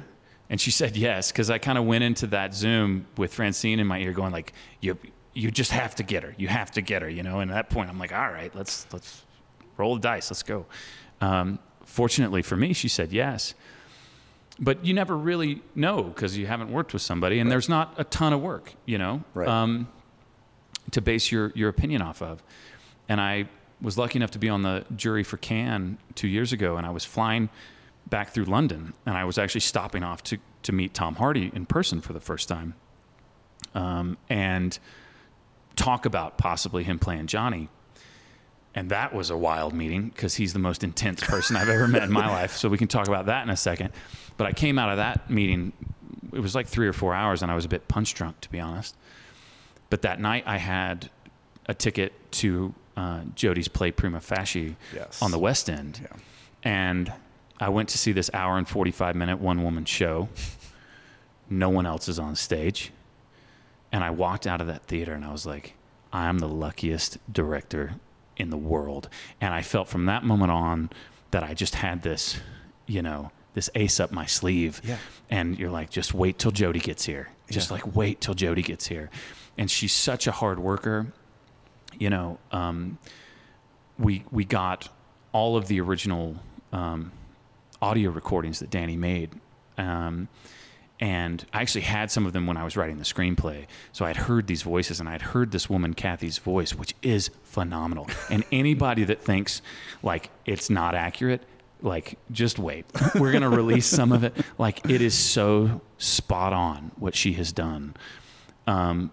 and 0.51 0.61
she 0.61 0.71
said 0.71 0.97
yes 0.97 1.33
because 1.33 1.49
I 1.51 1.59
kind 1.59 1.79
of 1.79 1.85
went 1.87 2.05
into 2.05 2.27
that 2.29 2.55
zoom 2.55 3.07
with 3.17 3.33
Francine 3.33 3.81
in 3.81 3.87
my 3.87 3.99
ear, 3.99 4.13
going 4.13 4.33
like, 4.33 4.53
"You, 4.81 4.99
you 5.33 5.51
just 5.51 5.71
have 5.71 5.95
to 5.97 6.03
get 6.03 6.23
her. 6.23 6.35
You 6.37 6.49
have 6.49 6.71
to 6.73 6.83
get 6.83 7.01
her." 7.03 7.09
You 7.09 7.23
know. 7.23 7.41
And 7.41 7.51
at 7.51 7.55
that 7.55 7.71
point, 7.71 7.89
I'm 7.89 7.99
like, 7.99 8.13
"All 8.13 8.31
right, 8.31 8.55
let's 8.55 8.87
let's 8.93 9.25
roll 9.79 9.95
the 9.95 10.01
dice. 10.03 10.31
Let's 10.31 10.43
go." 10.43 10.67
Um, 11.23 11.59
fortunately 11.87 12.43
for 12.43 12.57
me, 12.57 12.73
she 12.75 12.89
said 12.89 13.11
yes. 13.13 13.55
But 14.61 14.85
you 14.85 14.95
never 14.95 15.17
really 15.17 15.63
know 15.75 16.03
because 16.05 16.37
you 16.39 16.47
haven't 16.47 16.71
worked 16.71 16.93
with 16.93 17.03
somebody, 17.03 17.41
and 17.41 17.51
there's 17.51 17.69
not 17.69 17.95
a 17.99 18.05
ton 18.05 18.33
of 18.33 18.41
work, 18.41 18.73
you 18.87 18.99
know, 18.99 19.25
Right. 19.35 19.49
um, 19.49 19.89
to 20.91 21.01
base 21.01 21.31
your 21.31 21.53
your 21.55 21.69
opinion 21.69 22.03
off 22.03 22.23
of. 22.23 22.43
And 23.09 23.21
I 23.21 23.49
was 23.81 23.99
lucky 23.99 24.19
enough 24.19 24.31
to 24.33 24.39
be 24.39 24.49
on 24.49 24.63
the 24.63 24.85
jury 24.97 25.23
for 25.23 25.37
Cannes 25.37 25.99
two 26.15 26.29
years 26.29 26.53
ago, 26.53 26.77
and 26.77 26.87
I 26.87 26.91
was 26.91 27.05
flying 27.05 27.49
back 28.09 28.31
through 28.31 28.45
London, 28.45 28.95
and 29.07 29.17
I 29.17 29.25
was 29.25 29.39
actually 29.39 29.63
stopping 29.63 30.03
off 30.03 30.23
to 30.25 30.39
to 30.63 30.73
meet 30.73 30.95
Tom 30.95 31.17
Hardy 31.17 31.51
in 31.55 31.67
person 31.67 32.01
for 32.01 32.13
the 32.13 32.21
first 32.21 32.49
time, 32.49 32.75
um, 33.75 34.17
and 34.29 34.79
talk 35.77 36.07
about 36.07 36.39
possibly 36.39 36.85
him 36.85 36.99
playing 36.99 37.27
Johnny. 37.27 37.69
And 38.77 38.91
that 38.91 39.15
was 39.15 39.31
a 39.31 39.37
wild 39.37 39.73
meeting 39.73 40.09
because 40.09 40.35
he's 40.35 40.53
the 40.53 40.59
most 40.59 40.83
intense 40.83 41.23
person 41.23 41.55
I've 41.55 41.69
ever 41.69 41.87
met 41.87 42.03
in 42.03 42.13
my 42.13 42.29
life. 42.29 42.57
So 42.57 42.69
we 42.69 42.77
can 42.77 42.89
talk 42.89 43.07
about 43.07 43.27
that 43.27 43.45
in 43.45 43.51
a 43.51 43.57
second. 43.57 43.91
But 44.37 44.49
I 44.49 44.53
came 44.53 44.81
out 44.81 44.91
of 44.91 44.97
that 44.97 45.31
meeting, 45.31 45.73
it 46.33 46.41
was 46.41 46.57
like 46.57 46.67
three 46.67 46.89
or 46.89 46.93
four 46.93 47.15
hours, 47.15 47.43
and 47.43 47.53
I 47.53 47.55
was 47.55 47.65
a 47.65 47.69
bit 47.69 47.87
punch 47.87 48.15
drunk, 48.15 48.41
to 48.41 48.51
be 48.51 48.59
honest. 48.59 48.97
But 49.91 50.03
that 50.03 50.21
night 50.21 50.45
I 50.47 50.57
had 50.59 51.11
a 51.67 51.75
ticket 51.75 52.13
to 52.33 52.75
uh, 52.97 53.21
Jodie's 53.35 53.69
play 53.69 53.91
Prima 53.91 54.21
Facie 54.21 54.77
Yes. 54.95 55.21
on 55.23 55.31
the 55.31 55.39
West 55.39 55.69
End. 55.71 56.01
Yeah. 56.03 56.17
And 56.63 57.13
I 57.61 57.69
went 57.69 57.89
to 57.91 57.99
see 57.99 58.13
this 58.13 58.31
hour 58.35 58.57
and 58.59 58.69
45 58.69 59.15
minute 59.17 59.39
one 59.39 59.63
woman 59.63 59.85
show. 59.85 60.29
No 61.49 61.69
one 61.69 61.87
else 61.87 62.09
is 62.09 62.19
on 62.19 62.37
stage. 62.37 62.91
And 63.93 64.03
I 64.03 64.11
walked 64.11 64.47
out 64.47 64.61
of 64.61 64.67
that 64.67 64.83
theater 64.85 65.13
and 65.13 65.25
I 65.25 65.31
was 65.33 65.47
like, 65.47 65.75
I 66.13 66.27
am 66.27 66.39
the 66.39 66.49
luckiest 66.49 67.19
director 67.33 67.95
in 68.37 68.51
the 68.51 68.57
world. 68.57 69.09
And 69.41 69.55
I 69.55 69.63
felt 69.63 69.89
from 69.89 70.07
that 70.07 70.25
moment 70.25 70.51
on 70.51 70.91
that 71.31 71.43
I 71.45 71.55
just 71.55 71.77
had 71.77 72.03
this, 72.03 72.39
you 72.87 73.03
know, 73.03 73.31
this 73.55 73.71
ace 73.77 74.01
up 74.01 74.11
my 74.11 74.27
sleeve. 74.27 74.81
Yeah. 74.85 74.99
And 75.31 75.59
you're 75.59 75.71
like, 75.71 75.91
just 75.91 76.13
wait 76.15 76.39
till 76.39 76.51
Jodie 76.53 76.83
gets 76.83 77.05
here. 77.05 77.29
Just 77.51 77.71
Yeah. 77.71 77.75
like 77.77 77.95
wait 77.95 78.21
till 78.21 78.35
Jodie 78.35 78.65
gets 78.65 78.87
here. 78.87 79.11
And 79.57 79.71
she's 79.71 79.93
such 79.93 80.27
a 80.27 80.33
hard 80.33 80.59
worker. 80.59 81.13
You 81.99 82.11
know, 82.11 82.39
um, 82.51 82.99
we 83.99 84.25
we 84.31 84.45
got 84.45 84.89
all 85.33 85.57
of 85.57 85.69
the 85.69 85.81
original 85.81 86.37
um, 86.73 87.13
audio 87.81 88.11
recordings 88.11 88.59
that 88.61 88.71
Danny 88.71 88.97
made. 88.97 89.31
Um, 89.79 90.29
and 91.01 91.45
I 91.53 91.61
actually 91.61 91.83
had 91.83 92.11
some 92.11 92.25
of 92.25 92.33
them 92.33 92.47
when 92.47 92.57
I 92.57 92.65
was 92.65 92.77
writing 92.77 92.99
the 92.99 93.05
screenplay. 93.05 93.67
So 93.93 94.05
I'd 94.05 94.17
heard 94.17 94.47
these 94.47 94.63
voices 94.63 95.01
and 95.01 95.09
I'd 95.09 95.23
heard 95.23 95.51
this 95.51 95.69
woman, 95.69 95.93
Kathy's 95.93 96.39
voice, 96.39 96.75
which 96.75 96.95
is 97.03 97.31
phenomenal. 97.43 98.09
And 98.31 98.45
anybody 98.53 99.05
that 99.05 99.21
thinks 99.21 99.61
like 100.03 100.31
it's 100.47 100.71
not 100.71 100.95
accurate, 100.95 101.43
like 101.83 102.17
just 102.31 102.59
wait. 102.59 102.87
We're 103.17 103.33
going 103.33 103.43
to 103.43 103.51
release 103.51 103.87
some 103.87 104.13
of 104.13 104.23
it. 104.25 104.35
Like 104.57 104.89
it 104.89 105.03
is 105.03 105.15
so 105.15 105.81
spot 105.99 106.53
on 106.53 106.93
what 106.97 107.15
she 107.15 107.33
has 107.35 107.53
done. 107.53 107.95
Um, 108.67 109.11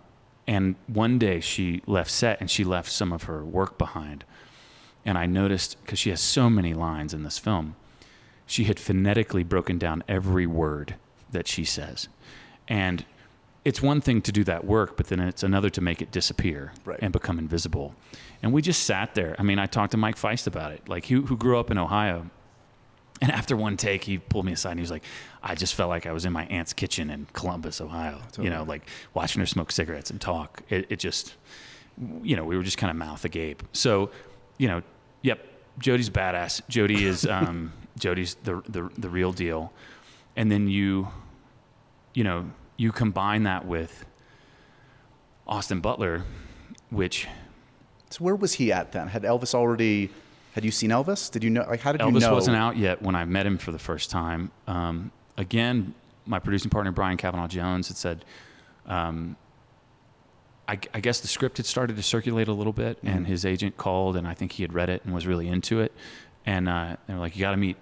and 0.52 0.76
one 0.88 1.18
day 1.18 1.40
she 1.40 1.82
left 1.88 2.12
set 2.12 2.42
and 2.42 2.52
she 2.52 2.66
left 2.66 2.92
some 2.92 3.14
of 3.14 3.24
her 3.24 3.42
work 3.42 3.78
behind. 3.78 4.26
And 5.06 5.18
I 5.18 5.26
noticed, 5.26 5.78
because 5.82 5.98
she 5.98 6.10
has 6.10 6.20
so 6.20 6.50
many 6.50 6.74
lines 6.74 7.14
in 7.14 7.24
this 7.24 7.40
film, 7.40 7.78
she 8.46 8.66
had 8.66 8.78
phonetically 8.78 9.46
broken 9.46 9.78
down 9.78 10.04
every 10.10 10.46
word 10.46 10.96
that 11.32 11.48
she 11.48 11.64
says. 11.64 12.10
And 12.68 13.06
it's 13.64 13.82
one 13.82 14.02
thing 14.02 14.22
to 14.24 14.32
do 14.34 14.44
that 14.44 14.66
work, 14.66 14.98
but 14.98 15.08
then 15.08 15.22
it's 15.22 15.42
another 15.42 15.70
to 15.70 15.80
make 15.80 16.02
it 16.02 16.12
disappear 16.12 16.74
Right. 16.84 17.00
and 17.02 17.14
become 17.14 17.40
invisible. 17.40 17.96
And 18.44 18.52
we 18.52 18.62
just 18.62 18.84
sat 18.84 19.16
there. 19.16 19.38
I 19.40 19.44
mean, 19.44 19.58
I 19.58 19.68
talked 19.68 19.92
to 19.92 19.98
Mike 19.98 20.18
Faist 20.18 20.48
about 20.48 20.74
it, 20.74 20.90
like 20.90 21.06
he, 21.06 21.14
who 21.16 21.38
grew 21.38 21.60
up 21.60 21.72
in 21.72 21.78
Ohio. 21.78 22.30
And 23.24 23.32
after 23.32 23.56
one 23.56 23.78
take, 23.78 24.04
he 24.04 24.18
pulled 24.18 24.46
me 24.46 24.54
aside 24.54 24.72
and 24.72 24.80
he 24.80 24.82
was 24.82 24.90
like, 24.90 25.04
I 25.44 25.54
just 25.54 25.76
felt 25.76 25.90
like 25.90 26.08
I 26.08 26.12
was 26.12 26.26
in 26.26 26.34
my 26.34 26.46
aunt's 26.46 26.74
kitchen 26.74 27.12
in 27.12 27.28
Columbus, 27.34 27.80
Ohio, 27.80 28.20
you 28.40 28.50
know, 28.50 28.64
like 28.64 28.90
watching 29.14 29.42
her 29.42 29.46
smoke 29.46 29.72
cigarettes 29.72 30.10
and 30.10 30.20
talk. 30.20 30.64
It, 30.70 30.88
it 30.90 30.98
just, 30.98 31.36
you 32.24 32.36
know, 32.36 32.44
we 32.44 32.58
were 32.58 32.64
just 32.64 32.80
kind 32.80 32.90
of 32.90 32.98
mouth 32.98 33.24
agape. 33.24 33.62
So, 33.74 34.10
you 34.58 34.68
know, 34.68 34.82
yep, 35.22 35.46
Jodie's 35.80 36.10
badass. 36.10 36.64
Jodie 36.68 37.02
is, 37.02 37.26
um, 37.28 37.74
Jodie's 38.00 38.38
the, 38.44 38.64
the, 38.68 38.90
the 38.98 39.10
real 39.10 39.32
deal. 39.32 39.72
And 40.36 40.52
then 40.52 40.68
you, 40.68 41.10
you 42.16 42.24
know, 42.24 42.50
you 42.78 42.92
combine 42.92 43.44
that 43.44 43.68
with 43.68 44.04
Austin 45.46 45.80
Butler, 45.80 46.24
which 46.90 47.28
So 48.10 48.24
where 48.24 48.36
was 48.36 48.54
he 48.54 48.72
at 48.72 48.94
then? 48.94 49.10
Had 49.10 49.22
Elvis 49.22 49.54
already? 49.54 50.10
Had 50.54 50.66
you 50.66 50.72
seen 50.72 50.90
Elvis? 50.90 51.32
Did 51.32 51.44
you 51.44 51.50
know? 51.50 51.66
Like, 51.68 51.80
how 51.80 51.92
did 51.92 52.02
you 52.02 52.12
know? 52.12 52.20
Elvis 52.20 52.32
wasn't 52.32 52.58
out 52.58 52.78
yet 52.78 53.02
when 53.02 53.16
I 53.16 53.26
met 53.26 53.46
him 53.46 53.58
for 53.58 53.72
the 53.72 53.80
first 53.80 54.10
time. 54.10 54.52
Um, 54.68 55.12
again, 55.38 55.94
my 56.26 56.40
producing 56.40 56.70
partner 56.70 56.92
Brian 56.92 57.18
Kavanaugh 57.18 57.48
Jones 57.48 57.88
had 57.88 57.98
said, 57.98 58.26
um, 58.86 59.36
I, 60.68 60.80
I 60.94 61.00
guess 61.00 61.20
the 61.20 61.28
script 61.28 61.58
had 61.58 61.66
started 61.66 61.96
to 61.98 62.04
circulate 62.04 62.48
a 62.48 62.54
little 62.54 62.74
bit, 62.74 62.98
and 63.04 63.28
his 63.28 63.46
agent 63.46 63.78
called, 63.78 64.16
and 64.16 64.28
I 64.28 64.34
think 64.34 64.54
he 64.54 64.64
had 64.64 64.74
read 64.74 64.90
it 64.90 65.04
and 65.04 65.14
was 65.14 65.28
really 65.28 65.48
into 65.48 65.82
it, 65.82 65.92
and 66.46 66.70
uh, 66.70 66.96
they 67.08 67.14
were 67.14 67.20
like, 67.20 67.36
"You 67.36 67.42
got 67.42 67.52
to 67.52 67.58
meet, 67.58 67.78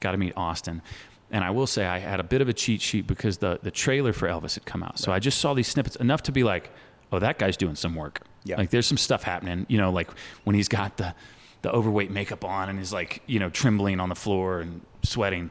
got 0.00 0.12
to 0.12 0.18
meet 0.18 0.34
Austin." 0.36 0.82
And 1.30 1.44
I 1.44 1.50
will 1.50 1.66
say, 1.66 1.84
I 1.84 1.98
had 1.98 2.20
a 2.20 2.24
bit 2.24 2.40
of 2.40 2.48
a 2.48 2.52
cheat 2.52 2.80
sheet 2.80 3.06
because 3.06 3.38
the 3.38 3.58
the 3.62 3.70
trailer 3.70 4.12
for 4.12 4.28
Elvis 4.28 4.54
had 4.54 4.66
come 4.66 4.82
out, 4.82 4.98
so 4.98 5.10
I 5.12 5.18
just 5.18 5.38
saw 5.38 5.54
these 5.54 5.68
snippets 5.68 5.96
enough 5.96 6.22
to 6.24 6.32
be 6.32 6.44
like, 6.44 6.70
"Oh, 7.10 7.18
that 7.18 7.38
guy's 7.38 7.56
doing 7.56 7.74
some 7.74 7.94
work." 7.94 8.20
Yeah. 8.44 8.56
Like 8.56 8.70
there's 8.70 8.86
some 8.86 8.98
stuff 8.98 9.24
happening, 9.24 9.66
you 9.68 9.78
know, 9.78 9.90
like 9.90 10.08
when 10.44 10.54
he's 10.54 10.68
got 10.68 10.96
the 10.96 11.14
the 11.62 11.70
overweight 11.72 12.10
makeup 12.10 12.44
on 12.44 12.68
and 12.68 12.78
is 12.78 12.92
like, 12.92 13.22
you 13.26 13.38
know, 13.38 13.50
trembling 13.50 14.00
on 14.00 14.08
the 14.08 14.14
floor 14.14 14.60
and 14.60 14.80
sweating. 15.02 15.50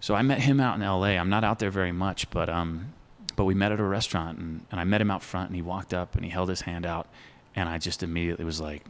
So 0.00 0.14
I 0.14 0.22
met 0.22 0.40
him 0.40 0.58
out 0.60 0.74
in 0.76 0.82
LA. 0.82 1.18
I'm 1.18 1.28
not 1.28 1.44
out 1.44 1.58
there 1.58 1.70
very 1.70 1.92
much, 1.92 2.30
but 2.30 2.48
um 2.48 2.92
but 3.36 3.44
we 3.44 3.54
met 3.54 3.72
at 3.72 3.80
a 3.80 3.84
restaurant 3.84 4.38
and, 4.38 4.66
and 4.70 4.80
I 4.80 4.84
met 4.84 5.00
him 5.00 5.10
out 5.10 5.22
front 5.22 5.48
and 5.48 5.56
he 5.56 5.62
walked 5.62 5.94
up 5.94 6.16
and 6.16 6.24
he 6.24 6.30
held 6.30 6.48
his 6.48 6.62
hand 6.62 6.84
out 6.84 7.06
and 7.54 7.68
I 7.68 7.78
just 7.78 8.02
immediately 8.02 8.44
was 8.44 8.60
like, 8.60 8.84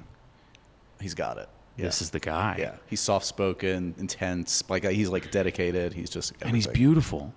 He's 1.01 1.15
got 1.15 1.39
it. 1.39 1.49
Yeah. 1.77 1.87
This 1.87 2.03
is 2.03 2.11
the 2.11 2.21
guy. 2.21 2.57
Yeah, 2.59 2.77
he's 2.87 3.01
soft 3.01 3.27
spoken, 3.27 3.95
intense. 3.99 4.63
Like 4.69 4.85
he's 4.85 5.09
like 5.09 5.31
dedicated. 5.31 5.93
He's 5.95 6.11
just 6.11 6.33
And 6.43 6.55
he's 6.55 6.67
beautiful. 6.67 7.35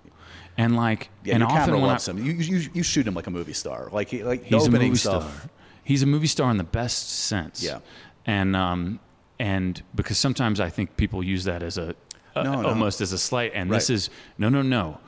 And 0.58 0.76
like 0.76 1.10
Yeah, 1.24 1.34
and 1.34 1.40
your 1.40 1.50
often 1.50 1.74
camera 1.74 1.80
loves 1.80 2.08
I, 2.08 2.12
him. 2.12 2.24
You, 2.24 2.32
you 2.32 2.70
you 2.72 2.82
shoot 2.82 3.06
him 3.06 3.14
like 3.14 3.26
a 3.26 3.30
movie 3.30 3.52
star. 3.52 3.88
Like 3.90 4.08
he 4.08 4.22
like 4.22 4.44
he's 4.44 4.66
a 4.66 4.70
movie 4.70 4.94
stuff. 4.94 5.22
star. 5.22 5.50
He's 5.82 6.02
a 6.02 6.06
movie 6.06 6.26
star 6.26 6.50
in 6.50 6.56
the 6.56 6.64
best 6.64 7.08
sense. 7.08 7.62
Yeah. 7.62 7.78
And 8.26 8.54
um 8.56 9.00
and 9.38 9.82
because 9.94 10.18
sometimes 10.18 10.60
I 10.60 10.68
think 10.70 10.96
people 10.96 11.22
use 11.22 11.44
that 11.44 11.62
as 11.62 11.78
a, 11.78 11.94
a- 12.34 12.42
No, 12.44 12.60
no. 12.62 12.68
almost 12.68 13.00
as 13.00 13.12
a 13.12 13.18
slight 13.18 13.52
and 13.54 13.70
this 13.70 13.88
is 13.90 14.10
no 14.38 14.48
no 14.48 14.62
no. 14.62 14.98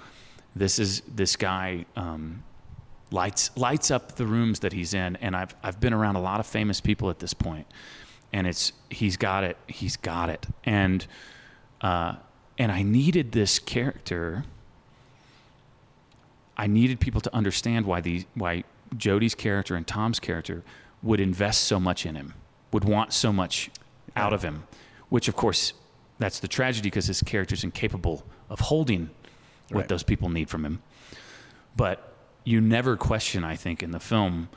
This 0.57 0.79
is 0.79 1.03
this 1.07 1.37
guy 1.37 1.85
um 1.97 2.43
lights 3.11 3.51
lights 3.57 3.91
up 3.91 4.17
the 4.17 4.27
rooms 4.27 4.61
that 4.61 4.73
he's 4.73 4.95
in 4.95 5.17
and 5.17 5.35
I've 5.35 5.55
I've 5.63 5.81
been 5.81 5.93
around 5.95 6.17
a 6.17 6.21
lot 6.21 6.41
of 6.41 6.47
famous 6.47 6.81
people 6.81 7.11
at 7.11 7.19
this 7.19 7.35
point 7.35 7.67
and 8.33 8.47
it's 8.47 8.73
he's 8.91 9.17
got 9.17 9.45
it 9.45 9.57
he's 9.67 9.97
got 9.97 10.29
it 10.31 10.47
and 10.65 11.07
uh 11.81 12.15
and 12.59 12.71
I 12.71 12.83
needed 12.83 13.33
this 13.33 13.59
character 13.59 14.45
I 16.57 16.67
needed 16.67 16.99
people 17.01 17.21
to 17.23 17.35
understand 17.35 17.87
why 17.87 18.01
the 18.01 18.27
why 18.35 18.65
Jodie's 18.97 19.35
character 19.35 19.75
and 19.77 19.87
Tom's 19.87 20.19
character 20.21 20.63
would 21.03 21.21
invest 21.21 21.65
so 21.65 21.79
much 21.79 22.05
in 22.05 22.15
him, 22.17 22.35
would 22.73 22.85
want 22.85 23.13
so 23.13 23.33
much 23.33 23.71
out 24.17 24.33
of 24.33 24.43
him, 24.43 24.65
which 25.09 25.29
of 25.29 25.37
course 25.37 25.73
that's 26.19 26.41
the 26.41 26.49
tragedy 26.49 26.89
because 26.89 27.07
his 27.07 27.23
character's 27.23 27.65
incapable 27.65 28.25
of 28.51 28.61
holding 28.61 29.11
what 29.71 29.81
Right. 29.81 29.89
those 29.89 30.03
people 30.03 30.29
need 30.29 30.49
from 30.49 30.65
him. 30.65 30.81
But 31.77 32.13
you 32.45 32.61
never 32.61 32.97
question, 32.97 33.45
I 33.45 33.57
think, 33.57 33.83
in 33.83 33.91
the 33.91 34.01
film 34.01 34.49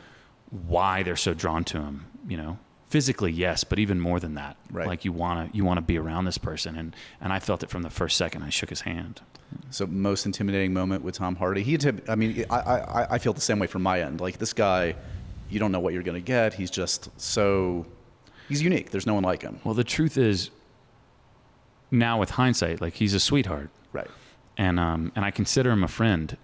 why 0.49 1.03
they're 1.03 1.15
so 1.15 1.33
drawn 1.33 1.63
to 1.65 1.81
him. 1.81 2.05
You 2.27 2.37
know, 2.37 2.59
physically, 2.89 3.31
yes, 3.31 3.63
but 3.63 3.79
even 3.79 3.99
more 3.99 4.19
than 4.19 4.35
that. 4.35 4.57
Right. 4.71 4.87
Like 4.87 5.05
you 5.05 5.11
wanna 5.11 5.49
you 5.53 5.65
wanna 5.65 5.81
be 5.81 5.97
around 5.97 6.25
this 6.25 6.37
person, 6.37 6.75
and 6.77 6.95
and 7.19 7.33
I 7.33 7.39
felt 7.39 7.63
it 7.63 7.69
from 7.69 7.81
the 7.81 7.89
first 7.89 8.17
second 8.17 8.43
I 8.43 8.49
shook 8.49 8.69
his 8.69 8.81
hand. 8.81 9.21
So 9.69 9.85
most 9.85 10.25
intimidating 10.25 10.71
moment 10.73 11.03
with 11.03 11.15
Tom 11.15 11.35
Hardy. 11.35 11.61
He, 11.61 11.77
I 12.07 12.15
mean, 12.15 12.45
I, 12.49 12.55
I, 12.57 13.07
I 13.15 13.17
feel 13.17 13.33
the 13.33 13.41
same 13.41 13.59
way 13.59 13.67
from 13.67 13.83
my 13.83 14.01
end. 14.01 14.21
Like 14.21 14.37
this 14.37 14.53
guy, 14.53 14.95
you 15.49 15.59
don't 15.59 15.73
know 15.73 15.79
what 15.81 15.93
you're 15.93 16.03
going 16.03 16.15
to 16.15 16.25
get. 16.25 16.53
He's 16.53 16.71
just 16.71 17.09
so, 17.19 17.85
he's 18.51 18.61
unique. 18.61 18.91
There's 18.91 19.07
no 19.07 19.13
one 19.13 19.23
like 19.23 19.41
him. 19.41 19.59
Well, 19.63 19.73
the 19.73 19.83
truth 19.83 20.17
is, 20.17 20.49
now 21.89 22.19
with 22.19 22.31
hindsight, 22.31 22.81
like 22.81 22.93
he's 22.93 23.13
a 23.13 23.19
sweetheart, 23.19 23.69
Right. 23.93 24.07
and 24.57 24.79
um, 24.79 25.11
and 25.15 25.25
I 25.25 25.31
consider 25.31 25.71
him 25.71 25.83
a 25.83 25.87
friend, 25.87 26.37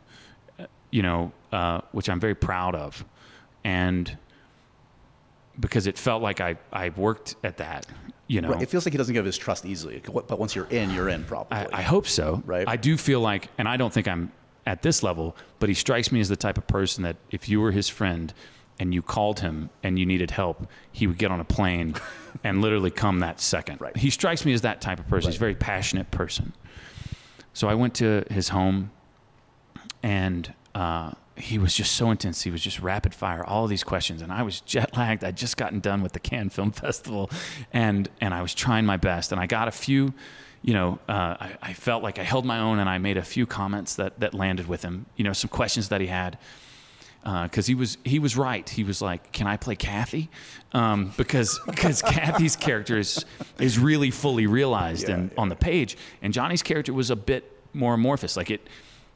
you 0.92 1.02
know, 1.04 1.32
uh, 1.52 1.82
which 1.92 2.10
I'm 2.10 2.20
very 2.20 2.36
proud 2.36 2.76
of, 2.76 3.06
and 3.64 4.18
because 5.60 5.88
it 5.88 5.98
felt 5.98 6.22
like 6.22 6.42
I 6.42 6.58
I 6.72 6.90
worked 6.90 7.36
at 7.44 7.58
that, 7.58 7.86
you 8.28 8.42
know. 8.42 8.50
Right. 8.52 8.62
It 8.62 8.70
feels 8.70 8.86
like 8.86 8.94
he 8.94 8.98
doesn't 8.98 9.14
give 9.14 9.26
his 9.26 9.38
trust 9.38 9.66
easily. 9.66 10.02
But 10.06 10.38
once 10.40 10.56
you're 10.56 10.68
in, 10.68 10.92
you're 10.92 11.10
in. 11.10 11.24
Probably. 11.24 11.58
I, 11.58 11.68
I 11.72 11.82
hope 11.82 12.08
so. 12.08 12.42
Right. 12.46 12.68
I 12.68 12.76
do 12.76 12.98
feel 12.98 13.22
like, 13.22 13.50
and 13.58 13.68
I 13.68 13.78
don't 13.78 13.94
think 13.94 14.08
I'm 14.08 14.32
at 14.66 14.82
this 14.82 15.02
level, 15.02 15.36
but 15.60 15.70
he 15.70 15.76
strikes 15.76 16.12
me 16.12 16.20
as 16.20 16.28
the 16.28 16.36
type 16.36 16.58
of 16.58 16.68
person 16.68 17.04
that 17.04 17.16
if 17.32 17.48
you 17.48 17.62
were 17.62 17.72
his 17.72 17.88
friend 17.88 18.34
and 18.80 18.94
you 18.94 19.02
called 19.02 19.40
him 19.40 19.70
and 19.84 19.98
you 19.98 20.06
needed 20.06 20.32
help, 20.32 20.68
he 20.92 21.08
would 21.08 21.18
get 21.18 21.32
on 21.32 21.40
a 21.40 21.46
plane 21.46 21.96
and 22.44 22.62
literally 22.62 22.92
come 22.92 23.20
that 23.20 23.40
second. 23.40 23.82
Right. 23.82 23.96
He 23.96 24.10
strikes 24.10 24.46
me 24.46 24.54
as 24.54 24.62
that 24.62 24.82
type 24.82 25.00
of 25.00 25.08
person. 25.08 25.32
He's 25.32 25.38
a 25.38 25.40
very 25.40 25.56
passionate 25.56 26.12
person. 26.12 26.54
So 27.54 27.68
I 27.68 27.74
went 27.74 27.96
to 27.96 28.24
his 28.30 28.50
home 28.50 28.92
and 30.04 30.54
uh, 30.76 31.12
he 31.38 31.58
was 31.58 31.74
just 31.74 31.94
so 31.94 32.12
intense. 32.12 32.42
He 32.42 32.52
was 32.52 32.62
just 32.62 32.80
rapid 32.80 33.14
fire, 33.14 33.44
all 33.44 33.68
these 33.68 33.84
questions, 33.84 34.22
and 34.22 34.32
I 34.32 34.44
was 34.44 34.62
jet 34.66 34.96
lagged. 34.98 35.24
I'd 35.24 35.38
just 35.38 35.58
gotten 35.58 35.80
done 35.80 36.02
with 36.02 36.14
the 36.14 36.20
Cannes 36.20 36.50
Film 36.50 36.72
Festival, 36.72 37.30
and 37.72 38.10
and 38.22 38.34
I 38.34 38.42
was 38.42 38.54
trying 38.54 38.86
my 38.86 38.98
best, 38.98 39.32
and 39.32 39.40
I 39.40 39.46
got 39.46 39.68
a 39.68 39.72
few. 39.72 40.14
You 40.64 40.74
know, 40.74 41.00
uh, 41.08 41.38
I, 41.40 41.58
I 41.62 41.74
felt 41.74 42.04
like 42.04 42.20
I 42.20 42.24
held 42.24 42.44
my 42.46 42.60
own, 42.60 42.80
and 42.80 42.90
I 42.90 42.98
made 42.98 43.18
a 43.18 43.24
few 43.24 43.46
comments 43.46 43.96
that 43.96 44.20
that 44.20 44.34
landed 44.34 44.68
with 44.68 44.84
him. 44.84 45.06
You 45.16 45.24
know, 45.24 45.34
some 45.34 45.50
questions 45.50 45.90
that 45.90 46.02
he 46.02 46.08
had, 46.08 46.38
because 47.44 47.68
he 47.68 47.76
was 47.76 47.98
he 48.06 48.20
was 48.20 48.38
right. 48.38 48.68
He 48.70 48.86
was 48.86 49.02
like, 49.02 49.32
"Can 49.34 49.48
I 49.48 49.58
play 49.58 49.76
Kathy?" 49.76 50.30
Um, 50.72 51.12
because 51.18 51.60
because 51.66 52.02
Kathy's 52.16 52.56
character 52.56 52.98
is 52.98 53.26
is 53.60 53.78
really 53.78 54.12
fully 54.12 54.48
realized 54.48 55.10
and 55.10 55.32
on 55.38 55.50
the 55.50 55.56
page, 55.56 55.98
and 56.22 56.34
Johnny's 56.34 56.64
character 56.64 56.94
was 56.94 57.10
a 57.10 57.18
bit 57.18 57.52
more 57.74 57.96
amorphous. 57.96 58.38
Like 58.38 58.50
it 58.50 58.66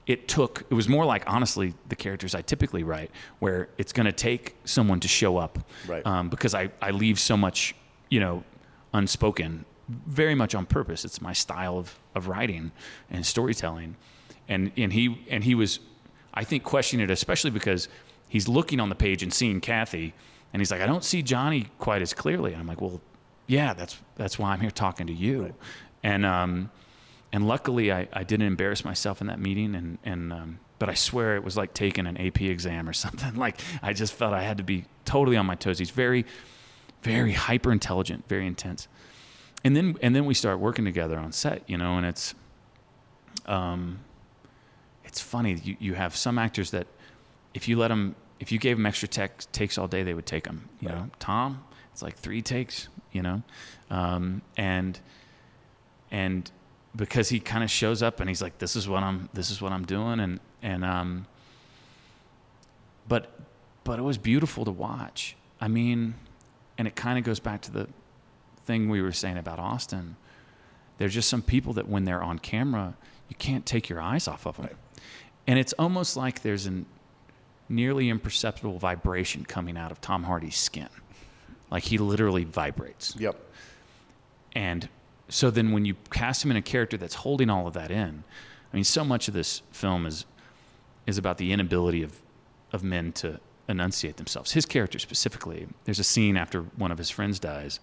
it 0.07 0.27
took 0.27 0.65
it 0.69 0.73
was 0.73 0.89
more 0.89 1.05
like 1.05 1.23
honestly 1.25 1.73
the 1.87 1.95
characters 1.95 2.35
I 2.35 2.41
typically 2.41 2.83
write, 2.83 3.11
where 3.39 3.69
it's 3.77 3.93
going 3.93 4.07
to 4.07 4.11
take 4.11 4.55
someone 4.65 4.99
to 5.01 5.07
show 5.07 5.37
up, 5.37 5.59
Right. 5.87 6.05
Um, 6.05 6.27
because 6.29 6.53
I 6.53 6.69
I 6.81 6.91
leave 6.91 7.17
so 7.17 7.37
much 7.37 7.75
you 8.09 8.19
know 8.19 8.43
unspoken, 8.93 9.63
very 9.87 10.35
much 10.35 10.53
on 10.53 10.65
purpose. 10.65 11.05
It's 11.05 11.21
my 11.21 11.33
style 11.33 11.77
of 11.77 11.97
of 12.13 12.27
writing 12.27 12.73
and 13.09 13.25
storytelling, 13.25 13.95
and 14.49 14.73
and 14.75 14.91
he 14.91 15.23
and 15.29 15.45
he 15.45 15.55
was 15.55 15.79
I 16.33 16.43
think 16.43 16.63
questioning 16.63 17.03
it, 17.03 17.11
especially 17.11 17.51
because 17.51 17.87
he's 18.27 18.47
looking 18.47 18.79
on 18.79 18.89
the 18.89 18.95
page 18.95 19.23
and 19.23 19.33
seeing 19.33 19.61
Kathy, 19.61 20.13
and 20.53 20.61
he's 20.61 20.71
like, 20.71 20.81
I 20.81 20.85
don't 20.85 21.03
see 21.03 21.21
Johnny 21.21 21.67
quite 21.79 22.01
as 22.01 22.13
clearly. 22.13 22.51
And 22.53 22.61
I'm 22.61 22.67
like, 22.67 22.81
well, 22.81 23.01
yeah, 23.47 23.73
that's 23.73 23.97
that's 24.15 24.39
why 24.39 24.51
I'm 24.51 24.59
here 24.59 24.71
talking 24.71 25.07
to 25.07 25.13
you, 25.13 25.53
and 26.03 26.25
um, 26.25 26.71
and 27.33 27.47
luckily 27.47 27.91
I, 27.91 28.07
I 28.13 28.23
didn't 28.23 28.47
embarrass 28.47 28.85
myself 28.85 29.21
in 29.21 29.27
that 29.27 29.39
meeting, 29.39 29.75
and 29.75 29.97
and 30.03 30.33
um, 30.33 30.59
but 30.79 30.89
I 30.89 30.93
swear 30.93 31.35
it 31.35 31.43
was 31.43 31.57
like 31.57 31.73
taking 31.73 32.07
an 32.07 32.17
AP 32.17 32.41
exam 32.41 32.87
or 32.87 32.93
something. 33.05 33.35
Like 33.35 33.59
I 33.81 33.93
just 33.93 34.13
felt 34.13 34.33
I 34.33 34.43
had 34.43 34.57
to 34.57 34.63
be 34.63 34.85
totally 35.05 35.37
on 35.37 35.45
my 35.45 35.55
toes. 35.55 35.79
He's 35.79 35.89
very, 35.89 36.25
very 37.03 37.33
hyper 37.33 37.71
intelligent, 37.71 38.27
very 38.27 38.47
intense, 38.47 38.87
and 39.63 39.75
then 39.75 39.97
and 40.01 40.15
then 40.15 40.25
we 40.25 40.33
start 40.33 40.59
working 40.59 40.85
together 40.85 41.17
on 41.17 41.31
set, 41.31 41.69
you 41.69 41.77
know, 41.77 41.97
and 41.97 42.05
it's, 42.05 42.35
um, 43.45 43.99
it's 45.11 45.19
funny. 45.19 45.59
You 45.61 45.75
you 45.79 45.93
have 45.93 46.15
some 46.15 46.37
actors 46.37 46.71
that, 46.71 46.87
if 47.53 47.67
you 47.67 47.77
let 47.77 47.89
them, 47.89 48.15
if 48.39 48.51
you 48.51 48.59
gave 48.59 48.77
them 48.77 48.85
extra 48.85 49.09
tech, 49.09 49.51
takes 49.51 49.77
all 49.77 49.87
day, 49.87 50.03
they 50.03 50.13
would 50.13 50.25
take 50.25 50.45
them. 50.45 50.69
You 50.79 50.89
know, 50.89 51.09
Tom, 51.19 51.63
it's 51.91 52.01
like 52.01 52.15
three 52.15 52.41
takes. 52.41 52.87
You 53.11 53.21
know, 53.21 53.43
um, 53.89 54.41
and 54.55 54.97
and 56.11 56.49
because 56.95 57.27
he 57.27 57.41
kind 57.41 57.61
of 57.61 57.69
shows 57.69 58.01
up 58.01 58.21
and 58.21 58.29
he's 58.29 58.41
like, 58.41 58.57
"This 58.59 58.77
is 58.77 58.87
what 58.87 59.03
I'm. 59.03 59.27
This 59.33 59.51
is 59.51 59.61
what 59.61 59.73
I'm 59.73 59.85
doing," 59.85 60.19
and 60.21 60.39
and 60.61 60.85
um. 60.85 61.27
But, 63.07 63.37
but 63.83 63.99
it 63.99 64.03
was 64.03 64.17
beautiful 64.17 64.63
to 64.63 64.71
watch. 64.71 65.35
I 65.59 65.67
mean, 65.67 66.13
and 66.77 66.87
it 66.87 66.95
kind 66.95 67.17
of 67.17 67.25
goes 67.25 67.41
back 67.41 67.59
to 67.63 67.71
the 67.71 67.89
thing 68.63 68.87
we 68.87 69.01
were 69.01 69.11
saying 69.11 69.37
about 69.37 69.59
Austin. 69.59 70.15
There's 70.97 71.13
just 71.13 71.27
some 71.27 71.41
people 71.41 71.73
that 71.73 71.89
when 71.89 72.05
they're 72.05 72.21
on 72.23 72.39
camera, 72.39 72.95
you 73.27 73.35
can't 73.35 73.65
take 73.65 73.89
your 73.89 73.99
eyes 73.99 74.29
off 74.29 74.45
of 74.45 74.55
them, 74.55 74.69
and 75.51 75.59
it's 75.59 75.73
almost 75.73 76.15
like 76.15 76.43
there's 76.43 76.65
an 76.65 76.85
nearly 77.67 78.07
imperceptible 78.07 78.79
vibration 78.79 79.43
coming 79.43 79.75
out 79.75 79.91
of 79.91 79.99
Tom 79.99 80.23
Hardy's 80.23 80.55
skin, 80.55 80.87
like 81.69 81.83
he 81.83 81.97
literally 81.97 82.45
vibrates. 82.45 83.17
Yep. 83.19 83.35
And 84.53 84.87
so 85.27 85.51
then 85.51 85.73
when 85.73 85.83
you 85.83 85.95
cast 86.09 86.45
him 86.45 86.51
in 86.51 86.57
a 86.57 86.61
character 86.61 86.95
that's 86.95 87.15
holding 87.15 87.49
all 87.49 87.67
of 87.67 87.73
that 87.73 87.91
in, 87.91 88.23
I 88.71 88.77
mean, 88.77 88.85
so 88.85 89.03
much 89.03 89.27
of 89.27 89.33
this 89.33 89.61
film 89.73 90.05
is 90.05 90.25
is 91.05 91.17
about 91.17 91.37
the 91.37 91.51
inability 91.51 92.01
of 92.01 92.21
of 92.71 92.81
men 92.81 93.11
to 93.11 93.37
enunciate 93.67 94.15
themselves. 94.15 94.53
His 94.53 94.65
character 94.65 94.99
specifically, 94.99 95.67
there's 95.83 95.99
a 95.99 96.05
scene 96.05 96.37
after 96.37 96.61
one 96.61 96.93
of 96.93 96.97
his 96.97 97.09
friends 97.09 97.39
dies, 97.39 97.81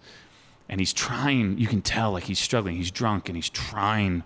and 0.71 0.81
he's 0.81 0.95
trying, 0.95 1.59
you 1.59 1.67
can 1.67 1.83
tell 1.83 2.13
like 2.13 2.25
he's 2.25 2.39
struggling, 2.39 2.77
he's 2.77 2.91
drunk 2.91 3.29
and 3.29 3.37
he's 3.37 3.51
trying 3.51 4.23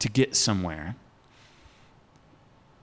to 0.00 0.08
get 0.08 0.34
somewhere. 0.34 0.96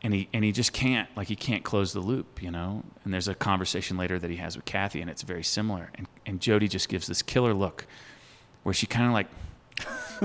And 0.07 0.13
he 0.13 0.29
and 0.33 0.45
he 0.45 0.53
just 0.53 0.71
can't 0.71 1.09
like 1.17 1.27
he 1.27 1.35
can't 1.35 1.65
close 1.65 1.91
the 1.91 1.99
loop, 1.99 2.41
you 2.41 2.49
know. 2.49 2.81
And 3.03 3.13
there's 3.13 3.27
a 3.27 3.35
conversation 3.35 3.97
later 3.97 4.17
that 4.17 4.29
he 4.29 4.37
has 4.37 4.55
with 4.55 4.63
Kathy, 4.63 5.01
and 5.01 5.09
it's 5.09 5.21
very 5.21 5.43
similar. 5.43 5.91
And 5.95 6.07
and 6.25 6.39
Jodie 6.39 6.69
just 6.69 6.87
gives 6.87 7.07
this 7.07 7.21
killer 7.21 7.53
look, 7.53 7.85
where 8.63 8.71
she 8.71 8.85
kind 8.87 9.07
of 9.07 9.11
like 9.11 9.27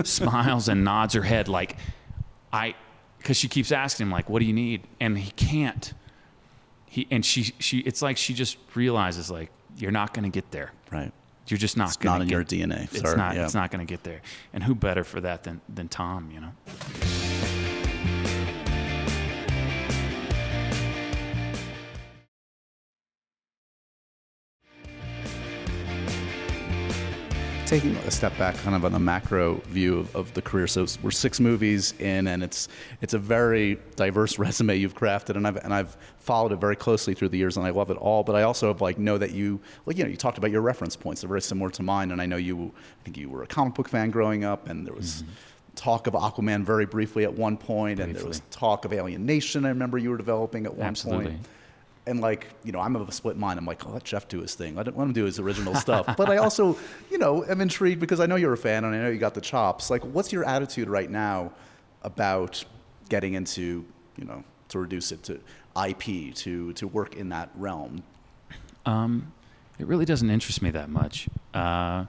smiles 0.07 0.69
and 0.69 0.85
nods 0.85 1.15
her 1.15 1.23
head, 1.23 1.49
like 1.49 1.79
I, 2.53 2.77
because 3.19 3.37
she 3.37 3.49
keeps 3.49 3.73
asking 3.73 4.07
him 4.07 4.13
like, 4.13 4.31
"What 4.31 4.39
do 4.39 4.45
you 4.45 4.53
need?" 4.53 4.83
And 5.01 5.19
he 5.19 5.33
can't. 5.33 5.93
He 6.87 7.09
and 7.11 7.27
she 7.27 7.53
she 7.59 7.79
it's 7.81 8.03
like 8.03 8.17
she 8.19 8.35
just 8.35 8.59
realizes 8.77 9.33
like 9.33 9.51
you're 9.79 9.91
not 9.91 10.15
going 10.15 10.31
to 10.31 10.31
get 10.31 10.53
there. 10.53 10.71
Right. 10.93 11.11
You're 11.49 11.59
just 11.59 11.77
not 11.77 11.89
It's 11.89 11.97
going 11.97 12.13
not 12.13 12.19
to 12.19 12.23
in 12.37 12.45
get 12.45 12.53
your 12.61 12.69
DNA. 12.69 12.85
It's 12.85 13.01
Sorry, 13.01 13.17
not. 13.17 13.35
yeah. 13.35 13.47
It's 13.47 13.55
not 13.55 13.73
going 13.73 13.85
to 13.85 13.93
get 13.93 14.05
there. 14.05 14.21
And 14.53 14.63
who 14.63 14.77
better 14.77 15.03
for 15.03 15.21
that 15.23 15.43
than 15.43 15.61
than 15.69 15.89
Tom? 15.89 16.31
You 16.31 16.41
know. 16.41 17.32
Taking 27.73 27.97
a 27.97 28.11
step 28.11 28.37
back 28.37 28.55
kind 28.57 28.77
of 28.77 28.85
on 28.85 28.93
the 28.93 28.99
macro 28.99 29.55
view 29.69 29.99
of, 29.99 30.15
of 30.15 30.35
the 30.35 30.43
career. 30.43 30.67
So 30.67 30.87
we're 31.03 31.11
six 31.11 31.41
movies 31.41 31.95
in 32.01 32.27
and 32.27 32.43
it's 32.43 32.69
it's 33.01 33.15
a 33.15 33.19
very 33.19 33.79
diverse 33.97 34.39
resume 34.45 34.77
you've 34.77 34.95
crafted 34.95 35.37
and 35.37 35.47
I've 35.47 35.57
and 35.57 35.73
I've 35.73 35.97
followed 36.19 36.53
it 36.53 36.57
very 36.57 36.77
closely 36.77 37.15
through 37.15 37.31
the 37.31 37.39
years 37.39 37.57
and 37.57 37.65
I 37.67 37.71
love 37.71 37.91
it 37.91 37.97
all. 37.97 38.25
But 38.25 38.37
I 38.37 38.43
also 38.43 38.69
have 38.69 38.83
like 38.83 38.99
know 38.99 39.17
that 39.17 39.31
you 39.31 39.59
like 39.87 39.97
you 39.97 40.05
know 40.05 40.11
you 40.11 40.19
talked 40.19 40.37
about 40.37 40.51
your 40.51 40.61
reference 40.61 40.97
points. 40.97 41.23
They're 41.23 41.29
very 41.29 41.41
similar 41.41 41.71
to 41.71 41.83
mine 41.83 42.11
and 42.11 42.21
I 42.21 42.27
know 42.27 42.37
you 42.37 42.73
I 43.01 43.05
think 43.05 43.17
you 43.17 43.31
were 43.31 43.43
a 43.43 43.47
comic 43.47 43.73
book 43.73 43.89
fan 43.89 44.11
growing 44.11 44.45
up 44.45 44.69
and 44.69 44.87
there 44.87 44.95
was 44.95 45.23
mm-hmm. 45.23 45.33
talk 45.75 46.07
of 46.07 46.13
Aquaman 46.13 46.65
very 46.65 46.85
briefly 46.85 47.25
at 47.25 47.33
one 47.33 47.57
point 47.57 48.01
and 48.01 48.15
there 48.15 48.27
was 48.27 48.43
talk 48.51 48.85
of 48.85 48.93
Alien 48.93 49.25
Nation 49.25 49.65
I 49.65 49.71
remember 49.71 49.97
you 49.97 50.11
were 50.11 50.19
developing 50.19 50.67
at 50.67 50.75
one 50.75 50.89
Absolutely. 50.89 51.31
point 51.31 51.49
and 52.07 52.21
like 52.21 52.49
you 52.65 52.73
know 52.73 52.81
i'm 52.81 52.97
of 52.97 53.09
a 53.09 53.13
split 53.13 53.37
mind. 53.37 53.59
I'm 53.59 53.67
like 53.67 53.87
oh, 53.87 53.91
let 53.91 54.05
jeff 54.05 54.29
do 54.29 54.41
his 54.41 54.55
thing. 54.55 54.75
Let 54.75 54.89
him, 54.89 54.97
let 54.97 55.05
him 55.05 55.15
to 55.15 55.21
do 55.21 55.25
his 55.25 55.39
original 55.39 55.75
stuff. 55.75 56.17
But 56.17 56.31
i 56.31 56.37
also 56.37 56.77
you 57.11 57.19
know 57.19 57.45
am 57.45 57.61
intrigued 57.61 58.01
because 58.01 58.21
i 58.21 58.27
know 58.27 58.37
you're 58.37 58.53
a 58.53 58.59
fan 58.59 58.85
and 58.85 58.95
i 58.95 58.99
know 58.99 59.09
you 59.09 59.19
got 59.19 59.35
the 59.35 59.41
chops. 59.41 59.91
Like 59.91 60.03
what's 60.05 60.33
your 60.33 60.45
attitude 60.45 60.89
right 60.89 61.11
now 61.11 61.53
about 62.03 62.65
getting 63.09 63.35
into 63.35 63.85
you 64.17 64.25
know 64.25 64.45
to 64.69 64.79
reduce 64.79 65.13
it 65.13 65.23
to 65.25 65.41
ip 65.87 66.35
to 66.35 66.73
to 66.73 66.89
work 66.89 67.17
in 67.17 67.29
that 67.31 67.51
realm? 67.55 68.03
Um, 68.85 69.33
it 69.79 69.87
really 69.87 70.05
doesn't 70.05 70.29
interest 70.29 70.63
me 70.63 70.71
that 70.71 70.89
much. 70.89 71.29
Uh, 71.55 72.07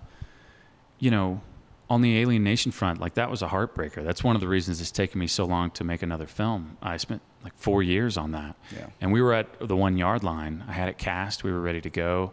you 0.99 1.11
know, 1.11 1.41
on 1.89 2.01
the 2.01 2.17
Alien 2.19 2.43
Nation 2.43 2.71
front, 2.71 2.99
like 2.99 3.15
that 3.15 3.29
was 3.29 3.41
a 3.41 3.47
heartbreaker. 3.47 4.03
That's 4.03 4.23
one 4.23 4.35
of 4.35 4.41
the 4.41 4.47
reasons 4.47 4.81
it's 4.81 4.91
taken 4.91 5.19
me 5.19 5.27
so 5.27 5.45
long 5.45 5.69
to 5.71 5.83
make 5.83 6.01
another 6.01 6.25
film. 6.27 6.77
I 6.81 6.97
spent 6.97 7.21
like 7.43 7.53
four 7.57 7.83
years 7.83 8.17
on 8.17 8.31
that, 8.31 8.55
Yeah. 8.73 8.87
and 9.01 9.11
we 9.11 9.21
were 9.21 9.33
at 9.33 9.47
the 9.59 9.75
one 9.75 9.97
yard 9.97 10.23
line. 10.23 10.63
I 10.67 10.71
had 10.71 10.87
it 10.89 10.97
cast. 10.97 11.43
We 11.43 11.51
were 11.51 11.59
ready 11.59 11.81
to 11.81 11.89
go, 11.89 12.31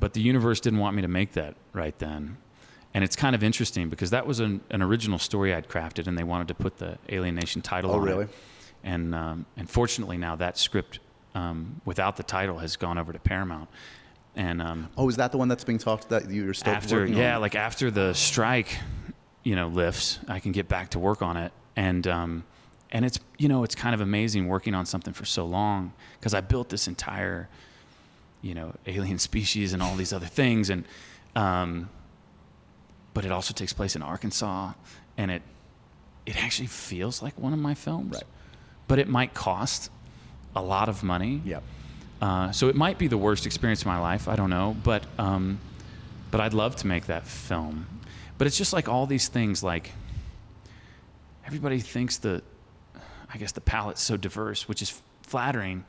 but 0.00 0.14
the 0.14 0.20
universe 0.22 0.58
didn't 0.58 0.78
want 0.80 0.96
me 0.96 1.02
to 1.02 1.08
make 1.08 1.32
that 1.32 1.54
right 1.72 1.96
then. 1.98 2.38
And 2.94 3.04
it's 3.04 3.16
kind 3.16 3.34
of 3.34 3.42
interesting 3.42 3.88
because 3.88 4.10
that 4.10 4.26
was 4.26 4.40
an, 4.40 4.60
an 4.70 4.82
original 4.82 5.18
story 5.18 5.54
I'd 5.54 5.68
crafted, 5.68 6.06
and 6.06 6.18
they 6.18 6.24
wanted 6.24 6.48
to 6.48 6.54
put 6.54 6.78
the 6.78 6.98
Alien 7.10 7.34
Nation 7.34 7.62
title 7.62 7.90
Oh, 7.92 7.94
on 7.94 8.02
really? 8.02 8.24
it. 8.24 8.30
And 8.84 9.14
um, 9.14 9.46
and 9.56 9.68
fortunately 9.70 10.16
now 10.16 10.34
that 10.36 10.58
script 10.58 10.98
um, 11.34 11.80
without 11.84 12.16
the 12.16 12.22
title 12.22 12.58
has 12.58 12.76
gone 12.76 12.98
over 12.98 13.12
to 13.12 13.18
Paramount. 13.18 13.68
And 14.34 14.62
um, 14.62 14.88
Oh, 14.96 15.08
is 15.08 15.16
that 15.16 15.30
the 15.32 15.38
one 15.38 15.48
that's 15.48 15.64
being 15.64 15.78
talked 15.78 16.08
that 16.08 16.30
you're 16.30 16.54
still 16.54 16.72
after 16.72 17.04
yeah, 17.06 17.36
on? 17.36 17.40
like 17.42 17.54
after 17.54 17.90
the 17.90 18.14
strike, 18.14 18.78
you 19.42 19.56
know, 19.56 19.68
lifts, 19.68 20.18
I 20.28 20.40
can 20.40 20.52
get 20.52 20.68
back 20.68 20.90
to 20.90 20.98
work 20.98 21.20
on 21.22 21.36
it. 21.36 21.52
And 21.76 22.06
um, 22.06 22.44
and 22.90 23.04
it's 23.04 23.18
you 23.38 23.48
know 23.48 23.64
it's 23.64 23.74
kind 23.74 23.94
of 23.94 24.00
amazing 24.00 24.48
working 24.48 24.74
on 24.74 24.86
something 24.86 25.14
for 25.14 25.24
so 25.24 25.44
long 25.46 25.92
because 26.18 26.34
I 26.34 26.40
built 26.40 26.68
this 26.68 26.86
entire 26.86 27.48
you 28.42 28.54
know 28.54 28.74
alien 28.86 29.18
species 29.30 29.72
and 29.72 29.82
all 29.82 29.96
these 29.96 30.12
other 30.12 30.26
things 30.26 30.70
and 30.70 30.84
um, 31.34 31.88
but 33.14 33.24
it 33.24 33.32
also 33.32 33.54
takes 33.54 33.72
place 33.72 33.96
in 33.96 34.02
Arkansas 34.02 34.72
and 35.16 35.30
it 35.30 35.42
it 36.26 36.42
actually 36.42 36.68
feels 36.68 37.22
like 37.22 37.38
one 37.38 37.52
of 37.52 37.58
my 37.58 37.74
films. 37.74 38.14
Right. 38.14 38.24
But 38.86 38.98
it 38.98 39.08
might 39.08 39.34
cost 39.34 39.90
a 40.54 40.62
lot 40.62 40.88
of 40.88 41.02
money. 41.02 41.40
Yeah. 41.44 41.60
Uh, 42.22 42.52
so 42.52 42.68
it 42.68 42.76
might 42.76 42.98
be 42.98 43.08
the 43.08 43.18
worst 43.18 43.46
experience 43.46 43.80
of 43.80 43.86
my 43.88 43.98
life. 43.98 44.28
I 44.28 44.36
don't 44.36 44.48
know, 44.50 44.76
but 44.84 45.02
um, 45.18 45.58
but 46.30 46.40
I'd 46.40 46.54
love 46.54 46.76
to 46.76 46.86
make 46.86 47.06
that 47.06 47.26
film. 47.26 47.86
But 48.38 48.46
it's 48.46 48.56
just 48.56 48.72
like 48.72 48.88
all 48.88 49.06
these 49.06 49.26
things. 49.26 49.62
Like 49.64 49.90
everybody 51.46 51.80
thinks 51.80 52.18
the, 52.18 52.42
I 53.32 53.38
guess 53.38 53.50
the 53.52 53.60
palette's 53.60 54.00
so 54.00 54.16
diverse, 54.16 54.68
which 54.68 54.82
is 54.82 55.02
flattering, 55.22 55.84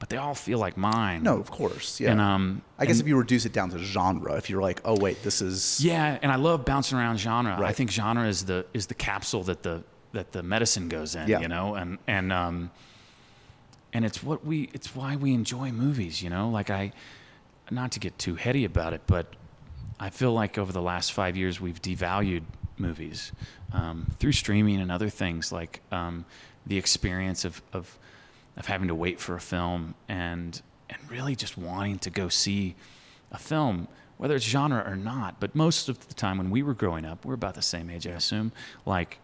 but 0.00 0.08
they 0.08 0.16
all 0.16 0.34
feel 0.34 0.58
like 0.58 0.76
mine. 0.76 1.22
No, 1.22 1.38
of 1.38 1.52
course. 1.52 2.00
Yeah. 2.00 2.10
And 2.10 2.20
um, 2.20 2.62
I 2.76 2.86
guess 2.86 2.96
and- 2.96 3.02
if 3.02 3.08
you 3.08 3.16
reduce 3.16 3.46
it 3.46 3.52
down 3.52 3.70
to 3.70 3.78
genre, 3.78 4.34
if 4.34 4.50
you're 4.50 4.60
like, 4.62 4.80
oh 4.84 4.96
wait, 4.98 5.22
this 5.22 5.40
is 5.40 5.80
yeah, 5.84 6.18
and 6.20 6.32
I 6.32 6.36
love 6.36 6.64
bouncing 6.64 6.98
around 6.98 7.18
genre. 7.18 7.52
Right. 7.60 7.70
I 7.70 7.72
think 7.72 7.92
genre 7.92 8.26
is 8.26 8.44
the 8.44 8.66
is 8.74 8.88
the 8.88 8.94
capsule 8.94 9.44
that 9.44 9.62
the 9.62 9.84
that 10.14 10.32
the 10.32 10.42
medicine 10.42 10.88
goes 10.88 11.14
in. 11.14 11.28
Yeah. 11.28 11.40
You 11.40 11.48
know, 11.48 11.76
and 11.76 11.98
and 12.08 12.32
um, 12.32 12.70
and 13.94 14.04
it's 14.04 14.22
what 14.22 14.44
we 14.44 14.68
it's 14.74 14.94
why 14.94 15.16
we 15.16 15.32
enjoy 15.32 15.70
movies. 15.70 16.20
You 16.22 16.28
know, 16.28 16.50
like 16.50 16.68
I, 16.68 16.92
not 17.70 17.92
to 17.92 18.00
get 18.00 18.18
too 18.18 18.34
heady 18.34 18.64
about 18.64 18.92
it, 18.92 19.02
but 19.06 19.34
I 19.98 20.10
feel 20.10 20.32
like 20.32 20.58
over 20.58 20.72
the 20.72 20.82
last 20.82 21.12
five 21.12 21.36
years 21.36 21.60
we've 21.60 21.80
devalued 21.80 22.42
movies 22.76 23.30
um, 23.72 24.08
through 24.18 24.32
streaming 24.32 24.80
and 24.80 24.90
other 24.90 25.08
things 25.08 25.52
like 25.52 25.80
um, 25.92 26.24
the 26.66 26.76
experience 26.76 27.44
of, 27.44 27.62
of 27.72 27.96
of 28.56 28.66
having 28.66 28.88
to 28.88 28.94
wait 28.94 29.20
for 29.20 29.36
a 29.36 29.40
film 29.40 29.94
and 30.08 30.60
and 30.90 31.10
really 31.10 31.36
just 31.36 31.56
wanting 31.56 31.98
to 32.00 32.10
go 32.10 32.28
see 32.28 32.74
a 33.32 33.38
film, 33.38 33.88
whether 34.16 34.34
it's 34.34 34.44
genre 34.44 34.84
or 34.86 34.96
not. 34.96 35.40
But 35.40 35.54
most 35.54 35.88
of 35.88 36.06
the 36.08 36.14
time 36.14 36.38
when 36.38 36.50
we 36.50 36.62
were 36.62 36.74
growing 36.74 37.04
up, 37.04 37.24
we're 37.24 37.34
about 37.34 37.54
the 37.54 37.62
same 37.62 37.90
age, 37.90 38.06
I 38.06 38.10
assume. 38.10 38.52
Like 38.84 39.18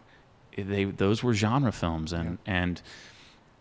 they 0.57 0.85
those 0.85 1.21
were 1.23 1.33
genre 1.33 1.73
films 1.73 2.13
and 2.13 2.37
and 2.45 2.81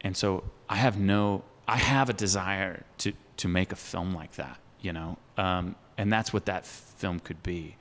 and 0.03 0.16
so 0.16 0.44
I 0.68 0.76
have 0.76 0.98
no 0.98 1.42
I 1.68 1.76
have 1.76 2.09
a 2.09 2.12
desire 2.12 2.84
to 2.98 3.12
to 3.38 3.48
make 3.48 3.72
a 3.72 3.76
film 3.76 4.14
like 4.14 4.32
that, 4.34 4.59
you 4.80 4.92
know, 4.92 5.18
um, 5.36 5.74
and 5.96 6.12
that's 6.12 6.32
what 6.32 6.46
that 6.46 6.66
film 6.66 7.20
could 7.20 7.42
be. 7.42 7.76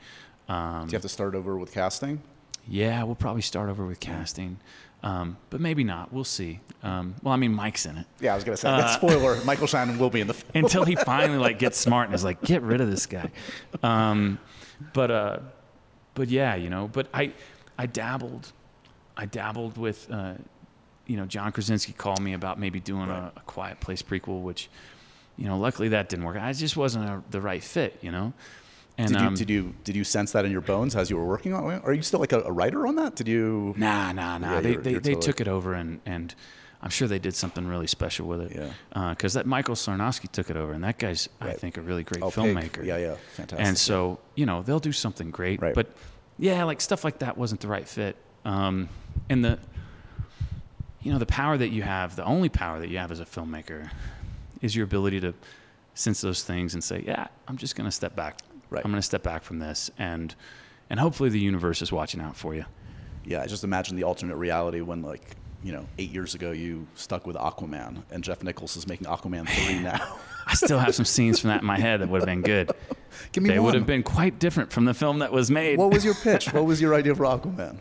Um, 0.47 0.85
Do 0.87 0.91
you 0.91 0.95
have 0.95 1.01
to 1.03 1.09
start 1.09 1.35
over 1.35 1.57
with 1.57 1.71
casting? 1.73 2.21
yeah, 2.67 3.03
we'll 3.03 3.15
probably 3.15 3.41
start 3.41 3.69
over 3.69 3.85
with 3.85 3.99
casting, 3.99 4.57
um, 5.01 5.37
but 5.49 5.59
maybe 5.59 5.83
not. 5.83 6.13
We'll 6.13 6.23
see. 6.23 6.59
Um, 6.83 7.15
well, 7.23 7.33
I 7.33 7.37
mean, 7.37 7.53
Mike's 7.53 7.85
in 7.85 7.97
it 7.97 8.05
Yeah, 8.19 8.33
I 8.33 8.35
was 8.35 8.43
gonna 8.43 8.57
say. 8.57 8.69
Uh, 8.69 8.77
that 8.77 8.93
spoiler: 9.01 9.43
Michael 9.43 9.67
Shannon 9.67 9.97
will 9.97 10.09
be 10.11 10.21
in 10.21 10.27
the 10.27 10.33
film. 10.39 10.65
until 10.65 10.85
he 10.85 10.95
finally 10.95 11.39
like 11.39 11.57
gets 11.59 11.77
smart 11.79 12.07
and 12.07 12.15
is 12.15 12.23
like, 12.23 12.41
get 12.43 12.61
rid 12.61 12.79
of 12.81 12.89
this 12.89 13.05
guy. 13.07 13.31
Um, 13.83 14.39
but 14.93 15.09
uh, 15.11 15.39
but 16.13 16.29
yeah, 16.29 16.55
you 16.55 16.69
know. 16.69 16.87
But 16.87 17.07
I 17.13 17.33
I 17.77 17.85
dabbled, 17.87 18.51
I 19.17 19.25
dabbled 19.25 19.77
with, 19.77 20.09
uh, 20.11 20.33
you 21.09 21.17
know, 21.17 21.25
John 21.25 21.51
Krasinski 21.51 21.91
called 21.93 22.21
me 22.21 22.33
about 22.33 22.59
maybe 22.59 22.79
doing 22.79 23.09
a, 23.09 23.31
a 23.35 23.39
Quiet 23.47 23.79
Place 23.79 24.01
prequel, 24.01 24.41
which, 24.43 24.69
you 25.37 25.45
know, 25.47 25.57
luckily 25.57 25.89
that 25.89 26.07
didn't 26.07 26.23
work. 26.25 26.37
I 26.37 26.53
just 26.53 26.77
wasn't 26.77 27.05
a, 27.05 27.23
the 27.31 27.41
right 27.41 27.63
fit, 27.63 27.97
you 28.01 28.11
know. 28.11 28.31
And 28.97 29.07
Did 29.13 29.21
you, 29.21 29.27
um, 29.27 29.33
did 29.35 29.49
you 29.49 29.73
did 29.85 29.95
you 29.95 30.03
sense 30.03 30.33
that 30.33 30.43
in 30.45 30.51
your 30.51 30.61
bones 30.61 30.93
as 30.95 31.09
you 31.09 31.15
were 31.17 31.25
working 31.25 31.53
on 31.53 31.71
it? 31.71 31.81
Are 31.85 31.93
you 31.93 32.01
still 32.01 32.19
like 32.19 32.33
a, 32.33 32.41
a 32.41 32.51
writer 32.51 32.85
on 32.85 32.95
that? 32.97 33.15
Did 33.15 33.27
you? 33.29 33.73
Nah, 33.77 34.11
nah, 34.11 34.37
nah. 34.37 34.55
Yeah, 34.55 34.61
they 34.61 34.69
you're- 34.71 34.83
they, 34.83 34.91
you're 34.91 34.99
they 34.99 35.13
totally- 35.15 35.25
took 35.25 35.41
it 35.41 35.47
over 35.47 35.73
and 35.73 35.99
and 36.05 36.35
I'm 36.81 36.89
sure 36.91 37.07
they 37.07 37.19
did 37.19 37.33
something 37.35 37.65
really 37.67 37.87
special 37.87 38.27
with 38.27 38.41
it. 38.41 38.51
Yeah. 38.93 39.09
Because 39.11 39.33
that 39.33 39.45
Michael 39.45 39.75
Sarnoski 39.75 40.31
took 40.31 40.49
it 40.49 40.55
over, 40.57 40.71
and 40.73 40.83
that 40.83 40.97
guy's 40.97 41.27
I 41.41 41.53
think 41.53 41.77
a 41.77 41.81
really 41.81 42.03
great 42.03 42.21
Oh, 42.23 42.29
Pig. 42.29 42.43
filmmaker. 42.43 42.85
Yeah, 42.85 42.97
yeah, 42.97 43.15
fantastic. 43.35 43.65
And 43.67 43.77
so 43.77 44.19
you 44.35 44.45
know 44.45 44.61
they'll 44.63 44.79
do 44.79 44.91
something 44.91 45.31
great. 45.31 45.61
Right. 45.61 45.73
But 45.73 45.87
yeah, 46.37 46.63
like 46.65 46.79
stuff 46.81 47.03
like 47.03 47.19
that 47.19 47.37
wasn't 47.37 47.61
the 47.61 47.67
right 47.69 47.87
fit. 47.87 48.15
Um, 48.45 48.89
and 49.29 49.43
the 49.43 49.59
you 51.01 51.11
know 51.11 51.19
the 51.19 51.25
power 51.25 51.57
that 51.57 51.69
you 51.69 51.81
have, 51.83 52.15
the 52.15 52.25
only 52.25 52.49
power 52.49 52.79
that 52.79 52.89
you 52.89 52.97
have 52.97 53.11
as 53.11 53.19
a 53.19 53.25
filmmaker, 53.25 53.89
is 54.61 54.75
your 54.75 54.83
ability 54.83 55.19
to 55.21 55.33
sense 55.93 56.21
those 56.21 56.43
things 56.43 56.73
and 56.73 56.83
say, 56.83 57.03
yeah, 57.05 57.27
I'm 57.47 57.57
just 57.57 57.75
going 57.75 57.85
to 57.87 57.91
step 57.91 58.15
back. 58.15 58.39
Right. 58.69 58.83
I'm 58.85 58.91
going 58.91 59.01
to 59.01 59.05
step 59.05 59.23
back 59.23 59.43
from 59.43 59.59
this, 59.59 59.89
and 59.97 60.35
and 60.89 60.99
hopefully 60.99 61.29
the 61.29 61.39
universe 61.39 61.81
is 61.81 61.91
watching 61.91 62.21
out 62.21 62.35
for 62.35 62.53
you. 62.53 62.65
Yeah, 63.25 63.41
I 63.41 63.47
just 63.47 63.63
imagine 63.63 63.95
the 63.95 64.03
alternate 64.03 64.35
reality 64.37 64.81
when 64.81 65.01
like 65.01 65.35
you 65.63 65.71
know 65.71 65.85
eight 65.97 66.11
years 66.11 66.35
ago 66.35 66.51
you 66.51 66.87
stuck 66.95 67.25
with 67.27 67.35
Aquaman 67.35 68.03
and 68.11 68.23
Jeff 68.23 68.43
Nichols 68.43 68.77
is 68.77 68.87
making 68.87 69.07
Aquaman 69.07 69.47
three 69.49 69.79
now. 69.83 70.17
I 70.45 70.53
still 70.55 70.79
have 70.79 70.95
some 70.95 71.05
scenes 71.05 71.39
from 71.39 71.49
that 71.49 71.61
in 71.61 71.67
my 71.67 71.77
head 71.79 72.01
that 72.01 72.09
would 72.09 72.21
have 72.21 72.25
been 72.27 72.41
good. 72.41 72.71
Give 73.31 73.43
me 73.43 73.49
They 73.49 73.59
one. 73.59 73.65
would 73.65 73.73
have 73.75 73.85
been 73.85 74.01
quite 74.03 74.39
different 74.39 74.71
from 74.71 74.85
the 74.85 74.93
film 74.93 75.19
that 75.19 75.31
was 75.31 75.51
made. 75.51 75.77
What 75.77 75.91
was 75.91 76.03
your 76.05 76.13
pitch? 76.23 76.51
what 76.53 76.65
was 76.65 76.81
your 76.81 76.93
idea 76.95 77.13
for 77.15 77.23
Aquaman? 77.25 77.77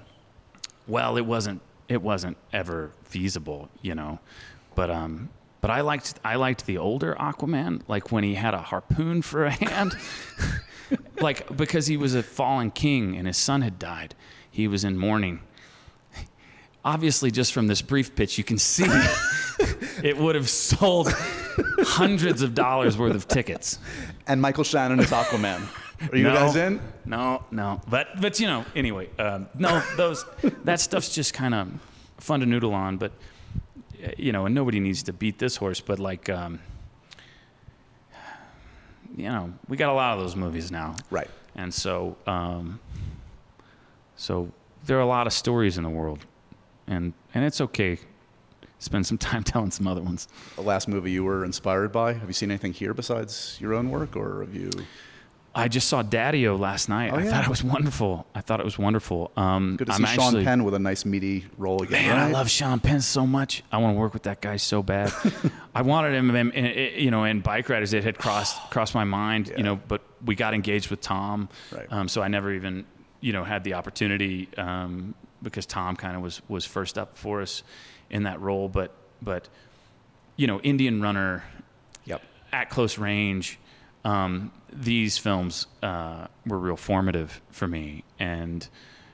well, 0.87 1.17
it 1.19 1.25
wasn't 1.27 1.61
it 1.89 2.03
wasn't 2.03 2.37
ever 2.53 2.93
feasible, 3.05 3.69
you 3.83 3.95
know. 3.95 4.21
But 4.75 4.91
um 4.91 5.31
but 5.61 5.71
I 5.71 5.81
liked 5.81 6.15
I 6.25 6.37
liked 6.37 6.67
the 6.67 6.79
older 6.79 7.17
Aquaman, 7.19 7.83
like 7.89 8.13
when 8.13 8.25
he 8.25 8.35
had 8.35 8.55
a 8.55 8.63
harpoon 8.63 9.23
for 9.23 9.45
a 9.45 9.51
hand. 9.51 9.97
like 11.21 11.57
because 11.57 11.87
he 11.87 11.97
was 11.97 12.15
a 12.15 12.23
fallen 12.23 12.71
king 12.71 13.17
and 13.17 13.27
his 13.27 13.37
son 13.37 13.63
had 13.63 13.79
died. 13.79 14.15
He 14.51 14.69
was 14.69 14.85
in 14.85 14.97
mourning. 14.99 15.41
Obviously 16.85 17.31
just 17.31 17.53
from 17.53 17.67
this 17.67 17.83
brief 17.83 18.15
pitch 18.15 18.39
you 18.39 18.45
can 18.45 18.59
see 18.59 18.87
it 20.03 20.17
would 20.17 20.37
have 20.37 20.49
sold 20.49 21.13
hundreds 21.81 22.43
of 22.43 22.55
dollars 22.55 22.97
worth 22.97 23.15
of 23.15 23.27
tickets. 23.27 23.79
And 24.27 24.41
Michael 24.41 24.65
Shannon 24.65 25.01
is 25.01 25.11
Aquaman. 25.11 25.67
Are 26.01 26.17
you 26.17 26.25
No. 26.25 26.35
guys 26.35 26.57
in? 26.57 26.81
No, 27.05 27.45
no. 27.51 27.81
But 27.89 28.21
but 28.21 28.39
you 28.41 28.47
know, 28.47 28.65
anyway, 28.77 29.09
um, 29.19 29.49
no, 29.55 29.83
those 29.97 30.25
that 30.65 30.81
stuff's 30.81 31.15
just 31.15 31.35
kind 31.35 31.55
of 31.55 31.69
fun 32.19 32.41
to 32.41 32.47
noodle 32.47 32.75
on. 32.75 32.97
But 32.99 33.13
uh, 34.05 34.11
you 34.17 34.33
know, 34.33 34.47
and 34.47 34.55
nobody 34.55 34.79
needs 34.81 35.03
to 35.05 35.13
beat 35.13 35.39
this 35.39 35.57
horse. 35.57 35.81
But 35.81 35.99
like, 35.99 36.29
um, 36.29 36.61
you 39.17 39.29
know, 39.29 39.53
we 39.69 39.77
got 39.77 39.91
a 39.91 39.95
lot 39.95 40.17
of 40.17 40.23
those 40.23 40.37
movies 40.37 40.71
now, 40.71 40.95
Right. 41.11 41.29
and 41.57 41.73
so 41.73 42.17
um, 42.27 42.79
so 44.17 44.53
there 44.87 44.97
are 44.99 45.01
a 45.03 45.07
lot 45.07 45.27
of 45.27 45.33
stories 45.33 45.77
in 45.79 45.85
the 45.85 45.91
world, 45.91 46.25
and 46.87 47.13
and 47.35 47.45
it's 47.45 47.61
okay. 47.61 47.99
Spend 48.81 49.05
some 49.07 49.19
time 49.29 49.43
telling 49.43 49.73
some 49.73 49.89
other 49.89 50.03
ones. 50.03 50.29
The 50.55 50.63
last 50.63 50.87
movie 50.87 51.11
you 51.11 51.25
were 51.25 51.45
inspired 51.45 51.91
by? 51.91 52.13
Have 52.13 52.29
you 52.29 52.33
seen 52.35 52.51
anything 52.53 52.73
here 52.73 52.95
besides 52.95 53.57
your 53.61 53.75
own 53.75 53.91
work, 53.91 54.15
or 54.17 54.43
have 54.43 54.55
you? 54.55 54.71
I 55.59 55.69
just 55.69 55.89
saw 55.89 56.03
Daddio 56.03 56.59
last 56.59 56.89
night. 56.89 57.13
Oh, 57.13 57.17
I 57.17 57.25
thought 57.25 57.45
it 57.45 57.51
was 57.51 57.65
wonderful. 57.65 58.27
I 58.35 58.41
thought 58.41 58.61
it 58.61 58.65
was 58.65 58.79
wonderful. 58.79 59.31
Um, 59.37 59.77
Good 59.77 59.89
to 59.89 59.93
I'm 59.93 60.01
see 60.01 60.07
Sean 60.15 60.25
actually, 60.27 60.45
Penn 60.45 60.65
with 60.65 60.75
a 60.75 60.79
nice 60.79 61.05
meaty 61.05 61.47
role 61.57 61.83
again. 61.83 62.07
Man, 62.09 62.19
I 62.19 62.31
love 62.31 62.49
Sean 62.49 62.79
Penn 62.81 63.01
so 63.01 63.27
much. 63.27 63.63
I 63.73 63.79
want 63.79 63.95
to 63.97 63.99
work 63.99 64.13
with 64.15 64.23
that 64.25 64.41
guy 64.41 64.57
so 64.57 64.83
bad. 64.83 65.13
I 65.75 65.83
wanted 65.83 66.15
him, 66.15 66.35
in, 66.35 66.51
in- 66.53 67.03
you 67.03 67.11
know, 67.11 67.25
in 67.25 67.41
Bike 67.41 67.69
Riders. 67.69 67.93
It 67.93 68.05
had 68.05 68.19
crossed 68.19 68.57
crossed 68.71 68.95
my 68.95 69.05
mind, 69.05 69.53
you 69.57 69.63
know, 69.65 69.77
but 69.89 70.03
we 70.25 70.35
got 70.35 70.55
engaged 70.55 70.91
with 70.91 71.01
Tom, 71.01 71.49
Right. 71.73 71.87
um, 71.91 72.09
so 72.09 72.23
I 72.23 72.29
never 72.29 72.53
even, 72.53 72.85
you 73.21 73.33
know, 73.33 73.43
had 73.45 73.65
the 73.65 73.75
opportunity 73.75 74.49
um, 74.57 75.15
because 75.43 75.67
Tom 75.67 75.97
kind 75.97 76.17
of 76.17 76.23
was 76.23 76.41
was 76.49 76.65
first 76.65 76.97
up 76.99 77.19
for 77.19 77.43
us 77.43 77.63
in 78.11 78.23
that 78.25 78.41
role. 78.41 78.69
But 78.69 78.93
but, 79.21 79.49
you 80.37 80.47
know, 80.47 80.61
Indian 80.61 81.01
Runner, 81.03 81.43
Yep. 82.05 82.23
at 82.53 82.71
close 82.71 82.97
range, 82.99 83.59
um, 84.09 84.53
these 84.73 85.19
films 85.19 85.67
uh, 85.83 86.27
were 86.47 86.59
real 86.59 86.77
formative 86.77 87.41
for 87.51 87.67
me. 87.69 88.05
And 88.19 88.69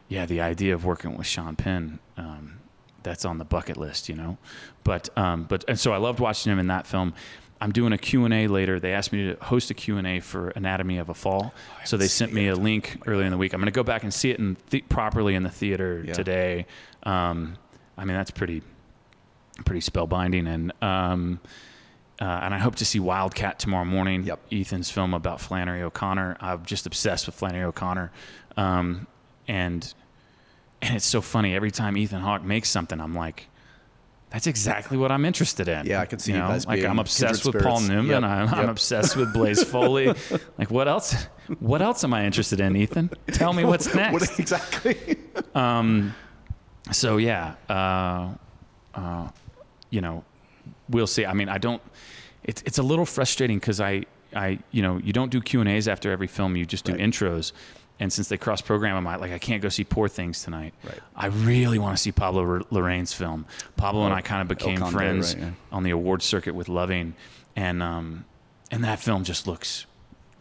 yeah, 0.09 0.27
the 0.27 0.41
idea 0.41 0.75
of 0.75 0.85
working 0.85 1.17
with 1.17 1.27
Sean 1.27 1.57
Penn, 1.57 1.99
um, 2.17 2.59
that's 3.03 3.25
on 3.25 3.39
the 3.39 3.45
bucket 3.45 3.77
list, 3.77 4.09
you 4.09 4.15
know. 4.15 4.39
But 4.83 5.09
um, 5.17 5.45
but 5.45 5.65
and 5.69 5.79
so 5.79 5.93
I 5.93 5.99
loved 5.99 6.21
watching 6.21 6.53
him 6.53 6.59
in 6.59 6.69
that 6.69 6.87
film. 6.87 7.15
I'm 7.61 7.73
doing 7.73 7.93
a 7.93 7.99
Q&A 7.99 8.47
later. 8.49 8.79
They 8.81 8.93
asked 8.93 9.13
me 9.13 9.29
to 9.33 9.37
host 9.45 9.71
a 9.71 9.75
Q&A 9.75 10.21
for 10.21 10.49
Anatomy 10.51 10.99
of 10.99 11.09
a 11.09 11.15
Fall. 11.15 11.55
so 11.85 11.97
they 11.97 12.09
sent 12.09 12.33
me 12.33 12.49
a 12.49 12.55
link 12.57 12.99
earlier 13.07 13.25
in 13.25 13.31
the 13.31 13.39
week. 13.39 13.55
I'm 13.55 13.61
going 13.61 13.67
to 13.73 13.73
go 13.73 13.85
back 13.85 14.03
and 14.03 14.13
see 14.13 14.31
it 14.31 14.39
in 14.39 14.57
th- 14.71 14.87
properly 14.89 15.35
in 15.35 15.45
the 15.45 15.51
theater 15.51 16.03
Yeah. 16.07 16.13
today. 16.15 16.67
Um, 17.05 17.57
I 17.97 18.05
mean, 18.05 18.17
that's 18.17 18.31
pretty 18.33 18.63
pretty 19.65 19.81
spellbinding 19.81 20.47
and 20.49 20.73
um, 20.83 21.41
uh, 22.21 22.25
and 22.25 22.55
I 22.55 22.59
hope 22.59 22.77
to 22.77 22.85
see 22.85 23.01
Wildcat 23.01 23.59
tomorrow 23.59 23.85
morning. 23.85 24.25
Yep. 24.25 24.41
Ethan's 24.53 24.91
film 24.91 25.15
about 25.15 25.41
Flannery 25.41 25.83
O'Connor. 25.83 26.37
I'm 26.41 26.65
just 26.65 26.87
obsessed 26.87 27.27
with 27.27 27.35
Flannery 27.35 27.65
O'Connor, 27.65 28.13
um, 28.57 29.07
and 29.49 29.93
and 30.81 30.97
it's 30.97 31.07
so 31.07 31.21
funny 31.21 31.55
every 31.55 31.71
time 31.71 31.97
Ethan 31.97 32.21
Hawke 32.21 32.45
makes 32.45 32.69
something, 32.69 33.01
I'm 33.01 33.15
like, 33.15 33.49
that's 34.31 34.47
exactly 34.47 34.97
what 34.97 35.13
I'm 35.13 35.25
interested 35.25 35.69
in. 35.69 35.87
Yeah, 35.87 36.01
I 36.01 36.07
can 36.07 36.19
see 36.19 36.33
you 36.33 36.39
know? 36.39 36.59
like 36.67 36.85
I'm 36.85 36.99
obsessed 36.99 37.45
with 37.45 37.55
kindred 37.55 37.71
Paul. 37.71 37.81
Newman. 37.81 38.23
Yep, 38.23 38.23
I'm, 38.25 38.55
I'm 38.55 38.69
obsessed 38.69 39.17
with 39.17 39.33
Blaze 39.33 39.63
Foley. 39.71 40.13
like 40.59 40.71
what 40.71 40.89
else? 40.89 41.29
What 41.61 41.83
else 41.83 42.05
am 42.05 42.13
I 42.13 42.27
interested 42.27 42.61
in, 42.61 42.77
Ethan? 42.77 43.11
Tell 43.29 43.53
me 43.53 43.65
what's 43.65 43.95
next. 43.95 44.13
What 44.13 44.39
exactly? 44.39 45.19
so 46.93 47.17
yeah, 47.17 47.55
uh, 47.69 48.35
uh, 48.95 49.29
you 49.91 50.01
know, 50.01 50.25
we'll 50.89 51.07
see. 51.07 51.25
I 51.27 51.33
mean, 51.35 51.49
I 51.49 51.59
don't. 51.59 51.83
It's 52.43 52.63
it's 52.67 52.79
a 52.79 52.83
little 52.83 53.07
frustrating 53.07 53.59
because 53.59 53.81
I 53.81 54.05
I 54.35 54.59
you 54.71 54.83
know 54.83 54.99
you 54.99 55.13
don't 55.13 55.31
do 55.31 55.41
Q 55.41 55.61
and 55.61 55.69
A's 55.69 55.89
after 55.89 56.11
every 56.13 56.27
film. 56.27 56.57
You 56.57 56.67
just 56.67 56.85
do 56.85 56.93
Right. 56.93 57.01
intros. 57.01 57.53
And 58.01 58.13
since 58.13 58.29
they 58.29 58.37
cross 58.37 58.61
program, 58.61 58.97
I'm 58.97 59.05
like, 59.21 59.31
I 59.31 59.39
can't 59.39 59.63
go 59.63 59.69
see 59.69 59.85
Poor 59.85 60.09
Things 60.09 60.43
tonight. 60.43 60.75
Right. 60.83 60.99
I 61.15 61.27
really 61.27 61.79
want 61.79 61.97
to 61.97 62.03
see 62.03 62.11
Pablo 62.11 62.43
R- 62.43 62.59
Larraín's 62.73 63.13
film. 63.13 63.47
Pablo 63.77 64.05
and 64.05 64.13
I 64.13 64.21
kind 64.21 64.43
of 64.43 64.49
became 64.49 64.79
Conde, 64.79 64.93
friends 64.93 65.35
right, 65.37 65.45
yeah. 65.45 65.51
on 65.71 65.85
the 65.85 65.91
award 65.91 66.21
circuit 66.21 66.57
with 66.57 66.69
Loving, 66.69 67.15
and 67.55 67.81
um, 67.85 68.25
and 68.73 68.83
that 68.83 68.99
film 68.99 69.23
just 69.23 69.47
looks 69.47 69.87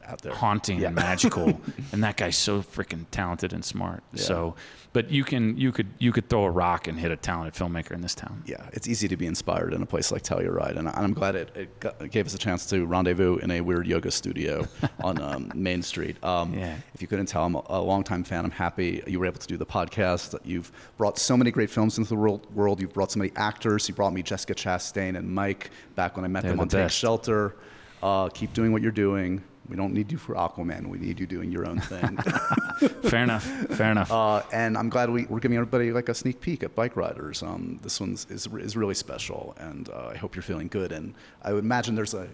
Out 0.08 0.22
there. 0.22 0.34
haunting 0.34 0.80
Yeah. 0.80 0.88
and 0.88 0.96
magical. 0.96 1.62
and 1.92 2.04
that 2.04 2.18
guy's 2.18 2.38
so 2.38 2.62
freaking 2.62 3.06
talented 3.12 3.54
and 3.54 3.64
smart. 3.64 4.04
So, 4.16 4.56
but 4.92 5.10
you 5.10 5.24
can 5.24 5.58
you 5.58 5.72
could 5.72 5.88
you 5.98 6.12
could 6.12 6.30
throw 6.30 6.44
a 6.44 6.52
rock 6.52 6.88
and 6.88 7.00
hit 7.00 7.10
a 7.12 7.16
talented 7.16 7.54
filmmaker 7.56 7.92
in 7.92 8.02
this 8.02 8.14
town. 8.14 8.44
yeah, 8.46 8.68
it's 8.74 8.88
easy 8.88 9.08
to 9.08 9.18
be 9.18 9.26
inspired 9.26 9.74
in 9.74 9.82
a 9.82 9.86
place 9.86 10.12
like 10.12 10.22
Telluride, 10.24 10.78
and 10.78 10.88
I'm 10.90 11.14
glad 11.14 11.36
it, 11.36 11.50
it, 11.56 11.80
got, 11.80 12.00
it 12.02 12.12
gave 12.12 12.26
us 12.28 12.36
a 12.36 12.38
chance 12.38 12.66
to 12.68 12.86
rendezvous 12.86 13.38
in 13.38 13.50
a 13.52 13.62
weird 13.62 13.88
yoga 13.88 14.12
studio 14.12 14.68
on 15.04 15.20
um, 15.22 15.52
Main 15.56 15.82
Street. 15.82 16.24
Um, 16.24 16.54
Yeah. 16.54 16.76
If 16.94 17.02
you 17.02 17.08
couldn't 17.08 17.26
tell, 17.26 17.44
I'm 17.44 17.56
a, 17.56 17.64
a 17.70 17.82
longtime 17.82 18.24
fan. 18.24 18.46
I'm 18.46 18.52
happy 18.52 19.02
you 19.08 19.20
were 19.20 19.26
able 19.26 19.40
to 19.40 19.48
do 19.48 19.58
the 19.58 19.66
podcast. 19.66 20.38
You've 20.44 20.72
brought 20.98 21.18
so 21.18 21.36
many 21.36 21.50
great 21.50 21.70
films 21.72 21.98
into 21.98 22.10
the 22.10 22.16
world. 22.16 22.46
world. 22.54 22.80
You've 22.80 22.94
brought 22.94 23.12
so 23.12 23.18
many 23.20 23.32
actors. 23.36 23.88
You 23.90 23.96
brought 23.96 24.14
me 24.14 24.22
Jessica 24.22 24.54
Chastain 24.54 25.18
and 25.18 25.28
Mike 25.34 25.72
back 25.96 26.16
when 26.16 26.24
I 26.26 26.28
met 26.28 26.44
They're 26.44 26.52
them 26.52 26.58
the 26.68 26.78
on 26.78 26.84
Take. 26.84 26.92
Shelter. 26.92 27.56
Uh, 28.04 28.30
keep 28.30 28.54
doing 28.54 28.72
what 28.74 28.82
you're 28.84 28.92
doing. 28.92 29.42
We 29.70 29.78
don't 29.78 29.94
need 29.94 30.12
you 30.12 30.18
for 30.18 30.36
Aquaman. 30.36 30.88
We 30.88 30.98
need 30.98 31.20
you 31.20 31.26
doing 31.26 31.52
your 31.52 31.66
own 31.66 31.80
thing. 31.80 32.18
Fair 33.04 33.24
enough. 33.24 33.44
Fair 33.44 33.92
enough. 33.92 34.12
Uh, 34.12 34.42
and 34.52 34.78
I'm 34.78 34.90
glad 34.90 35.10
we, 35.10 35.26
we're 35.26 35.40
giving 35.40 35.58
everybody 35.58 35.92
like 35.94 36.10
a 36.10 36.14
sneak 36.14 36.42
peek 36.42 36.64
at 36.64 36.76
Bike 36.76 36.98
Riders. 36.98 37.42
Um, 37.42 37.80
this 37.82 38.00
one's 38.00 38.28
is, 38.30 38.46
is 38.48 38.76
really 38.76 38.94
special, 38.94 39.56
and 39.58 39.90
uh, 39.90 40.10
I 40.14 40.18
hope 40.18 40.36
you're 40.36 40.44
feeling 40.44 40.68
good. 40.68 40.92
And 40.92 41.14
I 41.42 41.54
would 41.54 41.64
imagine 41.64 41.96
there's 41.96 42.14
a 42.14 42.28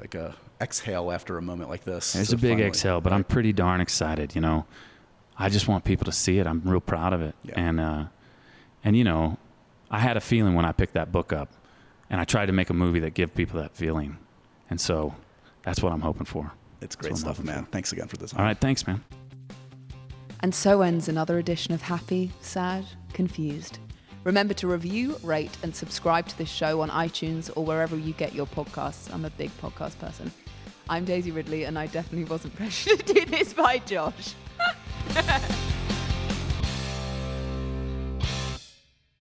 like 0.00 0.14
a 0.14 0.34
exhale 0.60 1.10
after 1.10 1.38
a 1.38 1.42
moment 1.42 1.70
like 1.70 1.84
this. 1.84 2.12
There's 2.12 2.28
to 2.28 2.34
a 2.34 2.38
big 2.38 2.50
finally- 2.52 2.68
exhale, 2.68 3.00
but 3.00 3.12
I'm 3.12 3.24
pretty 3.24 3.52
darn 3.54 3.80
excited. 3.80 4.34
You 4.34 4.42
know, 4.42 4.66
I 5.38 5.48
just 5.48 5.68
want 5.68 5.84
people 5.84 6.04
to 6.04 6.12
see 6.12 6.38
it. 6.38 6.46
I'm 6.46 6.60
real 6.62 6.80
proud 6.80 7.14
of 7.14 7.22
it. 7.22 7.34
Yeah. 7.42 7.54
And 7.56 7.80
uh, 7.80 8.04
and 8.84 8.96
you 8.96 9.04
know, 9.04 9.38
I 9.90 10.00
had 10.00 10.18
a 10.18 10.20
feeling 10.20 10.54
when 10.54 10.66
I 10.66 10.72
picked 10.72 10.92
that 10.92 11.10
book 11.10 11.32
up, 11.32 11.48
and 12.10 12.20
I 12.20 12.24
tried 12.24 12.46
to 12.46 12.52
make 12.52 12.68
a 12.68 12.74
movie 12.74 13.00
that 13.00 13.14
give 13.14 13.34
people 13.34 13.58
that 13.60 13.74
feeling, 13.74 14.18
and 14.68 14.78
so 14.78 15.14
that's 15.62 15.82
what 15.82 15.92
I'm 15.92 16.02
hoping 16.02 16.26
for. 16.26 16.52
It's 16.80 16.96
great 16.96 17.10
That's 17.10 17.20
stuff, 17.20 17.36
hoping 17.38 17.52
man. 17.52 17.66
Thanks 17.66 17.92
again 17.92 18.08
for 18.08 18.16
this. 18.16 18.34
All 18.34 18.42
right, 18.42 18.58
thanks, 18.58 18.86
man. 18.86 19.02
And 20.40 20.54
so 20.54 20.82
ends 20.82 21.08
another 21.08 21.38
edition 21.38 21.72
of 21.72 21.82
Happy, 21.82 22.30
Sad, 22.40 22.84
Confused. 23.12 23.78
Remember 24.24 24.54
to 24.54 24.66
review, 24.66 25.16
rate, 25.22 25.56
and 25.62 25.74
subscribe 25.74 26.26
to 26.28 26.36
this 26.36 26.50
show 26.50 26.80
on 26.80 26.90
iTunes 26.90 27.50
or 27.56 27.64
wherever 27.64 27.96
you 27.96 28.12
get 28.12 28.34
your 28.34 28.46
podcasts. 28.46 29.12
I'm 29.12 29.24
a 29.24 29.30
big 29.30 29.50
podcast 29.58 29.98
person. 29.98 30.30
I'm 30.88 31.04
Daisy 31.04 31.30
Ridley, 31.30 31.64
and 31.64 31.78
I 31.78 31.86
definitely 31.86 32.28
wasn't 32.28 32.54
pressured 32.56 33.06
to 33.06 33.14
do 33.14 33.24
this 33.24 33.52
by 33.52 33.78
Josh. 33.78 34.34